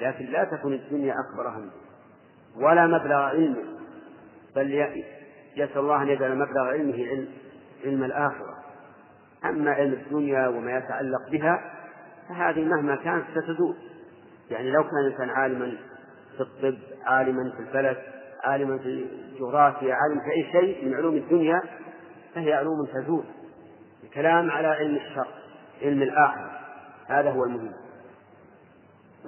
لكن 0.00 0.24
لا 0.24 0.44
تكن 0.44 0.72
الدنيا 0.72 1.14
أكبر 1.14 1.48
همنا 1.48 1.70
ولا 2.56 2.86
مبلغ 2.86 3.16
علمه. 3.16 3.64
بل 4.56 4.72
يسأل 5.56 5.78
الله 5.78 6.02
أن 6.02 6.08
يجعل 6.08 6.34
مبلغ 6.34 6.68
علمه 6.68 7.06
علم, 7.06 7.28
علم 7.84 8.04
الآخرة. 8.04 8.54
أما 9.44 9.70
علم 9.70 9.92
الدنيا 9.92 10.48
وما 10.48 10.78
يتعلق 10.78 11.30
بها 11.30 11.79
فهذه 12.30 12.64
مهما 12.64 12.96
كانت 12.96 13.24
ستزول 13.30 13.76
يعني 14.50 14.70
لو 14.70 14.82
كان 14.82 14.98
الإنسان 15.06 15.30
عالما 15.30 15.76
في 16.36 16.40
الطب 16.40 16.78
عالما 17.06 17.50
في 17.56 17.60
الفلك 17.60 17.98
عالما 18.44 18.78
في 18.78 18.84
الجغرافيا 18.86 19.94
عالما 19.94 20.20
في 20.24 20.30
أي 20.30 20.52
شيء 20.52 20.88
من 20.88 20.94
علوم 20.94 21.16
الدنيا 21.16 21.62
فهي 22.34 22.52
علوم 22.52 22.86
تزول 22.86 23.24
الكلام 24.04 24.50
على 24.50 24.68
علم 24.68 24.96
الشر 24.96 25.28
علم 25.82 26.02
الآخرة 26.02 26.50
هذا 27.06 27.30
هو 27.30 27.44
المهم. 27.44 27.72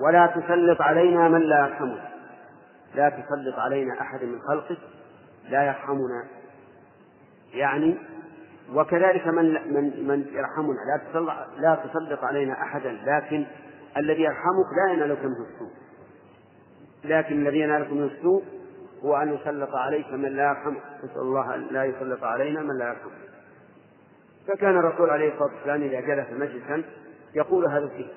ولا 0.07 0.27
تسلط 0.27 0.81
علينا 0.81 1.29
من 1.29 1.41
لا 1.41 1.59
يرحمنا. 1.59 2.09
لا 2.95 3.09
تسلط 3.09 3.59
علينا 3.59 4.01
أحد 4.01 4.24
من 4.24 4.41
خلقك 4.41 4.79
لا 5.49 5.66
يرحمنا. 5.66 6.24
يعني 7.55 7.99
وكذلك 8.74 9.27
من 9.27 9.53
من 9.74 10.09
من 10.09 10.27
يرحمنا. 10.32 10.78
لا 10.89 11.11
تسلط 11.11 11.31
لا 11.59 11.74
تسلط 11.74 12.24
علينا 12.24 12.53
أحدا 12.53 12.99
لكن 13.05 13.47
الذي 13.97 14.23
يرحمك 14.23 14.66
لا 14.77 14.93
ينالك 14.93 15.24
منه 15.24 15.47
السوء. 15.55 15.73
لكن 17.05 17.47
الذي 17.47 17.61
ينالك 17.61 17.93
منه 17.93 18.05
السوء 18.05 18.43
هو 19.05 19.16
أن 19.16 19.35
يسلط 19.35 19.74
عليك 19.74 20.12
من 20.12 20.36
لا 20.36 20.49
يرحمك 20.49 20.82
نسأل 21.05 21.20
الله 21.20 21.55
أن 21.55 21.66
لا 21.70 21.85
يسلط 21.85 22.24
علينا 22.24 22.62
من 22.62 22.78
لا 22.78 22.89
يرحمك 22.89 23.12
فكان 24.49 24.77
الرسول 24.77 25.11
عليه 25.11 25.32
الصلاة 25.32 25.55
والسلام 25.55 25.82
إذا 25.82 26.01
جلس 26.01 26.27
مجلسا 26.31 26.82
يقول 27.35 27.66
هذا 27.66 27.85
الشيء 27.85 28.12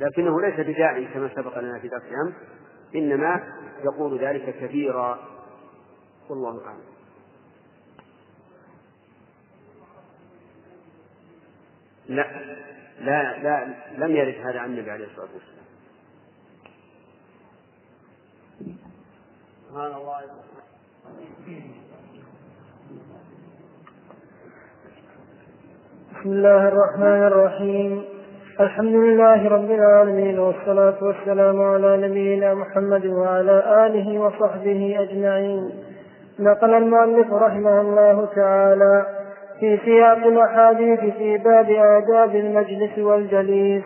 لكنه 0.00 0.40
ليس 0.40 0.60
بداعي 0.60 1.04
كما 1.04 1.28
سبق 1.36 1.58
لنا 1.58 1.78
في 1.78 1.88
درس 1.88 2.02
أمس 2.02 2.34
إنما 2.94 3.42
يقول 3.84 4.18
ذلك 4.18 4.54
كثيرا 4.60 5.18
والله 6.30 6.66
أعلم. 6.66 6.91
لا 12.12 12.26
لا 13.00 13.38
لا 13.42 13.74
لم 13.98 14.16
يرد 14.16 14.34
هذا 14.46 14.58
عن 14.58 14.70
النبي 14.70 14.90
عليه 14.90 15.04
الصلاة 15.04 15.28
والسلام. 15.34 15.62
سبحان 19.68 19.92
الله. 19.94 20.20
بسم 26.10 26.30
الله 26.30 26.68
الرحمن 26.68 27.22
الرحيم. 27.26 28.04
الحمد 28.60 28.94
لله 28.94 29.48
رب 29.48 29.70
العالمين 29.70 30.38
والصلاة 30.38 31.04
والسلام 31.04 31.62
على 31.62 32.08
نبينا 32.08 32.54
محمد 32.54 33.06
وعلى 33.06 33.86
آله 33.86 34.18
وصحبه 34.18 34.96
أجمعين. 35.02 35.84
نقل 36.38 36.74
المؤلف 36.74 37.32
رحمه 37.32 37.80
الله 37.80 38.26
تعالى 38.34 39.21
في 39.62 39.78
سياق 39.84 40.16
الأحاديث 40.16 41.00
في 41.00 41.38
باب 41.38 41.70
آداب 41.70 42.36
المجلس 42.36 42.98
والجليس. 42.98 43.82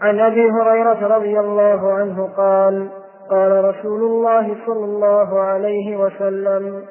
عن 0.00 0.20
أبي 0.20 0.50
هريرة 0.50 1.16
رضي 1.16 1.40
الله 1.40 1.92
عنه 1.92 2.28
قال 2.36 2.88
قال 3.30 3.64
رسول 3.64 4.02
الله 4.02 4.56
صلى 4.66 4.84
الله 4.84 5.40
عليه 5.40 5.96
وسلم 5.96 6.84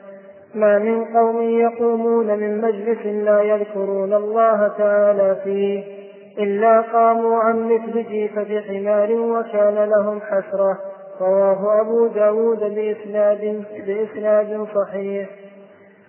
ما 0.56 0.80
من 0.80 1.06
قوم 1.06 1.42
يقومون 1.42 2.28
من 2.28 2.62
مجلس 2.62 3.06
لا 3.06 3.42
يذكرون 3.42 4.14
الله 4.14 4.72
تعالى 4.78 5.36
فيه 5.44 5.84
إلا 6.40 6.82
قاموا 6.82 7.40
عن 7.40 7.70
مثل 7.70 8.04
جيفة 8.10 8.62
حمار 8.62 9.12
وكان 9.12 9.90
لهم 9.90 10.22
حسرة. 10.22 10.78
رواه 11.22 11.82
أبو 11.82 12.08
داود 12.08 12.60
بإسناد, 12.60 13.64
بإسناد 13.88 14.68
صحيح. 14.76 15.30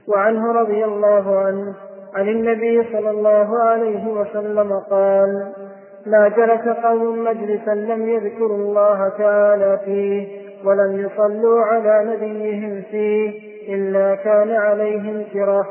وعنه 0.09 0.53
رضي 0.53 0.85
الله 0.85 1.39
عنه 1.39 1.75
عن 2.15 2.29
النبي 2.29 2.85
صلى 2.93 3.11
الله 3.11 3.59
عليه 3.59 4.07
وسلم 4.07 4.73
قال 4.91 5.53
ما 6.07 6.29
جلس 6.29 6.69
قوم 6.85 7.25
مجلسا 7.25 7.71
لم 7.71 8.09
يذكروا 8.09 8.57
الله 8.57 9.09
تعالى 9.09 9.79
فيه 9.85 10.43
ولم 10.65 11.01
يصلوا 11.01 11.63
على 11.63 12.15
نبيهم 12.15 12.83
فيه 12.91 13.53
إلا 13.75 14.15
كان 14.15 14.51
عليهم 14.51 15.25
كره 15.33 15.69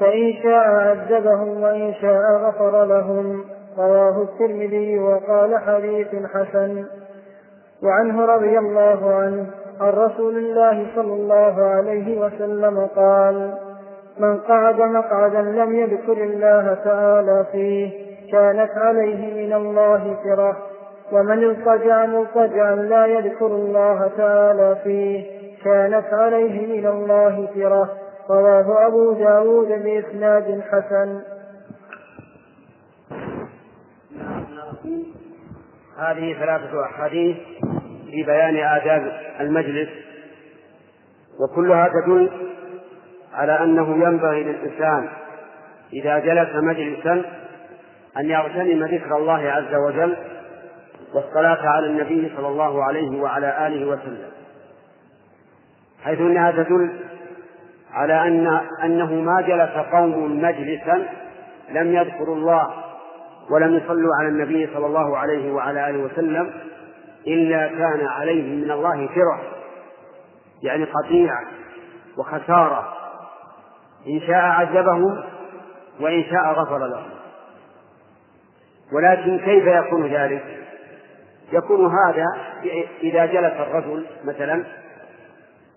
فإن 0.00 0.32
شاء 0.42 0.68
عذبهم 0.68 1.62
وإن 1.62 1.94
شاء 1.94 2.22
غفر 2.32 2.84
لهم. 2.84 3.44
رواه 3.78 4.22
الترمذي 4.22 4.98
وقال 4.98 5.58
حديث 5.58 6.08
حسن. 6.34 6.84
وعنه 7.82 8.24
رضي 8.24 8.58
الله 8.58 9.14
عنه 9.14 9.46
عن 9.80 9.88
رسول 9.88 10.38
الله 10.38 10.86
صلى 10.94 11.14
الله 11.14 11.62
عليه 11.62 12.20
وسلم 12.20 12.86
قال 12.96 13.54
من 14.20 14.38
قعد 14.38 14.80
مقعدا 14.80 15.42
لم 15.42 15.76
يذكر 15.76 16.12
الله 16.12 16.74
تعالى 16.74 17.46
فيه 17.52 18.10
كانت 18.32 18.70
عليه 18.76 19.46
من 19.46 19.52
الله 19.52 20.16
كرة. 20.24 20.56
ومن 21.12 21.44
التجع 21.44 22.06
مضطجعا 22.06 22.74
لا 22.74 23.06
يذكر 23.06 23.46
الله 23.46 24.10
تعالى 24.16 24.76
فيه 24.84 25.24
كانت 25.64 26.06
عليه 26.12 26.66
من 26.66 26.86
الله 26.86 27.48
كرة. 27.54 27.90
رواه 28.30 28.86
أبو 28.86 29.12
داود 29.12 29.68
بإسناد 29.68 30.62
حسن. 30.70 31.20
هذه 35.98 36.34
ثلاثة 36.40 36.84
أحاديث 36.84 37.36
في 38.10 38.22
بيان 38.22 38.56
آداب 38.56 39.12
المجلس 39.40 39.88
وكلها 41.40 41.88
تدل 41.88 42.49
على 43.40 43.64
أنه 43.64 44.06
ينبغي 44.06 44.42
للإنسان 44.44 45.08
إذا 45.92 46.18
جلس 46.18 46.54
مجلسا 46.54 47.22
أن 48.18 48.30
يغتنم 48.30 48.84
ذكر 48.84 49.16
الله 49.16 49.50
عز 49.50 49.74
وجل 49.74 50.16
والصلاة 51.14 51.68
على 51.68 51.86
النبي 51.86 52.32
صلى 52.36 52.48
الله 52.48 52.84
عليه 52.84 53.20
وعلى 53.20 53.66
آله 53.66 53.86
وسلم. 53.86 54.30
حيث 56.04 56.20
أنها 56.20 56.50
تدل 56.50 56.90
على 57.92 58.28
أن 58.28 58.60
أنه 58.84 59.14
ما 59.14 59.40
جلس 59.40 59.86
قوم 59.92 60.40
مجلسا 60.42 61.08
لم 61.70 61.94
يذكروا 61.94 62.36
الله 62.36 62.70
ولم 63.50 63.76
يصلوا 63.76 64.14
على 64.20 64.28
النبي 64.28 64.68
صلى 64.74 64.86
الله 64.86 65.18
عليه 65.18 65.52
وعلى 65.52 65.90
آله 65.90 65.98
وسلم 65.98 66.50
إلا 67.26 67.68
كان 67.68 68.06
عليهم 68.06 68.60
من 68.60 68.70
الله 68.70 69.06
فرح 69.06 69.40
يعني 70.62 70.84
قطيعة 70.84 71.44
وخسارة. 72.18 72.99
إن 74.06 74.20
شاء 74.20 74.34
عذبهم 74.34 75.24
وإن 76.00 76.24
شاء 76.24 76.52
غفر 76.52 76.78
لهم 76.78 77.10
ولكن 78.92 79.38
كيف 79.38 79.66
يكون 79.66 80.06
ذلك؟ 80.06 80.44
يكون 81.52 81.86
هذا 81.86 82.24
إذا 83.02 83.26
جلس 83.26 83.52
الرجل 83.60 84.06
مثلا 84.24 84.64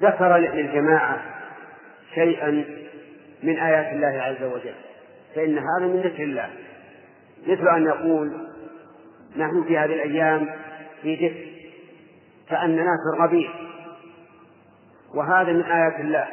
ذكر 0.02 0.38
للجماعة 0.38 1.22
شيئا 2.14 2.66
من 3.44 3.60
آيات 3.60 3.94
الله 3.94 4.22
عز 4.22 4.44
وجل 4.44 4.76
فإن 5.36 5.58
هذا 5.58 5.88
من 5.88 6.02
ذكر 6.02 6.24
الله. 6.24 6.50
مثل 7.48 7.68
أن 7.68 7.86
يقول 7.86 8.48
نحن 9.38 9.64
في 9.64 9.78
هذه 9.78 9.94
الأيام 9.94 10.50
في 11.02 11.16
دفء 11.16 11.54
كأننا 12.50 12.84
في 12.84 13.18
الربيع 13.18 13.50
وهذا 15.16 15.54
من 15.54 15.62
آيات 15.62 16.00
الله. 16.00 16.28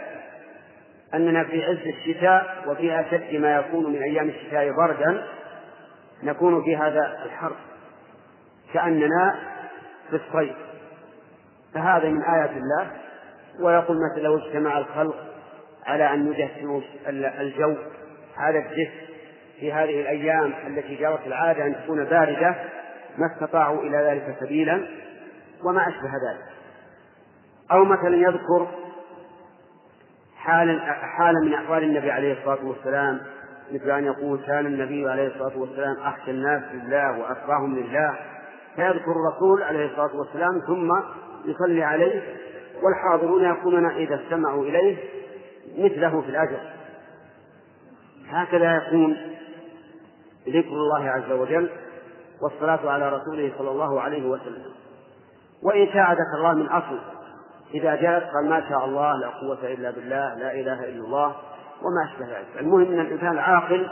أننا 1.15 1.45
في 1.45 1.65
عز 1.65 1.87
الشتاء 1.87 2.65
وفي 2.67 3.01
أشد 3.01 3.35
ما 3.35 3.57
يكون 3.57 3.93
من 3.93 4.03
أيام 4.03 4.29
الشتاء 4.29 4.73
بردا 4.73 5.27
نكون 6.23 6.65
في 6.65 6.77
هذا 6.77 7.23
الحر 7.25 7.53
كأننا 8.75 9.39
في 10.11 10.17
الصيف. 10.17 10.57
فهذا 11.75 12.09
من 12.09 12.23
آيات 12.23 12.51
الله. 12.51 12.91
ويقول 13.61 13.97
مثلا 14.11 14.23
لو 14.23 14.39
اجتمع 14.39 14.79
الخلق 14.79 15.17
على 15.87 16.15
أن 16.15 16.33
يدهنوا 16.33 16.81
الجو 17.41 17.77
هذا 18.37 18.59
الدفء 18.59 19.11
في 19.61 19.73
هذه 19.73 20.01
الأيام 20.01 20.53
التي 20.67 20.97
جرت 20.97 21.27
العادة 21.27 21.67
أن 21.67 21.75
تكون 21.85 22.05
باردة 22.05 22.55
ما 23.19 23.27
استطاعوا 23.35 23.83
إلى 23.83 23.97
ذلك 23.97 24.37
سبيلا 24.41 24.87
وما 25.65 25.89
أشبه 25.89 26.09
ذلك. 26.09 26.51
أو 27.73 27.85
مثلا 27.85 28.17
يذكر 28.17 28.69
حالا 30.41 30.93
حالا 30.93 31.41
من 31.41 31.55
أحوال 31.55 31.83
النبي 31.83 32.11
عليه 32.11 32.33
الصلاة 32.33 32.65
والسلام 32.65 33.21
مثل 33.73 33.91
أن 33.91 34.05
يقول 34.05 34.41
كان 34.47 34.67
النبي 34.67 35.09
عليه 35.11 35.27
الصلاة 35.27 35.59
والسلام 35.59 35.97
أخشى 36.01 36.31
الناس 36.31 36.63
لله 36.75 37.19
وأتقاهم 37.19 37.77
لله 37.77 38.19
فيذكر 38.77 39.13
الرسول 39.13 39.63
عليه 39.63 39.87
الصلاة 39.87 40.17
والسلام 40.17 40.61
ثم 40.67 40.93
يصلي 41.45 41.83
عليه 41.83 42.23
والحاضرون 42.83 43.45
يكونون 43.45 43.91
إذا 43.91 44.21
استمعوا 44.25 44.65
إليه 44.65 44.97
مثله 45.79 46.21
في 46.21 46.29
الأجر. 46.29 46.61
هكذا 48.29 48.77
يكون 48.77 49.17
ذكر 50.49 50.73
الله 50.73 51.11
عز 51.11 51.33
وجل 51.33 51.71
والصلاة 52.43 52.91
على 52.91 53.09
رسوله 53.09 53.53
صلى 53.59 53.71
الله 53.71 54.01
عليه 54.01 54.29
وسلم. 54.29 54.65
وإن 55.63 55.87
شاء 55.87 56.13
ذكر 56.13 56.39
الله 56.39 56.55
من 56.55 56.67
أصل. 56.67 56.99
إذا 57.75 57.95
جاءت 57.95 58.23
قال 58.23 58.49
ما 58.49 58.69
شاء 58.69 58.85
الله 58.85 59.21
لا 59.21 59.29
قوة 59.29 59.73
إلا 59.73 59.91
بالله 59.91 60.35
لا 60.35 60.53
إله 60.55 60.85
إلا 60.85 61.05
الله 61.05 61.27
وما 61.83 62.13
أشبه 62.13 62.27
ذلك. 62.27 62.61
المهم 62.61 62.93
أن 62.93 63.01
الإنسان 63.01 63.33
العاقل 63.33 63.91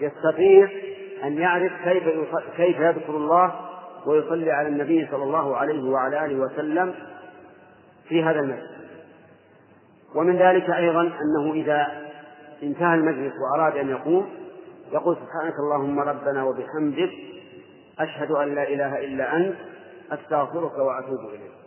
يستطيع 0.00 0.68
أن 1.24 1.38
يعرف 1.38 1.72
كيف 1.84 2.04
كيف 2.56 2.80
يذكر 2.80 3.16
الله 3.16 3.54
ويصلي 4.06 4.52
على 4.52 4.68
النبي 4.68 5.08
صلى 5.10 5.22
الله 5.22 5.56
عليه 5.56 5.90
وعلى 5.90 6.24
آله 6.24 6.44
وسلم 6.44 6.94
في 8.08 8.22
هذا 8.22 8.40
المجلس 8.40 8.70
ومن 10.14 10.36
ذلك 10.36 10.70
أيضا 10.70 11.00
أنه 11.00 11.52
إذا 11.52 11.86
انتهى 12.62 12.94
المجلس 12.94 13.32
وأراد 13.42 13.76
أن 13.76 13.88
يقوم 13.88 14.28
يقول 14.92 15.16
سبحانك 15.16 15.54
اللهم 15.58 16.00
ربنا 16.00 16.44
وبحمدك 16.44 17.10
أشهد 17.98 18.30
أن 18.30 18.54
لا 18.54 18.68
إله 18.68 18.98
إلا 18.98 19.36
أنت 19.36 19.54
أستغفرك 20.12 20.78
وأتوب 20.78 21.28
إليك. 21.28 21.61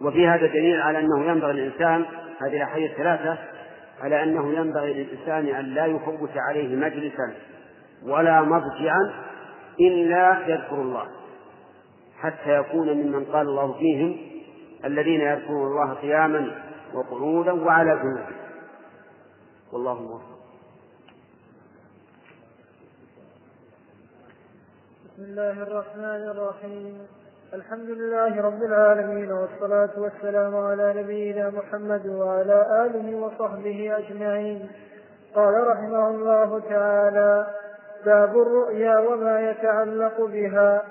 وفي 0.00 0.28
هذا 0.28 0.46
دليل 0.46 0.80
على 0.80 0.98
أنه 0.98 1.24
ينبغي 1.24 1.50
الإنسان 1.50 2.04
هذه 2.40 2.56
الأحاديث 2.56 2.90
الثلاثة 2.90 3.38
على 4.00 4.22
أنه 4.22 4.52
ينبغي 4.52 4.92
للإنسان 4.92 5.46
أن 5.46 5.64
لا 5.64 5.86
يفوت 5.86 6.30
عليه 6.48 6.76
مجلسا 6.76 7.34
ولا 8.02 8.42
مضجعا 8.42 9.12
إلا 9.80 10.48
يذكر 10.48 10.82
الله 10.82 11.06
حتى 12.18 12.56
يكون 12.56 12.92
ممن 12.92 13.24
قال 13.24 13.48
الله 13.48 13.72
فيهم 13.72 14.16
الذين 14.84 15.20
يذكرون 15.20 15.66
الله 15.66 15.94
قياما 15.94 16.62
وقعودا 16.94 17.52
وعلى 17.52 17.96
جنوبهم 17.96 18.44
والله 19.72 20.02
موفق. 20.02 20.34
بسم 25.04 25.22
الله 25.22 25.62
الرحمن 25.62 26.28
الرحيم. 26.30 27.06
الحمد 27.54 27.90
لله 27.90 28.42
رب 28.42 28.62
العالمين 28.62 29.32
والصلاة 29.32 29.90
والسلام 29.96 30.56
على 30.56 31.02
نبينا 31.02 31.50
محمد 31.50 32.06
وعلى 32.06 32.86
آله 32.86 33.16
وصحبه 33.16 33.96
أجمعين. 33.98 34.70
قال 35.34 35.68
رحمه 35.68 36.08
الله 36.10 36.60
تعالى 36.70 37.46
باب 38.06 38.38
الرؤيا 38.38 38.98
وما 38.98 39.50
يتعلق 39.50 40.20
بها. 40.20 40.82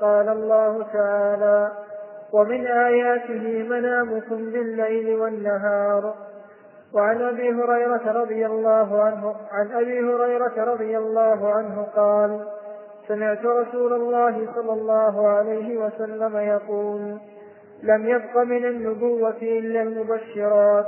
قال 0.00 0.28
الله 0.28 0.86
تعالى 0.92 1.72
ومن 2.32 2.66
آياته 2.66 3.68
منامكم 3.68 4.50
بالليل 4.50 5.20
والنهار. 5.20 6.14
وعن 6.94 7.22
أبي 7.22 7.52
هريرة 7.52 8.12
رضي 8.12 8.46
الله 8.46 9.02
عنه 9.02 9.34
عن 9.52 9.72
أبي 9.72 10.00
هريرة 10.00 10.64
رضي 10.64 10.98
الله 10.98 11.54
عنه 11.54 11.86
قال 11.96 12.57
سمعت 13.08 13.44
رسول 13.44 13.92
الله 13.92 14.48
صلى 14.54 14.72
الله 14.72 15.28
عليه 15.28 15.78
وسلم 15.78 16.36
يقول 16.36 17.18
لم 17.82 18.08
يبق 18.08 18.36
من 18.36 18.64
النبوة 18.64 19.36
إلا 19.42 19.82
المبشرات. 19.82 20.86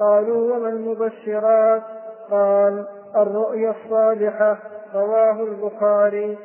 قالوا 0.00 0.56
وما 0.56 0.68
المبشرات؟ 0.68 1.82
قال 2.30 2.86
الرؤيا 3.16 3.74
الصالحة. 3.84 4.58
رواه 4.94 5.42
البخاري. 5.42 6.38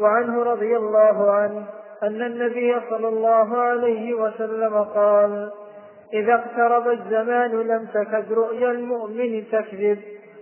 وعنه 0.00 0.42
رضي 0.42 0.76
الله 0.76 1.30
عنه 1.30 1.64
أن 2.02 2.22
النبي 2.22 2.76
صلى 2.90 3.08
الله 3.08 3.58
عليه 3.58 4.14
وسلم 4.14 4.84
قال 4.84 5.50
إذا 6.12 6.34
اقترب 6.34 6.88
الزمان 6.88 7.50
لم 7.50 7.86
تكد 7.94 8.32
رؤيا 8.32 8.70
المؤمن 8.70 9.44
تكذب. 9.52 9.98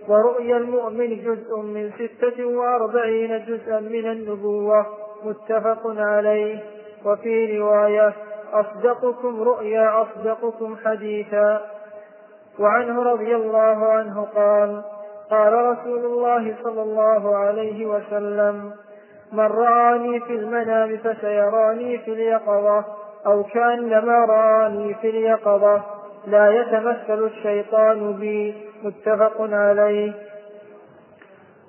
ورؤيا 0.09 0.57
المؤمن 0.57 1.09
جزء 1.25 1.59
من 1.61 1.91
ستة 1.91 2.45
وأربعين 2.45 3.45
جزءا 3.45 3.79
من 3.79 4.11
النبوة 4.11 4.85
متفق 5.23 5.81
عليه. 5.85 6.59
وفي 7.05 7.59
رواية 7.59 8.13
أصدقكم 8.53 9.41
رؤيا 9.41 10.01
أصدقكم 10.01 10.77
حديثا. 10.85 11.61
وعنه 12.59 13.03
رضي 13.03 13.35
الله 13.35 13.87
عنه 13.87 14.27
قال 14.35 14.81
قال 15.31 15.53
رسول 15.53 16.05
الله 16.05 16.55
صلى 16.63 16.81
الله 16.81 17.35
عليه 17.37 17.85
وسلم 17.85 18.71
من 19.31 19.45
رآني 19.45 20.19
في 20.19 20.33
المنام 20.35 20.97
فسيراني 20.97 21.97
في 21.97 22.13
اليقظة 22.13 22.85
أو 23.25 23.43
كأنما 23.43 24.25
رآني 24.25 24.93
في 24.93 25.09
اليقظة. 25.09 25.98
لا 26.27 26.49
يتمثل 26.49 27.25
الشيطان 27.25 28.13
بي. 28.13 28.55
متفق 28.83 29.35
عليه. 29.39 30.13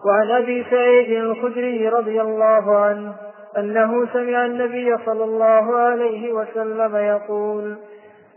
وعن 0.06 0.30
أبي 0.30 0.64
سعيد 0.70 1.22
الخدري 1.22 1.88
رضي 1.88 2.20
الله 2.20 2.76
عنه 2.76 3.14
أنه 3.58 4.06
سمع 4.12 4.46
النبي 4.46 4.96
صلى 5.06 5.24
الله 5.24 5.76
عليه 5.76 6.32
وسلم 6.32 6.96
يقول 6.96 7.76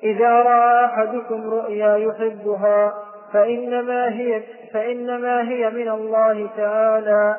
إذا 0.03 0.29
رأى 0.29 0.85
أحدكم 0.85 1.49
رؤيا 1.49 1.95
يحبها 1.95 2.93
فإنما 3.33 4.09
هي 4.09 4.43
فإنما 4.73 5.41
هي 5.41 5.69
من 5.69 5.89
الله 5.89 6.49
تعالى 6.57 7.35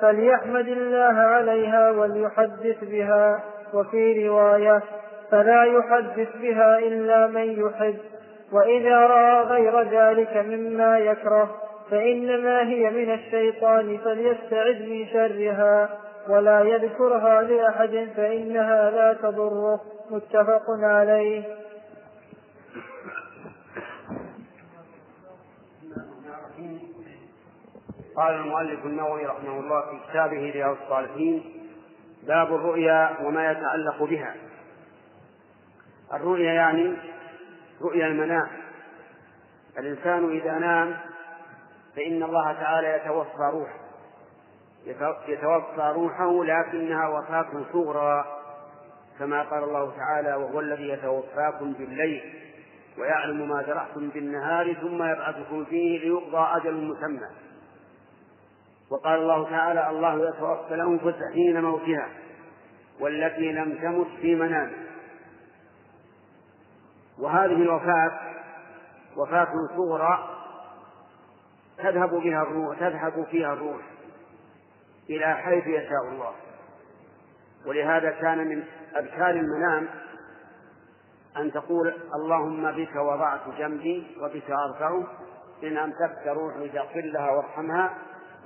فليحمد 0.00 0.68
الله 0.68 1.20
عليها 1.20 1.90
وليحدث 1.90 2.84
بها. 2.84 3.40
وفي 3.74 4.28
رواية 4.28 4.82
فلا 5.30 5.64
يحدث 5.64 6.36
بها 6.42 6.78
إلا 6.78 7.26
من 7.26 7.66
يحب. 7.66 7.96
وإذا 8.52 8.96
رأى 8.96 9.42
غير 9.42 9.82
ذلك 9.82 10.36
مما 10.36 10.98
يكره 10.98 11.56
فإنما 11.90 12.68
هي 12.68 12.90
من 12.90 13.12
الشيطان 13.12 13.98
فليستعذ 13.98 14.82
من 14.82 15.06
شرها 15.06 15.98
ولا 16.28 16.60
يذكرها 16.60 17.42
لأحد 17.42 18.08
فإنها 18.16 18.90
لا 18.90 19.12
تضره. 19.12 19.80
متفق 20.10 20.64
عليه. 20.82 21.42
قال 28.16 28.34
المؤلف 28.34 28.84
النووي 28.84 29.26
رحمه 29.26 29.60
الله 29.60 29.80
في 29.80 30.10
كتابه 30.10 30.50
رياض 30.50 30.76
الصالحين 30.82 31.44
باب 32.26 32.54
الرؤيا 32.54 33.16
وما 33.22 33.50
يتعلق 33.50 34.04
بها. 34.04 34.34
الرؤيا 36.14 36.52
يعني 36.52 36.96
رؤيا 37.82 38.06
المنام. 38.06 38.48
الإنسان 39.78 40.30
إذا 40.30 40.52
نام 40.52 40.96
فإن 41.96 42.22
الله 42.22 42.52
تعالى 42.52 42.88
يتوفى 42.88 43.50
روحه. 43.52 43.78
يتوفى 45.28 45.92
روحه 45.94 46.44
لكنها 46.44 47.08
وفاة 47.08 47.64
صغرى. 47.72 48.24
كما 49.18 49.42
قال 49.42 49.64
الله 49.64 49.96
تعالى 49.96 50.34
وهو 50.34 50.60
الذي 50.60 50.88
يتوفاكم 50.88 51.72
بالليل 51.72 52.34
ويعلم 52.98 53.48
ما 53.48 53.62
جرحتم 53.62 54.08
بالنهار 54.08 54.74
ثم 54.74 55.02
يبعثكم 55.02 55.64
فيه 55.64 55.98
ليقضى 55.98 56.56
أجل 56.56 56.74
مسمى. 56.74 57.28
وقال 58.90 59.20
الله 59.20 59.50
تعالى 59.50 59.90
الله 59.90 60.28
يتوفى 60.28 60.74
الأنفس 60.74 61.14
حين 61.34 61.62
موتها 61.62 62.08
والتي 63.00 63.52
لم 63.52 63.74
تمت 63.82 64.06
في 64.20 64.34
منام 64.34 64.87
وهذه 67.20 67.62
الوفاة 67.62 68.20
وفاة 69.16 69.48
صغرى 69.76 70.28
تذهب 71.78 72.10
بها 72.10 72.42
الروح 72.42 72.78
تذهب 72.78 73.26
فيها 73.30 73.52
الروح 73.52 73.80
إلى 75.10 75.34
حيث 75.34 75.66
يشاء 75.66 76.08
الله. 76.12 76.32
ولهذا 77.66 78.10
كان 78.10 78.38
من 78.48 78.64
أذكار 78.96 79.30
المنام 79.30 79.88
أن 81.36 81.52
تقول 81.52 81.94
اللهم 82.14 82.72
بك 82.72 82.96
وضعت 82.96 83.40
جنبي 83.58 84.16
وبك 84.22 84.50
أرفعه 84.50 85.06
إن 85.62 85.76
أمسكت 85.76 86.26
روحي 86.26 86.68
فاغفر 86.68 87.00
لها 87.00 87.30
وارحمها 87.30 87.94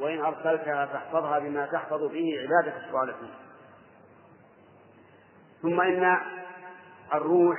وإن 0.01 0.21
أرسلتها 0.21 0.87
فاحفظها 0.87 1.39
بما 1.39 1.67
تحفظ 1.67 2.01
به 2.03 2.31
عبادك 2.43 2.75
الصالحين. 2.87 3.31
ثم 5.63 5.81
إن 5.81 6.17
الروح 7.15 7.59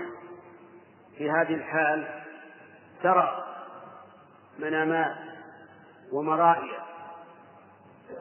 في 1.17 1.31
هذه 1.31 1.53
الحال 1.53 2.07
ترى 3.03 3.43
منامات 4.59 5.15
ومرائي 6.11 6.71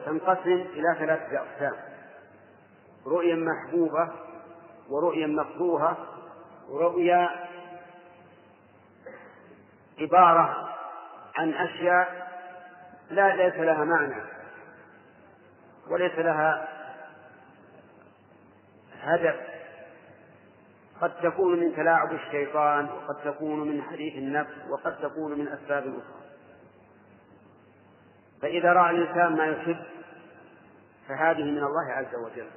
تنقسم 0.05 0.65
إلى 0.73 0.95
ثلاثة 0.99 1.37
أقسام 1.37 1.75
رؤيا 3.05 3.35
محبوبة 3.35 4.09
ورؤيا 4.89 5.27
مكروهة 5.27 5.97
ورؤيا 6.69 7.29
عبارة 9.99 10.69
عن 11.35 11.53
أشياء 11.53 12.27
لا 13.09 13.35
ليس 13.35 13.55
لها 13.55 13.83
معنى 13.83 14.23
وليس 15.89 16.19
لها 16.19 16.67
هدف. 19.01 19.52
قد 21.03 21.11
تكون 21.23 21.59
من 21.59 21.75
تلاعب 21.75 22.11
الشيطان 22.11 22.85
وقد 22.85 23.15
تكون 23.23 23.59
من 23.67 23.81
حديث 23.81 24.15
النفس 24.15 24.53
وقد 24.69 24.97
تكون 25.01 25.39
من 25.39 25.47
أسباب 25.47 25.83
أخرى 25.83 26.23
فإذا 28.41 28.73
رأى 28.73 28.91
الإنسان 28.95 29.35
ما 29.35 29.45
يحب 29.45 29.77
فهذه 31.07 31.43
من 31.43 31.63
الله 31.63 31.91
عز 31.91 32.15
وجل. 32.15 32.47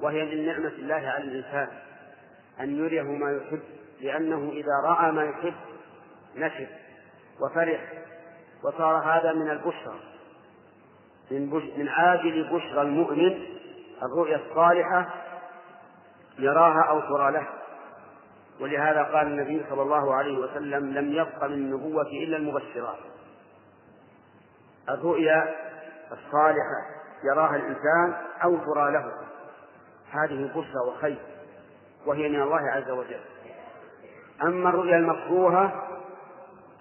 وهي 0.00 0.24
من 0.24 0.46
نعمة 0.46 0.72
الله 0.78 0.94
على 0.94 1.24
الإنسان 1.24 1.68
أن 2.60 2.78
يريه 2.78 3.02
ما 3.02 3.32
يحب 3.32 3.62
لأنه 4.00 4.50
إذا 4.52 4.72
رأى 4.84 5.12
ما 5.12 5.24
يحب 5.24 5.54
نشد 6.36 6.68
وفرح. 7.40 7.92
وصار 8.64 8.96
هذا 8.96 9.32
من 9.32 9.50
البشرى 9.50 10.00
من, 11.30 11.50
من 11.76 11.88
عاجل 11.88 12.44
بشرى 12.44 12.82
المؤمن 12.82 13.44
الرؤيا 14.02 14.36
الصالحة 14.36 15.23
يراها 16.38 16.82
أو 16.88 17.00
ترى 17.00 17.32
له 17.32 17.46
ولهذا 18.60 19.02
قال 19.02 19.26
النبي 19.26 19.64
صلى 19.70 19.82
الله 19.82 20.14
عليه 20.14 20.38
وسلم 20.38 20.90
لم 20.90 21.12
يبق 21.12 21.44
من 21.44 21.52
النبوة 21.52 22.02
إلا 22.02 22.36
المبشرات. 22.36 22.98
الرؤيا 24.88 25.54
الصالحة 26.12 26.80
يراها 27.24 27.56
الإنسان 27.56 28.14
أو 28.44 28.56
ترى 28.56 28.92
له. 28.92 29.12
هذه 30.10 30.50
بشرى 30.54 30.80
وخير 30.88 31.18
وهي 32.06 32.28
من 32.28 32.42
الله 32.42 32.70
عز 32.70 32.90
وجل. 32.90 33.20
أما 34.42 34.68
الرؤيا 34.68 34.96
المكروهة 34.96 35.88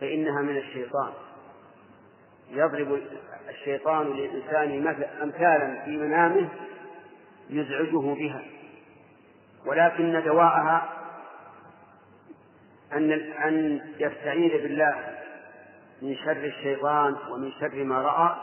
فإنها 0.02 0.42
من 0.42 0.58
الشيطان. 0.58 1.14
يضرب 2.50 3.02
الشيطان 3.50 4.08
للإنسان 4.08 4.88
أمثالا 5.22 5.86
في 5.86 5.98
منامه 5.98 6.50
يزعجه 7.50 8.14
بها. 8.14 8.42
ولكن 9.65 10.23
دواءها 10.26 10.90
أن 12.94 13.11
أن 13.22 13.81
يستعيذ 13.99 14.64
بالله 14.64 15.18
من 16.02 16.15
شر 16.15 16.31
الشيطان 16.31 17.15
ومن 17.31 17.52
شر 17.52 17.84
ما 17.84 18.02
رأى 18.02 18.35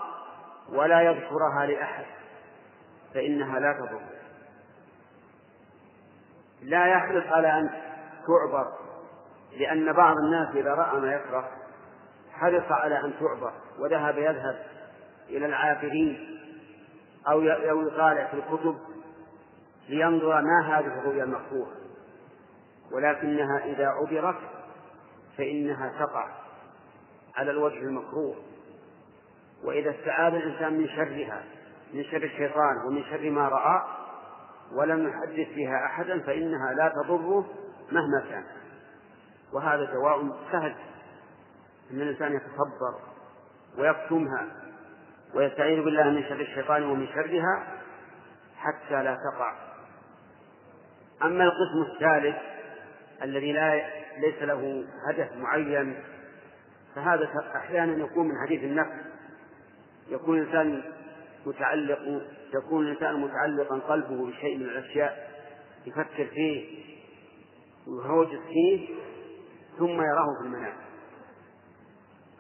ولا 0.68 1.00
يذكرها 1.00 1.66
لأحد 1.66 2.04
فإنها 3.14 3.60
لا 3.60 3.72
تضر. 3.72 4.00
لا 6.62 6.86
يحرص 6.86 7.26
على 7.26 7.58
أن 7.58 7.70
تعبر 8.26 8.72
لأن 9.58 9.92
بعض 9.92 10.16
الناس 10.16 10.56
إذا 10.56 10.74
رأى 10.74 11.00
ما 11.00 11.12
يكره 11.12 11.48
حرص 12.32 12.72
على 12.72 13.00
أن 13.04 13.12
تعبر 13.20 13.52
وذهب 13.78 14.18
يذهب 14.18 14.62
إلى 15.28 15.46
العابرين 15.46 16.38
أو 17.28 17.42
يطالع 17.42 18.26
في 18.26 18.34
الكتب 18.34 18.78
لينظر 19.90 20.42
ما 20.42 20.60
هذه 20.66 20.86
الرؤيا 20.86 21.24
المكروهة. 21.24 21.72
ولكنها 22.92 23.64
إذا 23.64 23.86
عبرت 23.86 24.38
فإنها 25.38 25.92
تقع 25.98 26.28
على 27.36 27.50
الوجه 27.50 27.78
المكروه. 27.78 28.36
وإذا 29.64 29.90
استعاذ 29.90 30.34
الإنسان 30.34 30.78
من 30.78 30.88
شرها 30.88 31.44
من 31.94 32.04
شر 32.04 32.22
الشيطان 32.22 32.76
ومن 32.86 33.04
شر 33.04 33.30
ما 33.30 33.48
رأى 33.48 33.82
ولم 34.72 35.08
يحدث 35.08 35.54
بها 35.56 35.86
أحدا 35.86 36.20
فإنها 36.20 36.72
لا 36.72 36.88
تضره 36.88 37.46
مهما 37.92 38.24
كان. 38.30 38.44
وهذا 39.52 39.84
دواء 39.84 40.36
سهل 40.52 40.74
أن 41.90 42.00
الإنسان 42.00 42.32
يتصبر 42.32 42.94
ويكتمها 43.78 44.46
ويستعيذ 45.34 45.84
بالله 45.84 46.10
من 46.10 46.22
شر 46.22 46.40
الشيطان 46.40 46.82
ومن 46.82 47.06
شرها 47.06 47.66
حتى 48.56 49.02
لا 49.02 49.18
تقع. 49.32 49.69
أما 51.22 51.44
القسم 51.44 51.92
الثالث 51.92 52.36
الذي 53.22 53.52
لا 53.52 53.82
ليس 54.18 54.42
له 54.42 54.84
هدف 55.08 55.36
معين 55.36 55.94
فهذا 56.94 57.28
أحيانا 57.56 58.04
يكون 58.04 58.28
من 58.28 58.34
حديث 58.46 58.64
النفس 58.64 58.92
يكون 60.08 60.38
الإنسان 60.38 60.82
متعلق 61.46 62.22
يكون 62.54 62.86
الإنسان 62.86 63.20
متعلقا 63.20 63.78
قلبه 63.78 64.26
بشيء 64.26 64.56
من 64.56 64.64
الأشياء 64.64 65.30
يفكر 65.86 66.26
فيه 66.26 66.84
ويهوجس 67.86 68.38
فيه 68.48 68.88
ثم 69.78 70.00
يراه 70.02 70.34
في 70.40 70.46
المنام. 70.46 70.72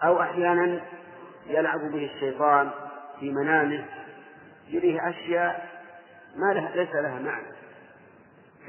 أو 0.04 0.22
أحيانا 0.22 0.80
يلعب 1.46 1.80
به 1.80 2.04
الشيطان 2.14 2.70
في 3.20 3.30
منامه 3.30 3.84
يريه 4.68 5.08
أشياء 5.08 5.68
ما 6.36 6.54
لها 6.54 6.76
ليس 6.76 6.94
لها 6.94 7.18
معنى. 7.18 7.59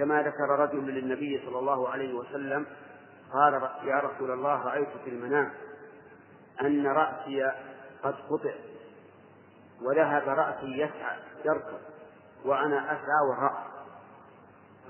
كما 0.01 0.21
ذكر 0.21 0.49
رجل 0.49 0.85
للنبي 0.85 1.41
صلى 1.45 1.59
الله 1.59 1.89
عليه 1.89 2.13
وسلم 2.13 2.65
قال 3.33 3.53
يا 3.83 3.99
رسول 3.99 4.31
الله 4.31 4.65
رأيت 4.65 4.89
في 5.03 5.09
المنام 5.09 5.51
أن 6.61 6.87
رأسي 6.87 7.51
قد 8.03 8.15
قطع 8.29 8.53
وذهب 9.81 10.29
رأسي 10.29 10.65
يسعى 10.65 11.17
يركض 11.45 11.79
وأنا 12.45 12.85
أسعى 12.85 13.27
وراء 13.29 13.67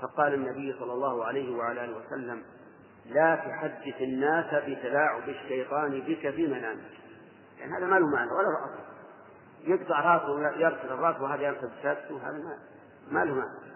فقال 0.02 0.34
النبي 0.34 0.78
صلى 0.78 0.92
الله 0.92 1.24
عليه 1.24 1.56
وعلى 1.56 1.84
آله 1.84 1.96
وسلم 2.06 2.42
لا 3.06 3.36
تحدث 3.36 4.00
الناس 4.00 4.54
بتلاعب 4.54 5.28
الشيطان 5.28 6.00
بك 6.00 6.30
في 6.30 6.46
منامك. 6.46 6.90
يعني 7.58 7.72
هذا 7.72 7.86
ما 7.86 7.96
له 7.96 8.06
معنى 8.06 8.30
ولا 8.30 8.48
رأس 8.48 8.70
يقطع 9.64 10.00
راسه 10.00 10.50
يركض 10.56 10.92
الرأس 10.92 11.20
وهذا 11.20 11.42
يركض 11.42 11.70
سادسه 11.82 12.14
وهذا 12.14 12.58
ما 13.10 13.24
له 13.24 13.34
معنى. 13.34 13.71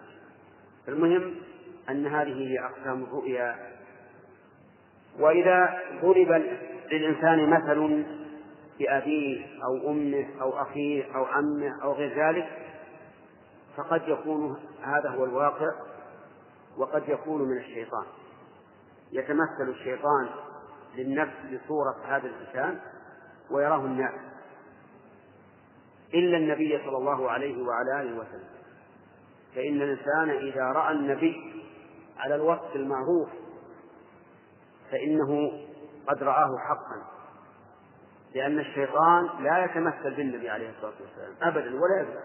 المهم 0.88 1.34
أن 1.90 2.06
هذه 2.06 2.32
هي 2.32 2.58
أقسام 2.60 3.02
الرؤيا. 3.02 3.56
وإذا 5.18 5.78
ضرب 6.02 6.42
للإنسان 6.92 7.50
مثل 7.50 8.04
بأبيه 8.78 9.46
أو 9.64 9.90
أمه 9.90 10.26
أو 10.40 10.62
أخيه 10.62 11.14
أو 11.14 11.24
عمه 11.24 11.82
أو 11.82 11.92
غير 11.92 12.28
ذلك 12.28 12.48
فقد 13.76 14.02
يكون 14.08 14.56
هذا 14.82 15.08
هو 15.10 15.24
الواقع 15.24 15.72
وقد 16.78 17.08
يكون 17.08 17.42
من 17.42 17.58
الشيطان. 17.58 18.04
يتمثل 19.12 19.68
الشيطان 19.68 20.28
للنفس 20.96 21.34
بصورة 21.52 21.96
هذا 22.08 22.26
الإنسان 22.26 22.80
ويراه 23.50 23.84
الناس 23.84 24.14
إلا 26.14 26.36
النبي 26.36 26.78
صلى 26.84 26.96
الله 26.96 27.30
عليه 27.30 27.62
وعلى 27.62 28.02
آله 28.02 28.18
وسلم. 28.18 28.55
فإن 29.56 29.82
الإنسان 29.82 30.30
إذا 30.30 30.62
رأى 30.62 30.92
النبي 30.92 31.64
على 32.18 32.34
الوصف 32.34 32.76
المعروف 32.76 33.28
فإنه 34.90 35.60
قد 36.08 36.22
رآه 36.22 36.58
حقا 36.68 37.02
لأن 38.34 38.58
الشيطان 38.58 39.28
لا 39.40 39.64
يتمثل 39.64 40.14
بالنبي 40.14 40.50
عليه 40.50 40.70
الصلاة 40.70 40.94
والسلام 41.00 41.34
أبدا 41.42 41.74
ولا 41.74 42.00
يبدأ. 42.00 42.22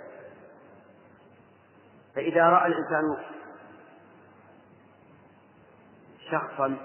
فإذا 2.15 2.49
رأى 2.49 2.67
الإنسان 2.67 3.17
شخصا 6.31 6.77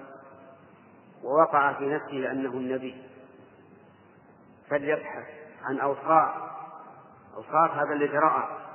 ووقع 1.25 1.73
في 1.73 1.87
نفسه 1.87 2.31
أنه 2.31 2.51
النبي 2.51 3.03
فليبحث 4.71 5.27
عن 5.63 5.81
أوصاف 5.81 6.35
أوصاف 7.37 7.71
هذا 7.71 7.93
الذي 7.95 8.19
رأى. 8.19 8.66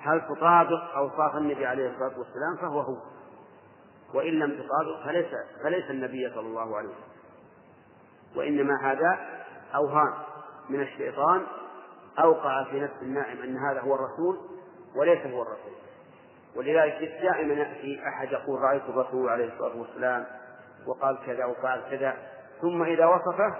هل 0.00 0.20
تطابق 0.20 0.96
أوصاف 0.96 1.36
النبي 1.36 1.66
عليه 1.66 1.90
الصلاة 1.90 2.18
والسلام؟ 2.18 2.56
فهو 2.60 2.80
هو. 2.80 2.96
وإن 4.14 4.32
لم 4.32 4.50
تطابق 4.50 5.04
فليس 5.04 5.26
فليس 5.62 5.90
النبي 5.90 6.30
صلى 6.34 6.46
الله 6.46 6.76
عليه 6.76 6.88
وسلم. 6.88 7.10
وإنما 8.36 8.92
هذا 8.92 9.18
أوهام 9.74 10.14
من 10.68 10.80
الشيطان 10.80 11.46
أوقع 12.18 12.64
في 12.64 12.80
نفس 12.80 13.02
النائم 13.02 13.42
أن 13.42 13.56
هذا 13.56 13.80
هو 13.80 13.94
الرسول 13.94 14.38
وليس 14.96 15.26
هو 15.26 15.42
الرسول. 15.42 15.72
ولذلك 16.56 17.22
دائما 17.22 17.54
يأتي 17.54 18.00
أحد 18.08 18.32
يقول 18.32 18.60
رأيت 18.60 18.82
الرسول 18.88 19.28
عليه 19.28 19.52
الصلاة 19.52 19.76
والسلام 19.76 20.26
وقال 20.86 21.18
كذا 21.26 21.44
وفعل 21.44 21.80
كذا. 21.90 22.16
ثم 22.60 22.82
إذا 22.82 23.06
وصفه 23.06 23.56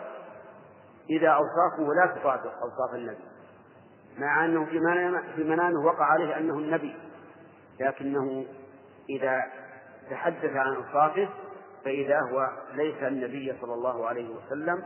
إذا 1.10 1.28
أوصافه 1.28 1.94
لا 1.94 2.06
تطابق 2.06 2.52
أوصاف 2.62 2.94
النبي. 2.94 3.29
مع 4.20 4.44
أنه 4.44 4.64
في 5.36 5.44
منامه 5.44 5.86
وقع 5.86 6.04
عليه 6.04 6.36
أنه 6.36 6.54
النبي 6.54 6.96
لكنه 7.80 8.44
إذا 9.10 9.42
تحدث 10.10 10.56
عن 10.56 10.74
أوصافه 10.74 11.28
فإذا 11.84 12.20
هو 12.20 12.48
ليس 12.74 13.02
النبي 13.02 13.54
صلى 13.60 13.74
الله 13.74 14.06
عليه 14.06 14.28
وسلم 14.28 14.82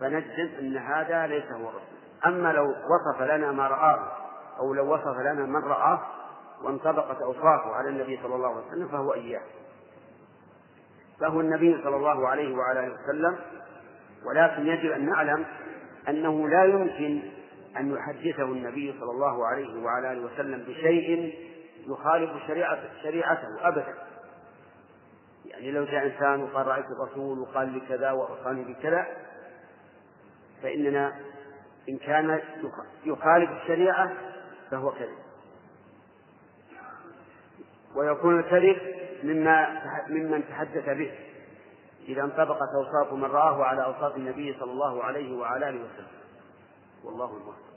فنجزم 0.00 0.58
أن 0.58 0.76
هذا 0.76 1.26
ليس 1.26 1.52
هو 1.52 1.68
الرسول. 1.68 1.98
أما 2.26 2.52
لو 2.52 2.64
وصف 2.64 3.22
لنا 3.22 3.52
ما 3.52 3.68
رآه 3.68 4.12
أو 4.58 4.74
لو 4.74 4.94
وصف 4.94 5.18
لنا 5.20 5.46
من 5.46 5.64
رآه 5.64 6.00
وانطبقت 6.64 7.22
أوصافه 7.22 7.74
على 7.74 7.88
النبي 7.88 8.20
صلى 8.22 8.34
الله 8.34 8.48
عليه 8.48 8.66
وسلم 8.66 8.88
فهو 8.88 9.14
إياه. 9.14 9.42
فهو 11.20 11.40
النبي 11.40 11.82
صلى 11.82 11.96
الله 11.96 12.28
عليه 12.28 12.56
وعلى 12.56 12.86
آله 12.86 12.94
وسلم 12.94 13.38
ولكن 14.26 14.66
يجب 14.66 14.90
أن 14.90 15.06
نعلم 15.06 15.46
أنه 16.08 16.48
لا 16.48 16.64
يمكن 16.64 17.37
أن 17.76 17.94
يحدثه 17.94 18.44
النبي 18.44 18.94
صلى 19.00 19.10
الله 19.10 19.46
عليه 19.46 19.82
وعلى 19.82 20.12
آله 20.12 20.20
وسلم 20.20 20.64
بشيء 20.68 21.34
يخالف 21.86 22.30
شريعة 22.46 22.78
شريعته 23.02 23.68
أبدا. 23.68 23.94
يعني 25.46 25.70
لو 25.70 25.84
جاء 25.84 26.06
إنسان 26.06 26.42
وقال 26.42 26.66
رأيت 26.66 26.86
الرسول 26.86 27.38
وقال 27.38 27.68
لي 27.68 27.80
كذا 27.80 28.10
وأوصاني 28.10 28.64
بكذا 28.64 29.06
فإننا 30.62 31.20
إن 31.88 31.98
كان 31.98 32.40
يخالف 33.04 33.50
الشريعة 33.50 34.12
فهو 34.70 34.90
كذب. 34.90 35.18
ويكون 37.96 38.38
الكذب 38.38 38.76
مما 39.22 39.82
ممن 40.08 40.48
تحدث 40.48 40.88
به 40.88 41.12
إذا 42.08 42.22
انطبقت 42.22 42.68
أوصاف 42.74 43.12
من 43.12 43.24
رآه 43.24 43.64
على 43.64 43.84
أوصاف 43.84 44.16
النبي 44.16 44.56
صلى 44.60 44.72
الله 44.72 45.04
عليه 45.04 45.36
وعلى 45.36 45.68
آله 45.68 45.78
وسلم. 45.78 46.18
والله 47.04 47.24
الموفق 47.24 47.68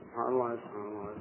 سبحان 0.00 0.28
الله 0.28 0.56
سبحان 0.56 0.86
الله. 0.86 1.14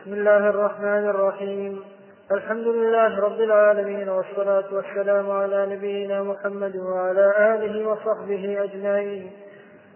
بسم 0.00 0.12
الله 0.12 0.50
الرحمن 0.50 1.04
الرحيم. 1.08 1.84
الحمد 2.32 2.66
لله 2.66 3.20
رب 3.20 3.40
العالمين 3.40 4.08
والصلاة 4.08 4.74
والسلام 4.74 5.30
على 5.30 5.76
نبينا 5.76 6.22
محمد 6.22 6.76
وعلى 6.76 7.54
آله 7.54 7.88
وصحبه 7.88 8.64
أجمعين. 8.64 9.32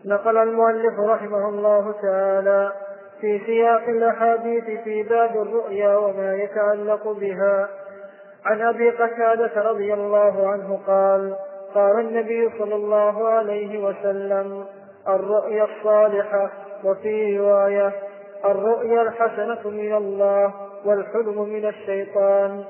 نقل 0.05 0.37
المؤلف 0.37 1.01
رحمه 1.01 1.49
الله 1.49 1.93
تعالى 2.03 2.73
في 3.21 3.41
سياق 3.47 3.83
الأحاديث 3.89 4.65
في 4.85 5.03
باب 5.03 5.43
الرؤيا 5.43 5.97
وما 5.97 6.35
يتعلق 6.35 7.09
بها. 7.09 7.69
عن 8.45 8.61
أبي 8.61 8.91
قتادة 8.91 9.63
رضي 9.71 9.95
الله 9.95 10.49
عنه 10.49 10.81
قال 10.87 11.37
قال 11.75 12.01
النبي 12.01 12.51
صلى 12.59 12.75
الله 12.75 13.29
عليه 13.29 13.85
وسلم 13.85 14.65
الرؤيا 15.09 15.65
الصالحة 15.65 16.51
وفي 16.85 17.39
رواية 17.39 17.93
الرؤيا 18.45 19.03
الحسنة 19.03 19.71
من 19.71 19.95
الله 19.95 20.55
والحلم 20.85 21.43
من 21.49 21.65
الشيطان. 21.65 22.65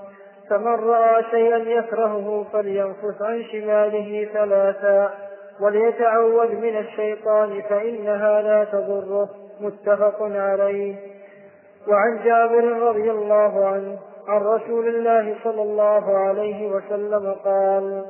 فمن 0.51 0.75
رأى 0.75 1.25
شيئا 1.31 1.57
يكرهه 1.59 2.47
فلينفث 2.53 3.23
عن 3.23 3.43
شماله 3.53 4.29
ثلاثا 4.33 5.15
وليتعوذ 5.61 6.57
من 6.57 6.77
الشيطان 6.77 7.63
فإنها 7.63 8.43
لا 8.43 8.65
تضره. 8.65 9.29
متفق 9.61 10.23
عليه. 10.23 10.97
وعن 11.89 12.25
جابر 12.25 12.65
رضي 12.65 13.11
الله 13.11 13.67
عنه 13.67 13.99
عن 14.29 14.41
رسول 14.41 14.89
الله 14.89 15.35
صلى 15.45 15.63
الله 15.63 16.19
عليه 16.19 16.71
وسلم 16.71 17.35
قال 17.45 18.05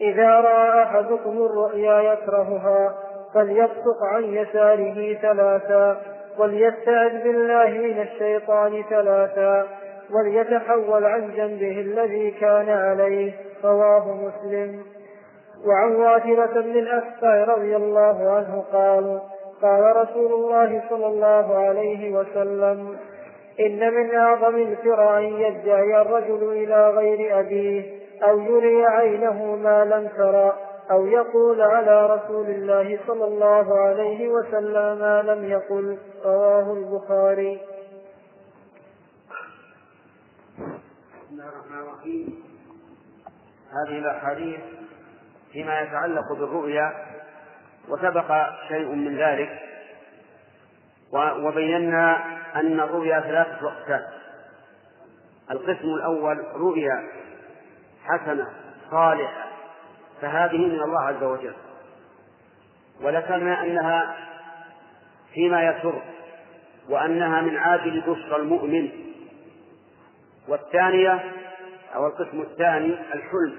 إذا 0.00 0.28
رأى 0.28 0.82
أحدكم 0.82 1.30
الرؤيا 1.30 2.00
يكرهها 2.12 2.94
فليبصق 3.34 4.02
عن 4.02 4.24
يساره 4.24 5.14
ثلاثا 5.14 6.00
وليستعذ 6.38 7.22
بالله 7.22 7.70
من 7.70 8.02
الشيطان 8.02 8.84
ثلاثا 8.90 9.66
وليتحول 10.10 11.04
عن 11.04 11.34
جنبه 11.36 11.80
الذي 11.80 12.30
كان 12.30 12.68
عليه. 12.68 13.32
رواه 13.64 14.14
مسلم. 14.14 14.82
وعن 15.66 15.94
واثرة 15.94 16.60
بن 16.60 16.78
الأسقى 16.78 17.44
رضي 17.44 17.76
الله 17.76 18.30
عنه 18.30 18.64
قال 18.72 19.20
قال 19.64 19.96
رسول 19.96 20.32
الله 20.32 20.82
صلى 20.90 21.06
الله 21.06 21.58
عليه 21.58 22.10
وسلم 22.16 22.98
إن 23.60 23.94
من 23.94 24.14
أعظم 24.14 24.56
الفرع 24.56 25.18
أن 25.18 25.24
يدعي 25.24 26.00
الرجل 26.00 26.52
إلى 26.52 26.90
غير 26.90 27.40
أبيه 27.40 28.00
أو 28.22 28.40
يري 28.40 28.86
عينه 28.86 29.56
ما 29.56 29.84
لم 29.84 30.08
ترى 30.16 30.52
أو 30.90 31.06
يقول 31.06 31.60
على 31.62 32.06
رسول 32.06 32.46
الله 32.46 32.98
صلى 33.06 33.24
الله 33.24 33.78
عليه 33.78 34.28
وسلم 34.28 34.98
ما 34.98 35.22
لم 35.22 35.44
يقل. 35.44 35.98
رواه 36.24 36.72
البخاري. 36.72 37.60
بسم 40.58 41.32
الله 41.32 41.48
الرحمن 41.48 41.78
الرحيم. 41.78 42.42
هذه 43.72 43.98
الأحاديث 43.98 44.60
فيما 45.52 45.80
يتعلق 45.80 46.32
بالرؤيا 46.32 46.92
وسبق 47.88 48.46
شيء 48.68 48.88
من 48.88 49.16
ذلك 49.16 49.60
وبينا 51.12 52.24
أن 52.56 52.80
الرؤيا 52.80 53.20
ثلاثة 53.20 53.68
أقسام 53.68 54.02
القسم 55.50 55.88
الأول 55.88 56.44
رؤيا 56.54 57.08
حسنة 58.04 58.50
صالحة 58.90 59.44
فهذه 60.20 60.56
من 60.56 60.82
الله 60.82 61.00
عز 61.00 61.22
وجل. 61.22 61.54
وذكرنا 63.02 63.62
أنها 63.62 64.16
فيما 65.34 65.64
يسر 65.64 66.02
وأنها 66.88 67.40
من 67.40 67.56
عاجل 67.56 68.00
بشرى 68.00 68.36
المؤمن. 68.36 68.88
والثانية 70.48 71.32
أو 71.94 72.06
القسم 72.06 72.40
الثاني 72.40 72.94
الحلم 73.14 73.56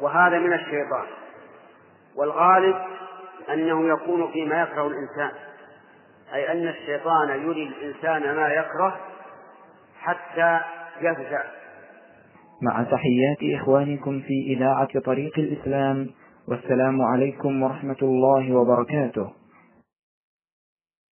وهذا 0.00 0.38
من 0.38 0.52
الشيطان. 0.52 1.06
والغالب 2.16 2.76
أنه 3.52 3.88
يكون 3.88 4.32
فيما 4.32 4.62
يكره 4.62 4.86
الإنسان. 4.86 5.30
أي 6.34 6.52
أن 6.52 6.68
الشيطان 6.68 7.28
يري 7.28 7.68
الإنسان 7.68 8.36
ما 8.36 8.48
يكره 8.48 9.00
حتى 10.00 10.60
يفزع. 11.00 11.42
مع 12.62 12.82
تحيات 12.82 13.60
إخوانكم 13.60 14.20
في 14.20 14.54
إذاعة 14.56 15.00
طريق 15.04 15.38
الإسلام 15.38 16.10
والسلام 16.48 17.02
عليكم 17.02 17.62
ورحمة 17.62 17.96
الله 18.02 18.56
وبركاته. 18.56 19.43